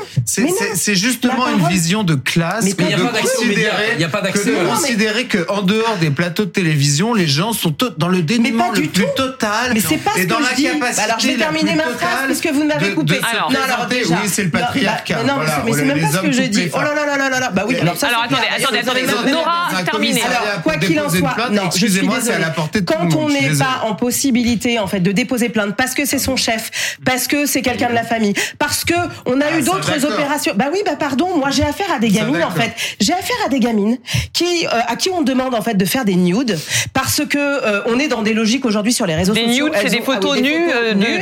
c'est 0.75 0.95
justement 0.95 1.47
une 1.47 1.67
vision 1.67 1.82
de 2.03 2.15
classe 2.15 2.73
que 2.73 2.83
de 2.83 4.67
considérer 4.67 5.25
que 5.25 5.45
en 5.49 5.61
dehors 5.61 5.97
des 5.99 6.09
plateaux 6.09 6.45
de 6.45 6.49
télévision, 6.49 7.13
les 7.13 7.27
gens 7.27 7.53
sont 7.53 7.75
dans 7.97 8.07
le 8.07 8.21
dénuement 8.21 8.71
le 8.71 8.83
plus 8.83 9.05
total. 9.15 9.71
Mais 9.73 9.79
c'est 9.79 9.97
pas 9.97 10.11
ce 10.15 10.21
que 10.21 10.29
je 10.29 10.55
dis. 10.55 10.67
Alors 10.67 11.19
je 11.19 11.27
vais 11.27 11.35
terminer 11.35 11.75
ma 11.75 11.83
phrase 11.83 12.25
puisque 12.25 12.47
vous 12.47 12.63
m'avez 12.63 12.93
coupé. 12.93 13.19
Non, 13.49 13.59
alors 13.63 13.87
déjà. 13.87 14.15
Oui, 14.21 14.29
c'est 14.29 14.43
le 14.43 14.49
patriarcat. 14.49 15.23
Non, 15.23 15.35
mais 15.65 15.73
c'est 15.73 15.85
même 15.85 15.99
pas 15.99 16.11
ce 16.11 16.17
que 16.19 16.31
je 16.31 16.43
dis. 16.43 16.69
Oh 16.73 16.77
là 16.79 16.93
là 16.95 17.17
là 17.17 17.29
là 17.29 17.39
là. 17.39 17.49
Bah 17.51 17.65
oui. 17.67 17.75
Alors 17.77 17.95
attendez, 17.95 18.47
attendez, 18.57 18.79
attendez. 18.79 19.31
Nora, 19.31 19.83
terminez. 19.83 20.21
Alors 20.23 20.61
quoi 20.63 20.77
qu'il 20.77 20.99
en 20.99 21.09
soit, 21.09 21.49
non, 21.51 21.65
excusez-moi, 21.67 22.17
c'est 22.21 22.33
à 22.33 22.39
la 22.39 22.49
portée 22.49 22.81
de 22.81 22.85
Quand 22.85 23.13
on 23.15 23.29
n'est 23.29 23.55
pas 23.57 23.81
en 23.83 23.95
possibilité 23.95 24.79
en 24.79 24.87
fait 24.87 24.99
de 24.99 25.11
déposer 25.11 25.49
plainte 25.49 25.75
parce 25.75 25.93
que 25.93 26.05
c'est 26.05 26.19
son 26.19 26.35
chef, 26.35 26.97
parce 27.05 27.27
que 27.27 27.45
c'est 27.45 27.61
quelqu'un 27.61 27.89
de 27.89 27.95
la 27.95 28.03
famille, 28.03 28.33
parce 28.59 28.85
que 28.85 28.93
on 29.25 29.41
a 29.41 29.57
eu 29.57 29.61
d'autres 29.63 30.05
opérations. 30.05 30.53
Bah 30.55 30.65
oui, 30.71 30.79
bah 30.85 30.95
pardon, 30.97 31.37
moi 31.37 31.49
j'ai 31.49 31.63
affaire 31.73 31.95
à 31.95 31.99
des 31.99 32.09
gamines 32.09 32.43
en 32.43 32.51
fait. 32.51 32.71
J'ai 32.99 33.13
affaire 33.13 33.35
à 33.45 33.49
des 33.49 33.59
gamines 33.59 33.97
qui 34.31 34.65
euh, 34.65 34.79
à 34.87 34.95
qui 34.95 35.09
on 35.09 35.21
demande 35.21 35.55
en 35.55 35.61
fait 35.61 35.75
de 35.75 35.85
faire 35.85 36.05
des 36.05 36.15
nudes 36.15 36.57
parce 36.93 37.21
que 37.25 37.37
euh, 37.37 37.81
on 37.87 37.99
est 37.99 38.07
dans 38.07 38.21
des 38.21 38.33
logiques 38.33 38.65
aujourd'hui 38.65 38.93
sur 38.93 39.05
les 39.05 39.15
réseaux 39.15 39.33
sociaux. 39.33 39.47
Des 39.47 39.63
nudes, 39.63 39.73
c'est 39.81 39.97
des 39.97 40.01
photos 40.01 40.39
nues, 40.39 40.69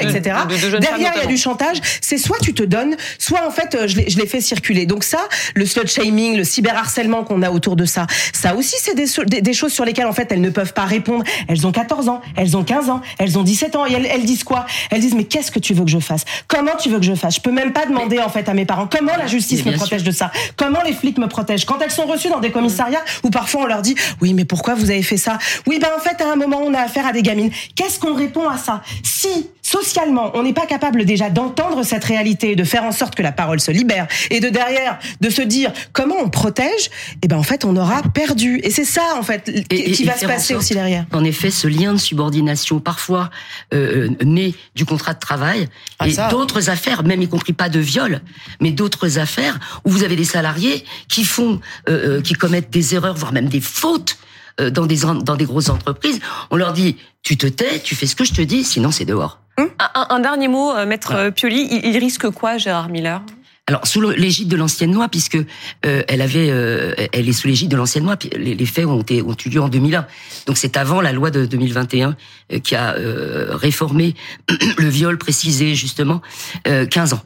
etc. 0.01 0.35
Derrière, 0.79 1.13
il 1.15 1.21
y 1.21 1.23
a 1.23 1.25
du 1.25 1.37
chantage. 1.37 1.77
C'est 2.01 2.17
soit 2.17 2.37
tu 2.41 2.53
te 2.53 2.63
donnes, 2.63 2.95
soit 3.17 3.45
en 3.47 3.51
fait 3.51 3.87
je 3.87 4.17
les 4.17 4.27
fais 4.27 4.41
circuler. 4.41 4.85
Donc 4.85 5.03
ça, 5.03 5.19
le 5.55 5.65
slut 5.65 5.87
shaming, 5.87 6.37
le 6.37 6.43
cyberharcèlement 6.43 7.23
qu'on 7.23 7.41
a 7.41 7.51
autour 7.51 7.75
de 7.75 7.85
ça, 7.85 8.07
ça 8.33 8.55
aussi 8.55 8.75
c'est 8.79 8.95
des, 8.95 9.41
des, 9.41 9.53
choses 9.53 9.73
sur 9.73 9.85
lesquelles 9.85 10.07
en 10.07 10.13
fait 10.13 10.31
elles 10.31 10.41
ne 10.41 10.49
peuvent 10.49 10.73
pas 10.73 10.85
répondre. 10.85 11.23
Elles 11.47 11.65
ont 11.65 11.71
14 11.71 12.09
ans, 12.09 12.21
elles 12.35 12.57
ont 12.57 12.63
15 12.63 12.89
ans, 12.89 13.01
elles 13.17 13.37
ont 13.37 13.43
17 13.43 13.75
ans 13.75 13.85
et 13.85 13.93
elles, 13.93 14.05
elles 14.05 14.25
disent 14.25 14.43
quoi? 14.43 14.65
Elles 14.89 15.01
disent 15.01 15.15
mais 15.15 15.23
qu'est-ce 15.23 15.51
que 15.51 15.59
tu 15.59 15.73
veux 15.73 15.85
que 15.85 15.91
je 15.91 15.99
fasse? 15.99 16.25
Comment 16.47 16.75
tu 16.77 16.89
veux 16.89 16.99
que 16.99 17.05
je 17.05 17.15
fasse? 17.15 17.35
Je 17.35 17.41
peux 17.41 17.51
même 17.51 17.73
pas 17.73 17.85
demander 17.85 18.19
en 18.19 18.29
fait 18.29 18.47
à 18.49 18.53
mes 18.53 18.65
parents 18.65 18.87
comment 18.87 19.15
la 19.17 19.27
justice 19.27 19.65
me 19.65 19.73
protège 19.73 20.03
de 20.03 20.11
ça? 20.11 20.31
Comment 20.57 20.81
les 20.83 20.93
flics 20.93 21.17
me 21.17 21.27
protègent? 21.27 21.65
Quand 21.65 21.79
elles 21.79 21.91
sont 21.91 22.05
reçues 22.05 22.29
dans 22.29 22.39
des 22.39 22.51
commissariats 22.51 23.03
où 23.23 23.29
parfois 23.29 23.61
on 23.61 23.65
leur 23.65 23.81
dit 23.81 23.95
oui 24.21 24.33
mais 24.33 24.45
pourquoi 24.45 24.75
vous 24.75 24.91
avez 24.91 25.03
fait 25.03 25.17
ça? 25.17 25.37
Oui 25.67 25.79
ben 25.79 25.89
en 25.95 26.01
fait 26.01 26.21
à 26.21 26.31
un 26.31 26.35
moment 26.35 26.59
on 26.61 26.73
a 26.73 26.79
affaire 26.79 27.05
à 27.05 27.11
des 27.11 27.21
gamines. 27.21 27.51
Qu'est-ce 27.75 27.99
qu'on 27.99 28.15
répond 28.15 28.47
à 28.47 28.57
ça? 28.57 28.81
Si 29.03 29.49
socialement 29.61 30.31
on 30.33 30.43
n'est 30.43 30.53
pas 30.53 30.65
capable 30.65 31.05
déjà 31.05 31.29
d'entendre 31.29 31.83
cette 31.83 32.03
réalité, 32.03 32.55
de 32.55 32.63
faire 32.63 32.83
en 32.83 32.91
sorte 32.91 33.15
que 33.15 33.21
la 33.21 33.31
parole 33.31 33.59
se 33.59 33.71
libère 33.71 34.07
et 34.29 34.39
de 34.39 34.49
derrière 34.49 34.99
de 35.19 35.29
se 35.29 35.41
dire 35.41 35.71
comment 35.93 36.15
on 36.19 36.29
protège, 36.29 36.89
eh 37.21 37.27
ben 37.27 37.37
en 37.37 37.43
fait 37.43 37.65
on 37.65 37.75
aura 37.75 38.01
perdu. 38.03 38.59
Et 38.63 38.71
c'est 38.71 38.85
ça 38.85 39.15
en 39.17 39.23
fait 39.23 39.67
qui 39.69 40.03
va 40.03 40.17
se 40.17 40.25
passer 40.25 40.55
aussi 40.55 40.73
derrière. 40.73 41.05
En 41.13 41.23
effet, 41.23 41.51
ce 41.51 41.67
lien 41.67 41.93
de 41.93 41.97
subordination 41.97 42.79
parfois 42.79 43.29
euh, 43.73 44.09
né 44.23 44.55
du 44.75 44.85
contrat 44.85 45.13
de 45.13 45.19
travail 45.19 45.67
ah, 45.99 46.07
et 46.07 46.15
d'autres 46.29 46.69
affaires, 46.69 47.03
même 47.03 47.21
y 47.21 47.27
compris 47.27 47.53
pas 47.53 47.69
de 47.69 47.79
viol, 47.79 48.21
mais 48.59 48.71
d'autres 48.71 49.19
affaires 49.19 49.59
où 49.85 49.89
vous 49.89 50.03
avez 50.03 50.15
des 50.15 50.25
salariés 50.25 50.83
qui 51.07 51.23
font, 51.23 51.59
euh, 51.89 52.17
euh 52.17 52.21
qui 52.21 52.33
commettent 52.33 52.69
des 52.69 52.95
erreurs, 52.95 53.15
voire 53.15 53.33
même 53.33 53.47
des 53.49 53.61
fautes 53.61 54.17
euh, 54.59 54.69
dans 54.69 54.85
des 54.85 55.01
dans 55.23 55.35
des 55.35 55.45
grosses 55.45 55.69
entreprises. 55.69 56.19
On 56.49 56.55
leur 56.55 56.73
dit 56.73 56.97
tu 57.23 57.37
te 57.37 57.47
tais, 57.47 57.79
tu 57.79 57.95
fais 57.95 58.07
ce 58.07 58.15
que 58.15 58.23
je 58.23 58.33
te 58.33 58.41
dis, 58.41 58.63
sinon 58.63 58.91
c'est 58.91 59.05
dehors. 59.05 59.39
Un, 59.57 59.69
un, 60.09 60.19
dernier 60.19 60.47
mot, 60.47 60.71
euh, 60.71 60.85
maître 60.85 61.29
Pioli, 61.29 61.67
il, 61.69 61.85
il 61.85 61.97
risque 61.97 62.29
quoi, 62.29 62.57
Gérard 62.57 62.89
Miller? 62.89 63.21
Alors 63.67 63.85
sous 63.85 64.01
l'égide 64.01 64.47
de 64.47 64.57
l'ancienne 64.57 64.93
loi, 64.93 65.07
puisque 65.07 65.37
euh, 65.85 66.03
elle 66.07 66.21
avait, 66.21 66.49
euh, 66.49 66.93
elle 67.13 67.29
est 67.29 67.33
sous 67.33 67.47
l'égide 67.47 67.69
de 67.69 67.77
l'ancienne 67.77 68.03
loi. 68.03 68.17
Les, 68.35 68.55
les, 68.55 68.65
faits 68.65 68.85
ont, 68.85 68.99
été, 68.99 69.21
ont 69.21 69.35
eu 69.45 69.49
lieu 69.49 69.61
en 69.61 69.69
2001, 69.69 70.07
donc 70.47 70.57
c'est 70.57 70.77
avant 70.77 70.99
la 70.99 71.13
loi 71.13 71.31
de 71.31 71.45
2021 71.45 72.17
euh, 72.51 72.59
qui 72.59 72.75
a 72.75 72.95
réformé 72.97 74.15
le 74.77 74.89
viol, 74.89 75.17
précisé 75.17 75.75
justement 75.75 76.21
15 76.65 77.13
ans. 77.13 77.21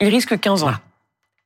Il 0.00 0.08
risque 0.08 0.38
15 0.38 0.62
ans. 0.62 0.72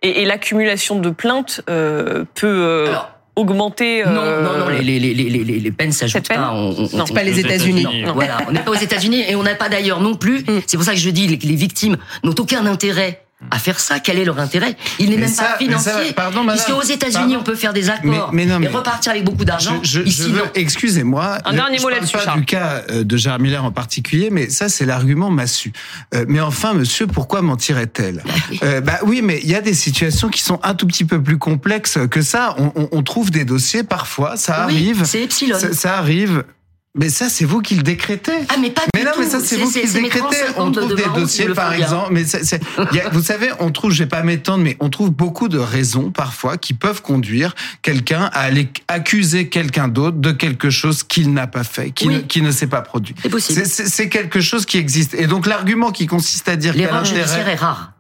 Et, 0.03 0.23
et 0.23 0.25
l'accumulation 0.25 0.99
de 0.99 1.11
plaintes 1.11 1.63
peut. 1.67 2.89
Augmenter. 3.37 4.05
Non, 4.05 4.13
non, 4.15 4.59
non, 4.59 4.69
les, 4.69 4.83
les, 4.83 4.99
les, 4.99 5.15
les, 5.15 5.45
les 5.45 5.71
peines 5.71 5.93
s'ajoutent 5.93 6.29
pas. 6.29 6.53
On, 6.53 6.75
on, 6.93 6.97
non, 6.97 7.05
pas 7.07 7.23
les 7.23 7.39
États-Unis. 7.39 7.87
Voilà, 8.15 8.39
on 8.49 8.53
n'est 8.53 8.61
pas 8.61 8.71
aux 8.71 8.75
États-Unis 8.75 9.25
et 9.29 9.37
on 9.37 9.43
n'a 9.43 9.55
pas 9.55 9.69
d'ailleurs 9.69 10.01
non 10.01 10.15
plus. 10.15 10.41
Mm. 10.41 10.63
C'est 10.67 10.77
pour 10.77 10.85
ça 10.87 10.93
que 10.93 10.99
je 10.99 11.11
dis 11.11 11.39
que 11.39 11.47
les 11.47 11.55
victimes 11.55 11.97
n'ont 12.25 12.35
aucun 12.39 12.67
intérêt 12.67 13.26
à 13.51 13.59
faire 13.59 13.79
ça. 13.79 14.01
Quel 14.01 14.19
est 14.19 14.25
leur 14.25 14.39
intérêt? 14.39 14.77
Il 14.99 15.11
n'est 15.11 15.19
même 15.19 15.35
pas 15.35 15.59
financier. 15.59 16.13
pardon, 16.15 16.43
madame, 16.43 16.65
Puisque 16.65 16.79
aux 16.79 16.87
États-Unis, 16.87 17.37
on 17.37 17.43
peut 17.43 17.55
faire 17.55 17.73
des 17.73 17.91
accords 17.91 18.31
mais, 18.33 18.47
non, 18.47 18.59
mais, 18.59 18.67
et 18.67 18.69
repartir 18.69 19.13
avec 19.13 19.25
beaucoup 19.25 19.45
d'argent. 19.45 19.81
Ici, 19.83 20.33
excusez-moi. 20.55 21.39
Un 21.45 21.53
dernier 21.53 21.79
mot 21.81 21.89
là-dessus. 21.89 22.17
Pas 22.17 22.35
du 22.37 22.45
cas 22.45 22.83
euh, 22.91 23.05
de 23.05 23.17
Gérard 23.17 23.39
Miller 23.39 23.65
en 23.65 23.73
particulier, 23.73 24.31
mais 24.31 24.49
ça, 24.51 24.69
c'est 24.69 24.87
l'argument 24.87 25.31
massu. 25.31 25.73
Euh, 26.15 26.25
mais 26.29 26.41
enfin, 26.41 26.75
monsieur, 26.75 27.07
pourquoi 27.07 27.43
mentirait-elle? 27.43 28.23
Bah, 28.25 28.33
oui. 28.51 28.61
Euh, 28.63 28.81
bah 28.81 28.99
oui, 29.05 29.21
mais 29.23 29.41
il 29.43 29.51
y 29.51 29.55
a 29.55 29.61
des 29.61 29.75
situations 29.75 30.29
qui 30.29 30.43
sont 30.43 30.59
un 30.63 30.75
tout 30.75 30.87
petit 30.87 31.05
peu 31.05 31.23
plus 31.23 31.39
complexes 31.39 31.99
que 32.11 32.23
ça. 32.23 32.55
On, 32.59 32.73
on, 32.75 32.89
on 32.91 33.03
trouve 33.03 33.31
des 33.31 33.45
dossiers 33.45 33.85
parfois, 33.85 34.37
ça 34.37 34.65
oui, 34.67 34.75
arrive. 34.75 35.05
C'est 35.05 35.23
epsilon. 35.23 35.59
Ça, 35.59 35.73
ça 35.73 35.99
arrive. 35.99 36.45
Mais 36.97 37.11
ça, 37.11 37.29
c'est 37.29 37.45
vous 37.45 37.61
qui 37.61 37.75
le 37.75 37.83
décrétez. 37.83 38.33
Ah, 38.49 38.55
mais 38.59 38.71
pas 38.71 38.83
Mais 38.95 39.05
non, 39.05 39.11
mais 39.19 39.27
ça, 39.27 39.39
c'est 39.41 39.57
vous 39.57 39.71
qui 39.71 39.83
le 39.83 39.93
décrétez. 39.93 40.37
On 40.57 40.73
trouve 40.73 40.95
des 40.95 41.05
dossiers, 41.15 41.49
par 41.51 41.73
exemple. 41.75 42.13
Mais 42.13 42.25
vous 43.13 43.23
savez, 43.23 43.51
on 43.61 43.71
trouve, 43.71 43.93
je 43.93 44.03
vais 44.03 44.09
pas 44.09 44.23
m'étendre, 44.23 44.65
mais 44.65 44.77
on 44.81 44.89
trouve 44.89 45.11
beaucoup 45.11 45.49
de 45.49 45.59
raisons, 45.59 46.11
parfois, 46.11 46.57
qui 46.57 46.73
peuvent 46.73 47.03
conduire 47.03 47.55
quelqu'un 47.83 48.31
à 48.33 48.41
aller 48.41 48.69
accuser 48.89 49.49
quelqu'un 49.49 49.89
d'autre 49.89 50.17
de 50.17 50.33
quelque 50.33 50.71
chose 50.71 51.03
qu'il 51.03 51.33
n'a 51.33 51.47
pas 51.47 51.65
fait, 51.65 51.91
qui, 51.91 52.09
ne, 52.09 52.19
qui 52.21 52.41
ne 52.41 52.51
s'est 52.51 52.67
pas 52.67 52.81
produit. 52.81 53.15
C'est 53.23 53.29
possible. 53.29 53.63
C'est 53.67 54.09
quelque 54.09 54.41
chose 54.41 54.65
qui 54.65 54.79
existe. 54.79 55.15
Et 55.15 55.27
donc, 55.27 55.47
l'argument 55.47 55.93
qui 55.93 56.07
consiste 56.07 56.49
à 56.49 56.57
dire 56.57 56.75
L'erreur 56.75 57.05
judiciaire 57.05 57.49
est 57.49 57.57
rare. 57.57 57.93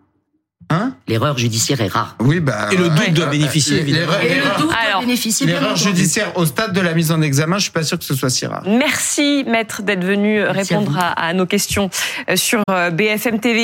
Hein 0.68 0.94
L'erreur 1.06 1.38
judiciaire 1.38 1.80
est 1.80 1.86
rare. 1.86 2.16
Oui, 2.18 2.40
bah. 2.40 2.68
Et 2.72 2.76
le 2.76 2.88
doute 2.88 3.12
doit 3.12 3.26
bénéficier, 3.26 3.78
évidemment. 3.78 4.12
Et 4.20 4.34
le 4.34 4.58
doute 4.58 4.68
doit 4.68 5.00
bénéficier. 5.00 5.46
L'erreur 5.46 5.76
judiciaire 5.76 6.36
au 6.36 6.44
stade 6.44 6.72
de 6.72 6.80
la 6.80 6.92
mise 6.92 7.12
en 7.12 7.22
examen, 7.22 7.58
je 7.58 7.64
suis 7.64 7.70
pas 7.70 7.84
sûr 7.84 7.98
que 7.98 8.04
ce 8.04 8.14
soit 8.14 8.30
si 8.30 8.46
rare. 8.46 8.64
Merci, 8.66 9.44
maître, 9.46 9.82
d'être 9.82 10.04
venu 10.04 10.42
répondre 10.42 10.98
à, 10.98 11.12
à, 11.12 11.32
nos 11.34 11.46
questions 11.46 11.88
euh, 12.28 12.34
sur 12.34 12.62
euh, 12.70 12.90
BFM 12.90 13.38
TV. 13.38 13.54